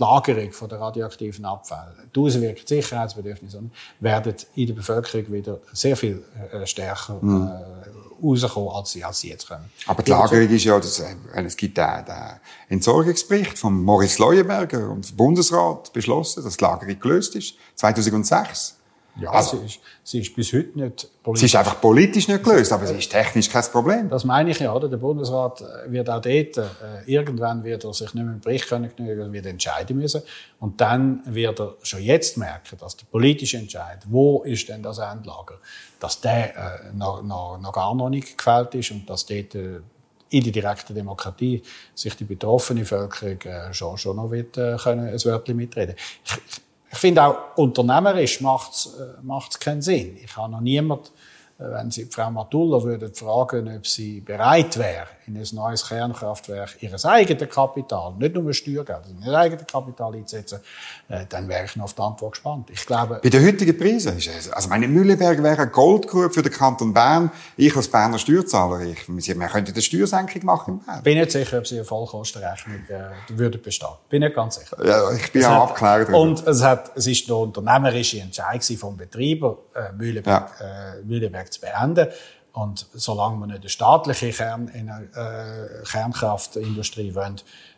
Lagerung 0.00 0.52
von 0.52 0.68
der 0.68 0.80
radioaktiven 0.80 1.44
Abfälle, 1.44 1.94
die 2.14 2.20
Auswirkungen, 2.20 2.66
Sicherheitsbedürfnisse, 2.66 3.62
werden 4.00 4.34
in 4.54 4.66
der 4.66 4.74
Bevölkerung 4.74 5.32
wieder 5.32 5.58
sehr 5.72 5.96
viel 5.96 6.24
äh, 6.52 6.66
stärker 6.66 7.18
mhm. 7.20 7.46
äh, 7.46 8.26
rauskommen, 8.26 8.70
als 8.70 8.92
sie, 8.92 9.04
als 9.04 9.20
sie 9.20 9.28
jetzt 9.28 9.48
können. 9.48 9.70
Aber 9.86 10.02
die 10.02 10.10
Lagerung 10.10 10.48
ist 10.48 10.64
ja, 10.64 10.78
das, 10.78 10.98
äh, 11.00 11.14
es 11.34 11.56
gibt 11.56 11.76
den, 11.76 12.04
den 12.06 12.40
Entsorgungsbericht 12.68 13.58
von 13.58 13.82
Moritz 13.82 14.18
Leuenberger 14.18 14.90
und 14.90 15.16
Bundesrat 15.16 15.92
beschlossen, 15.92 16.42
dass 16.44 16.56
die 16.56 16.64
Lagerung 16.64 16.98
gelöst 16.98 17.36
ist, 17.36 17.54
2006. 17.76 18.79
Ja, 19.18 19.30
also, 19.30 19.58
sie, 19.58 19.66
ist, 19.66 19.80
sie 20.04 20.20
ist 20.20 20.34
bis 20.34 20.52
heute 20.52 20.78
nicht 20.78 21.08
politisch. 21.22 21.40
Sie 21.40 21.46
ist 21.46 21.56
einfach 21.56 21.80
politisch 21.80 22.28
nicht 22.28 22.44
gelöst, 22.44 22.72
aber 22.72 22.86
sie 22.86 22.94
ist 22.94 23.10
technisch 23.10 23.50
kein 23.50 23.64
Problem. 23.64 24.08
Das 24.08 24.24
meine 24.24 24.50
ich 24.50 24.58
ja, 24.60 24.72
oder? 24.72 24.88
Der 24.88 24.96
Bundesrat 24.96 25.62
wird 25.86 26.08
auch 26.08 26.20
dort, 26.20 26.56
äh, 26.56 26.62
irgendwann 27.06 27.64
wird 27.64 27.84
er 27.84 27.92
sich 27.92 28.14
nicht 28.14 28.24
mehr 28.24 28.34
im 28.34 28.40
Bericht 28.40 28.68
können 28.68 28.90
genügen, 28.94 29.32
wird 29.32 29.46
entscheiden 29.46 29.98
müssen. 29.98 30.22
Und 30.58 30.80
dann 30.80 31.22
wird 31.26 31.60
er 31.60 31.74
schon 31.82 32.02
jetzt 32.02 32.36
merken, 32.36 32.78
dass 32.78 32.96
der 32.96 33.06
politische 33.06 33.58
Entscheid, 33.58 33.98
wo 34.08 34.42
ist 34.42 34.68
denn 34.68 34.82
das 34.82 34.98
Endlager, 34.98 35.58
dass 35.98 36.20
der 36.20 36.56
äh, 36.56 36.92
noch, 36.94 37.22
noch, 37.22 37.58
noch 37.60 37.72
gar 37.72 37.94
noch 37.94 38.10
nicht 38.10 38.38
gefällt 38.38 38.74
ist 38.74 38.90
und 38.92 39.08
dass 39.08 39.26
dort 39.26 39.54
äh, 39.54 39.80
in 40.30 40.44
der 40.44 40.52
direkten 40.52 40.94
Demokratie 40.94 41.62
sich 41.94 42.16
die 42.16 42.24
betroffene 42.24 42.80
Bevölkerung 42.80 43.40
äh, 43.42 43.74
schon, 43.74 43.98
schon 43.98 44.16
noch 44.16 44.30
wird, 44.30 44.56
äh, 44.56 44.76
können 44.76 45.08
ein 45.08 45.24
Wörtchen 45.24 45.56
mitreden. 45.56 45.96
Ich, 46.24 46.62
ich, 46.92 46.98
finde 46.98 47.22
auch, 47.22 47.56
unternehmerisch 47.56 48.40
macht 48.40 48.72
es 48.72 48.96
äh, 48.98 49.58
keinen 49.60 49.82
Sinn. 49.82 50.16
Ich 50.22 50.36
habe 50.36 50.50
noch 50.52 50.60
niemand 50.60 51.12
äh, 51.60 51.70
wenn 51.72 51.90
Sie 51.90 52.06
Frau 52.06 52.30
Matulla 52.30 52.82
würden 52.82 53.14
fragen, 53.14 53.76
ob 53.76 53.86
sie 53.86 54.20
bereit 54.20 54.78
wäre, 54.78 55.06
in 55.36 55.42
ein 55.42 55.48
neues 55.52 55.86
Kernkraftwerk 55.86 56.82
ihres 56.82 57.04
eigenen 57.04 57.48
Kapital, 57.48 58.14
nicht 58.18 58.34
nur 58.34 58.52
Steuergeld, 58.52 59.06
sondern 59.06 59.28
ihr 59.28 59.38
eigenes 59.38 59.66
Kapital 59.66 60.14
einzusetzen, 60.14 60.60
äh, 61.08 61.24
dann 61.28 61.48
wäre 61.48 61.64
ich 61.64 61.76
noch 61.76 61.84
auf 61.84 61.94
die 61.94 62.02
Antwort 62.02 62.32
gespannt. 62.32 62.70
Ich 62.70 62.84
glaube... 62.86 63.20
Bei 63.22 63.28
den 63.28 63.46
heutigen 63.46 63.78
Preisen 63.78 64.18
ist 64.18 64.28
es, 64.28 64.52
also 64.52 64.68
meine 64.68 64.88
Mühleberg 64.88 65.42
wäre 65.42 65.62
eine 65.62 65.70
Goldgrube 65.70 66.30
für 66.30 66.42
den 66.42 66.52
Kanton 66.52 66.92
Bern. 66.92 67.30
Ich 67.56 67.76
als 67.76 67.88
Berner 67.88 68.18
Steuerzahler, 68.18 68.80
ich, 68.80 69.08
wir 69.08 69.46
könnten 69.48 69.72
eine 69.72 69.82
Steuersenkung 69.82 70.44
machen 70.44 70.80
in 70.80 70.86
Bern. 70.86 71.02
Bin 71.02 71.18
nicht 71.18 71.32
sicher, 71.32 71.58
ob 71.58 71.66
sie 71.66 71.76
eine 71.76 71.84
Vollkostenrechnung 71.84 72.76
äh, 72.88 73.38
würde 73.38 73.58
bestehen. 73.58 73.88
Bin 74.08 74.20
nicht 74.20 74.34
ganz 74.34 74.56
sicher. 74.56 74.76
Ja, 74.84 75.12
ich 75.12 75.30
bin 75.32 75.42
es 75.42 75.48
auch 75.48 75.70
abgeklärt. 75.70 76.10
Und 76.10 76.46
es 76.46 76.62
hat, 76.62 76.92
es 76.96 77.06
ist 77.06 77.28
eine 77.28 77.38
unternehmerische 77.38 78.20
Entscheidung 78.20 78.76
vom 78.76 78.96
Betreiber, 78.96 79.58
äh, 79.74 79.92
Mühleberg, 79.92 80.52
ja. 80.60 80.94
äh, 80.94 81.02
Mühleberg 81.02 81.52
zu 81.52 81.60
beenden. 81.60 82.08
Und 82.52 82.86
solange 82.94 83.38
wir 83.38 83.46
nicht 83.46 83.60
eine 83.60 83.68
staatliche 83.68 84.30
Kern, 84.30 84.68
äh, 84.68 85.84
Kernkraftindustrie 85.88 87.14
wollen, 87.14 87.36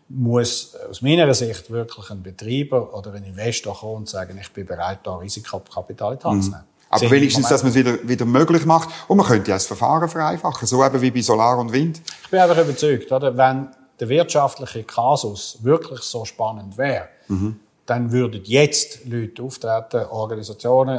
muss 0.09 0.75
aus 0.91 1.03
meiner 1.03 1.33
Sicht 1.35 1.71
wirklich 1.71 2.11
ein 2.11 2.23
Betreiber 2.23 2.95
oder 2.95 3.13
ein 3.15 3.25
Investor 3.25 3.75
kommen 3.75 3.97
und 3.97 4.09
sagen, 4.09 4.39
ich 4.41 4.51
bin 4.53 4.67
bereit, 4.67 5.01
da 5.05 5.17
Risikokapital 5.17 6.15
in 6.15 6.19
die 6.19 6.25
Hand 6.25 6.45
zu 6.45 6.51
nehmen. 6.51 6.63
Mhm. 6.63 6.73
Aber 6.91 7.11
wenigstens, 7.11 7.49
dass 7.49 7.63
man 7.63 7.71
es 7.71 7.77
wieder, 7.77 8.07
wieder 8.07 8.27
möglich 8.27 8.67
macht. 8.67 8.91
Und 9.09 9.17
man 9.17 9.27
könnte 9.27 9.51
ja 9.51 9.57
das 9.57 9.67
Verfahren 9.67 10.09
vereinfachen, 10.11 10.69
so 10.69 10.85
eben 10.85 11.01
wie 11.01 11.11
bei 11.11 11.23
Solar 11.23 11.59
und 11.59 11.73
Wind. 11.73 12.03
Ich 12.25 12.31
bin 12.31 12.39
einfach 12.39 12.59
überzeugt, 12.59 13.11
oder? 13.11 13.35
wenn 13.37 13.69
der 13.99 14.09
wirtschaftliche 14.11 14.85
Kasus 14.85 15.59
wirklich 15.63 16.01
so 16.01 16.27
spannend 16.27 16.77
wäre, 16.77 17.09
mhm. 17.29 17.61
dann 17.87 18.13
würden 18.13 18.43
jetzt 18.45 19.07
Leute 19.07 19.43
auftreten, 19.43 20.05
Organisationen, 20.11 20.99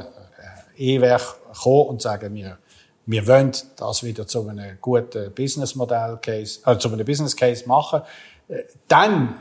äh, 0.77 0.95
E-Werk 0.95 1.35
kommen 1.61 1.89
und 1.89 2.01
sagen, 2.01 2.33
wir 2.33 2.57
wir 3.05 3.27
wollen 3.27 3.51
das 3.75 4.03
wieder 4.03 4.27
zu 4.27 4.47
einem 4.47 4.77
guten 4.79 5.31
Businessmodell 5.33 6.17
Case, 6.21 6.59
äh, 6.65 6.77
zu 6.77 6.91
einem 6.91 7.05
Business 7.05 7.35
Case 7.35 7.67
machen, 7.67 8.01
äh, 8.47 8.63
dann 8.87 9.35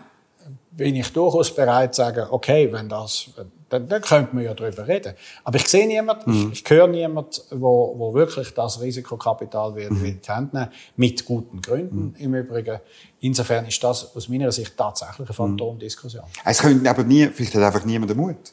bin 0.72 0.96
ich 0.96 1.12
durchaus 1.12 1.54
bereit 1.54 1.94
zu 1.94 2.02
sagen, 2.02 2.26
okay, 2.30 2.72
wenn 2.72 2.88
das, 2.88 3.30
dann, 3.68 3.88
dann 3.88 4.02
könnte 4.02 4.34
man 4.34 4.44
ja 4.44 4.54
darüber 4.54 4.88
reden. 4.88 5.14
Aber 5.44 5.56
ich 5.56 5.68
sehe 5.68 5.86
niemanden, 5.86 6.30
mhm. 6.30 6.52
ich, 6.52 6.64
ich 6.64 6.70
höre 6.70 6.88
niemanden, 6.88 7.40
wo, 7.50 7.94
wo 7.96 8.14
wirklich 8.14 8.52
das 8.54 8.80
Risikokapital 8.80 9.74
wird, 9.74 9.92
mhm. 9.92 10.04
in 10.04 10.20
die 10.20 10.30
Hand 10.30 10.54
nehmen, 10.54 10.68
mit 10.96 11.24
guten 11.24 11.60
Gründen 11.60 12.08
mhm. 12.08 12.14
im 12.16 12.34
Übrigen. 12.34 12.80
Insofern 13.20 13.66
ist 13.66 13.82
das 13.84 14.16
aus 14.16 14.28
meiner 14.28 14.50
Sicht 14.50 14.76
tatsächlich 14.76 15.20
eine 15.20 15.28
mhm. 15.28 15.34
Phantomdiskussion. 15.34 16.24
Es 16.44 16.58
könnte 16.58 16.88
aber 16.88 17.04
nie, 17.04 17.26
vielleicht 17.26 17.54
hat 17.54 17.62
einfach 17.62 17.84
niemand 17.84 18.10
den 18.10 18.16
Mut. 18.16 18.52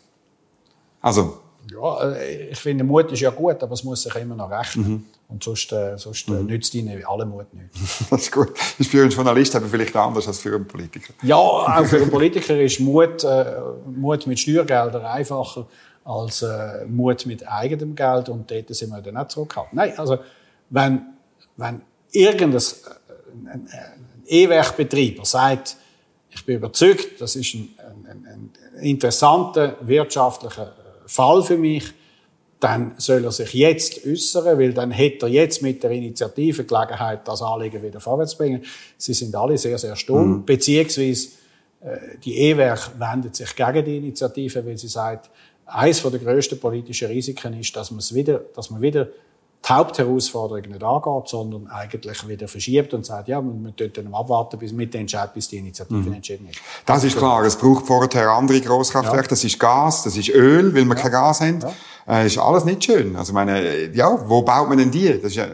Also, 1.02 1.40
ja, 1.72 2.12
äh, 2.12 2.50
ich 2.50 2.60
finde, 2.60 2.84
Mut 2.84 3.12
ist 3.12 3.20
ja 3.20 3.30
gut, 3.30 3.62
aber 3.62 3.74
es 3.74 3.84
muss 3.84 4.04
sich 4.04 4.16
immer 4.16 4.36
noch 4.36 4.50
rechnen. 4.50 4.88
Mhm. 4.88 5.06
Und 5.28 5.44
sonst, 5.44 5.72
äh, 5.72 5.96
sonst 5.98 6.28
äh, 6.28 6.32
mhm. 6.32 6.48
nützt 6.48 6.74
ihnen 6.74 7.04
alle 7.06 7.26
Mut 7.26 7.54
nicht. 7.54 7.70
das 8.10 8.24
ist 8.24 8.32
gut. 8.32 8.58
Das 8.58 8.80
ist 8.80 8.90
für 8.90 9.02
einen 9.02 9.12
Journalist 9.12 9.56
aber 9.56 9.68
vielleicht 9.68 9.96
anders 9.96 10.28
als 10.28 10.40
für 10.40 10.56
einen 10.56 10.68
Politiker. 10.68 11.14
Ja, 11.22 11.36
auch 11.36 11.86
für 11.86 11.98
einen 11.98 12.10
Politiker 12.10 12.60
ist 12.60 12.80
Mut, 12.80 13.24
äh, 13.24 13.46
Mut 13.86 14.26
mit 14.26 14.40
Steuergeldern 14.40 15.06
einfacher 15.06 15.68
als 16.04 16.42
äh, 16.42 16.86
Mut 16.88 17.26
mit 17.28 17.48
eigenem 17.48 17.96
Geld. 17.96 18.30
Und 18.30 18.50
dort 18.50 18.74
sind 18.74 18.90
wir 18.90 19.02
dann 19.02 19.18
auch 19.18 19.28
zurückgehalten. 19.28 19.76
Nein, 19.76 19.94
also, 19.98 20.18
wenn, 20.72 21.02
wenn 21.58 21.82
irgendein 22.12 22.62
äh, 24.28 24.44
E-Werkbetreiber 24.44 25.26
sagt, 25.26 25.76
ich 26.32 26.46
bin 26.46 26.56
überzeugt, 26.58 27.22
das 27.22 27.36
ist 27.36 27.54
ein, 27.54 27.70
ein, 28.08 28.26
ein 28.26 28.52
interessanter 28.82 29.76
wirtschaftlicher 29.82 30.74
Fall 31.10 31.44
für 31.44 31.58
mich, 31.58 31.94
dann 32.60 32.94
soll 32.98 33.24
er 33.24 33.32
sich 33.32 33.54
jetzt 33.54 34.06
äußern, 34.06 34.58
weil 34.58 34.74
dann 34.74 34.92
hätte 34.92 35.26
er 35.26 35.32
jetzt 35.32 35.62
mit 35.62 35.82
der 35.82 35.92
Initiative 35.92 36.66
Gelegenheit, 36.66 37.26
das 37.26 37.42
Anliegen 37.42 37.82
wieder 37.82 38.00
vorwärts 38.00 38.32
zu 38.32 38.38
bringen. 38.38 38.64
Sie 38.98 39.14
sind 39.14 39.34
alle 39.36 39.58
sehr, 39.58 39.78
sehr 39.78 39.96
stumm, 39.96 40.30
mhm. 40.30 40.46
beziehungsweise 40.46 41.30
äh, 41.82 42.18
die 42.24 42.38
E-Werk 42.38 42.92
wendet 43.00 43.36
sich 43.36 43.56
gegen 43.56 43.86
die 43.86 43.98
Initiative, 43.98 44.66
weil 44.66 44.78
sie 44.78 44.90
sagt, 44.90 45.30
eines 45.66 46.02
der 46.02 46.20
grössten 46.20 46.60
politischen 46.60 47.08
Risiken 47.08 47.58
ist, 47.60 47.76
dass 47.76 47.92
man, 47.92 48.00
es 48.00 48.14
wieder, 48.14 48.40
dass 48.54 48.70
man 48.70 48.82
wieder 48.82 49.08
die 49.70 49.74
Hauptherausforderung 49.74 50.64
nicht 50.64 50.84
angeht, 50.84 51.28
sondern 51.28 51.68
eigentlich 51.68 52.28
wieder 52.28 52.48
verschiebt 52.48 52.94
und 52.94 53.06
sagt, 53.06 53.28
ja, 53.28 53.40
man 53.42 53.76
tut 53.76 53.98
dann 53.98 54.14
abwarten 54.14 54.58
bis 54.58 54.72
mit 54.72 54.94
dem 54.94 55.02
Entscheid, 55.02 55.34
bis 55.34 55.48
die 55.48 55.58
Initiative 55.58 55.98
mhm. 55.98 56.14
entschieden 56.14 56.48
ist. 56.50 56.60
Das 56.86 57.04
ist 57.04 57.18
klar. 57.18 57.44
Es 57.44 57.56
braucht 57.56 57.86
vorher 57.86 58.30
andere 58.30 58.60
Grosskraftwerke. 58.62 59.26
Ja. 59.26 59.30
Das 59.30 59.44
ist 59.44 59.60
Gas, 59.60 60.04
das 60.04 60.18
ist 60.18 60.30
Öl, 60.30 60.74
weil 60.74 60.86
wir 60.86 60.96
ja. 60.96 61.02
kein 61.02 61.12
Gas 61.12 61.42
haben. 61.42 61.60
Ja. 61.60 62.22
Äh, 62.22 62.26
ist 62.26 62.38
alles 62.40 62.66
nicht 62.66 62.84
schön. 62.84 63.16
Also, 63.16 63.34
meine, 63.34 63.94
ja, 63.94 64.18
wo 64.28 64.42
baut 64.42 64.68
man 64.68 64.80
denn 64.80 64.90
die? 64.90 65.10
Das 65.14 65.32
ist 65.32 65.36
ja, 65.36 65.48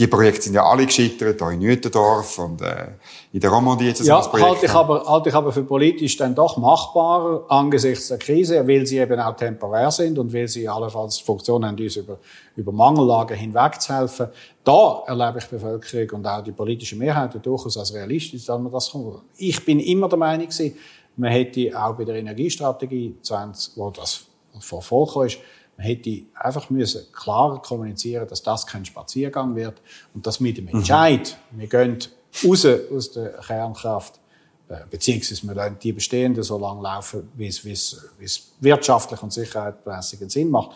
die 0.00 0.06
Projekte 0.06 0.40
sind 0.40 0.54
ja 0.54 0.64
alle 0.64 0.86
gescheitert, 0.86 1.38
hier 1.38 1.50
in 1.50 1.58
Nütendorf 1.58 2.38
und 2.38 2.62
äh, 2.62 2.92
in 3.34 3.40
der 3.40 3.50
Romandie 3.50 3.88
jetzt 3.88 4.02
ja, 4.02 4.16
das 4.16 4.30
Projekt. 4.30 4.48
Halte 4.48 4.66
ich, 4.66 4.72
aber, 4.72 5.04
halte 5.06 5.28
ich 5.28 5.34
aber 5.34 5.52
für 5.52 5.62
politisch 5.62 6.16
dann 6.16 6.34
doch 6.34 6.56
machbarer 6.56 7.44
angesichts 7.48 8.08
der 8.08 8.16
Krise, 8.16 8.66
weil 8.66 8.86
sie 8.86 8.96
eben 8.96 9.20
auch 9.20 9.36
temporär 9.36 9.90
sind 9.90 10.18
und 10.18 10.32
weil 10.32 10.48
sie 10.48 10.66
allenfalls 10.66 11.18
Funktion 11.18 11.66
haben, 11.66 11.76
uns 11.78 11.96
über, 11.96 12.18
über 12.56 12.72
Mangellagen 12.72 13.36
hinweg 13.36 13.78
zu 13.78 13.94
helfen. 13.94 14.28
Da 14.64 15.02
erlebe 15.06 15.38
ich 15.38 15.44
die 15.44 15.56
Bevölkerung 15.56 16.20
und 16.20 16.26
auch 16.26 16.42
die 16.42 16.52
politische 16.52 16.96
Mehrheit 16.96 17.34
durchaus 17.44 17.76
als 17.76 17.92
realistisch, 17.92 18.46
dass 18.46 18.58
man 18.58 18.72
das 18.72 18.90
kann. 18.90 19.20
Ich 19.36 19.62
bin 19.66 19.80
immer 19.80 20.08
der 20.08 20.18
Meinung 20.18 20.46
gewesen, 20.46 20.78
man 21.14 21.30
hätte 21.30 21.78
auch 21.78 21.94
bei 21.94 22.04
der 22.04 22.14
Energiestrategie 22.14 23.16
20, 23.20 23.76
wo 23.76 23.90
das 23.90 24.22
vor 24.60 24.80
Volk 24.80 25.26
ist, 25.26 25.38
man 25.80 25.86
hätte 25.86 26.24
einfach 26.34 26.68
müssen 26.68 27.10
klar 27.10 27.62
kommunizieren, 27.62 28.28
dass 28.28 28.42
das 28.42 28.66
kein 28.66 28.84
Spaziergang 28.84 29.56
wird 29.56 29.80
und 30.12 30.26
dass 30.26 30.38
mit 30.38 30.58
dem 30.58 30.66
mhm. 30.66 30.76
Entscheid, 30.76 31.38
mhm. 31.50 31.60
wir 31.60 31.68
gehen 31.68 31.98
raus 32.44 32.66
aus 32.66 33.12
der 33.12 33.30
Kernkraft, 33.40 34.20
äh, 34.68 34.80
beziehungsweise 34.90 35.46
wir 35.46 35.54
lassen 35.54 35.78
die 35.82 35.92
bestehenden 35.92 36.42
so 36.42 36.58
lange 36.58 36.82
laufen, 36.82 37.30
wie 37.34 37.46
es, 37.46 37.64
wie 37.64 37.72
es, 37.72 37.96
wie 38.18 38.26
es 38.26 38.52
wirtschaftlich 38.60 39.22
und 39.22 39.32
sicherheitsmäßig 39.32 40.20
Sinn 40.30 40.50
macht. 40.50 40.72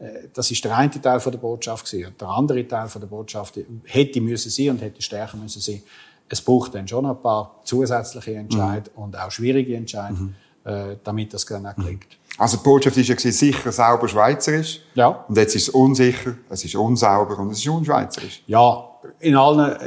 Äh, 0.00 0.28
das 0.34 0.50
ist 0.50 0.64
der 0.64 0.76
eine 0.76 0.90
Teil 0.90 1.20
von 1.20 1.30
der 1.30 1.38
Botschaft 1.38 1.88
gewesen. 1.88 2.16
Der 2.20 2.28
andere 2.28 2.66
Teil 2.66 2.88
von 2.88 3.00
der 3.00 3.08
Botschaft 3.08 3.60
hätte 3.84 4.20
müssen 4.20 4.50
sein 4.50 4.70
und 4.70 4.82
hätte 4.82 5.00
stärker 5.00 5.36
müssen 5.36 5.62
sein. 5.62 5.82
Es 6.28 6.42
braucht 6.42 6.74
dann 6.74 6.88
schon 6.88 7.06
ein 7.06 7.22
paar 7.22 7.60
zusätzliche 7.62 8.34
Entscheidungen 8.34 8.90
mhm. 8.96 9.02
und 9.04 9.16
auch 9.16 9.30
schwierige 9.30 9.76
Entscheidungen, 9.76 10.34
mhm. 10.64 10.70
Äh, 10.70 10.96
damit 11.04 11.32
das 11.32 11.46
dann 11.46 11.64
auch 11.64 11.76
gelingt. 11.76 12.18
Also 12.38 12.56
die 12.56 12.62
Botschaft 12.62 12.96
war 12.96 13.02
ja 13.02 13.16
sicher 13.16 13.72
sauber 13.72 14.06
schweizerisch. 14.06 14.80
Ja. 14.94 15.24
Und 15.28 15.36
jetzt 15.36 15.56
ist 15.56 15.68
es 15.68 15.68
unsicher, 15.70 16.36
es 16.48 16.64
ist 16.64 16.76
unsauber 16.76 17.38
und 17.38 17.50
es 17.50 17.58
ist 17.58 17.68
unschweizerisch. 17.68 18.42
Ja, 18.46 18.88
in 19.18 19.36
aller, 19.36 19.80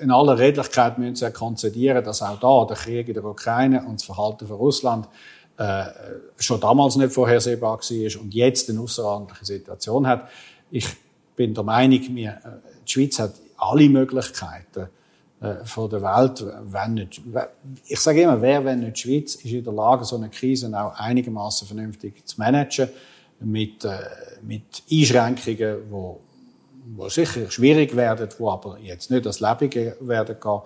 in 0.00 0.10
aller 0.10 0.36
Redlichkeit 0.36 0.98
müssen 0.98 1.14
Sie 1.14 1.30
konzidieren, 1.30 2.02
dass 2.04 2.22
auch 2.22 2.38
da 2.40 2.66
der 2.74 2.76
Krieg 2.76 3.08
in 3.08 3.14
der 3.14 3.24
Ukraine 3.24 3.84
und 3.84 4.00
das 4.00 4.04
Verhalten 4.04 4.46
von 4.46 4.56
Russland 4.56 5.08
äh, 5.58 5.84
schon 6.38 6.60
damals 6.60 6.96
nicht 6.96 7.12
vorhersehbar 7.12 7.78
war 7.78 8.20
und 8.20 8.34
jetzt 8.34 8.68
eine 8.68 8.80
außerordentliche 8.80 9.44
Situation 9.44 10.06
hat. 10.06 10.28
Ich 10.70 10.88
bin 11.36 11.54
der 11.54 11.62
Meinung, 11.62 12.00
wir, 12.14 12.30
äh, 12.30 12.34
die 12.86 12.90
Schweiz 12.90 13.18
hat 13.20 13.34
alle 13.56 13.88
Möglichkeiten 13.88 14.88
von 15.64 15.90
der 15.90 16.02
Welt, 16.02 16.44
wenn 16.64 16.94
nicht, 16.94 17.20
ich 17.86 17.98
sage 17.98 18.22
immer, 18.22 18.40
wer, 18.40 18.64
wenn 18.64 18.80
nicht 18.80 18.96
die 18.96 19.00
Schweiz, 19.00 19.34
ist 19.34 19.46
in 19.46 19.64
der 19.64 19.72
Lage, 19.72 20.04
so 20.04 20.16
eine 20.16 20.28
Krise 20.28 20.68
auch 20.78 20.94
einigermaßen 20.98 21.66
vernünftig 21.66 22.24
zu 22.26 22.38
managen, 22.38 22.88
mit, 23.40 23.84
äh, 23.84 23.98
mit 24.42 24.82
Einschränkungen, 24.90 25.78
wo, 25.90 26.20
wo 26.96 27.08
sicher 27.08 27.50
schwierig 27.50 27.96
werden, 27.96 28.28
wo 28.38 28.50
aber 28.50 28.78
jetzt 28.78 29.10
nicht 29.10 29.26
das 29.26 29.40
Lebige 29.40 29.96
werden 30.00 30.36
gehen. 30.40 30.60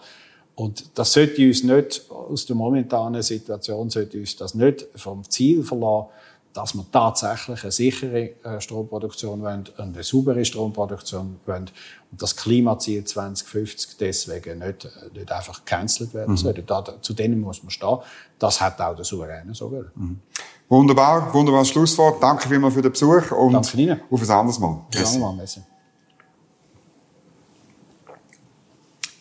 Und 0.55 0.99
das 0.99 1.13
sollte 1.13 1.47
uns 1.47 1.63
nicht, 1.63 2.11
aus 2.11 2.47
der 2.47 2.57
momentanen 2.57 3.23
Situation, 3.23 3.91
sollte 3.91 4.19
uns 4.19 4.37
das 4.37 4.55
nicht 4.55 4.87
vom 4.95 5.23
Ziel 5.29 5.63
verlassen, 5.63 6.09
dass 6.57 6.75
wir 6.75 6.87
tatsächlich 6.91 7.63
eine 7.63 7.73
sichere 7.73 8.31
äh, 8.43 8.61
Stromproduktion 8.61 9.43
wollen, 9.43 9.65
eine 9.77 10.03
saubere 10.03 10.45
Stromproduktion 10.45 11.39
wollen 11.45 11.71
und 12.11 12.23
das 12.23 12.35
Klimaziel 12.35 13.05
2050 13.05 13.97
deswegen 13.99 14.61
nicht, 14.61 14.87
äh, 14.87 14.89
nicht 15.19 15.31
einfach 15.31 15.65
gecancelt 15.65 16.15
werden 16.15 16.33
mhm. 16.33 16.37
sollte. 16.39 16.63
Da, 16.63 16.85
zu 17.01 17.13
denen 17.13 17.41
muss 17.41 17.63
man 17.63 17.71
stehen. 17.71 17.99
Das 18.39 18.61
hat 18.61 18.81
auch 18.81 18.95
der 18.97 19.05
Souverän 19.05 19.53
so 19.53 19.71
wollen. 19.71 19.91
Mhm. 19.95 20.21
Wunderbar, 20.69 21.33
wunderbares 21.33 21.69
Schlusswort. 21.69 22.23
Danke 22.23 22.49
vielmals 22.49 22.75
für 22.75 22.83
den 22.83 22.93
Besuch 22.93 23.31
und 23.33 23.53
Danke 23.53 23.77
Ihnen. 23.77 24.01
auf 24.11 24.23
ein 24.23 24.31
anderes 24.31 24.59
Mal. 24.59 24.81
Mal. 25.19 25.35
Merci. 25.37 25.61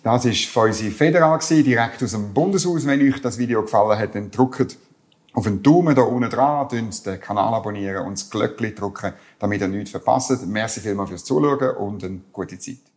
Das 0.03 0.23
war 0.23 0.33
Feusi 0.33 0.91
Federal, 0.91 1.39
direkt 1.49 2.01
aus 2.03 2.11
dem 2.11 2.33
Bundeshaus. 2.33 2.86
Wenn 2.86 3.01
euch 3.01 3.21
das 3.21 3.38
Video 3.38 3.63
gefallen 3.63 3.97
hat, 3.97 4.13
dann 4.13 4.29
drückt 4.29 4.77
auf 5.36 5.43
den 5.43 5.61
Daumen 5.61 5.95
da 5.95 6.01
unten 6.01 6.29
dran, 6.29 6.67
den 6.69 6.89
Kanal 7.19 7.53
abonnieren 7.53 8.05
und 8.05 8.13
das 8.13 8.29
Glöckchen 8.29 8.73
drücken, 8.73 9.13
damit 9.38 9.61
ihr 9.61 9.67
nichts 9.67 9.91
verpasst. 9.91 10.45
Merci 10.47 10.79
vielmals 10.79 11.09
fürs 11.09 11.25
Zuschauen 11.25 11.75
und 11.75 12.03
eine 12.03 12.21
gute 12.31 12.57
Zeit. 12.57 12.94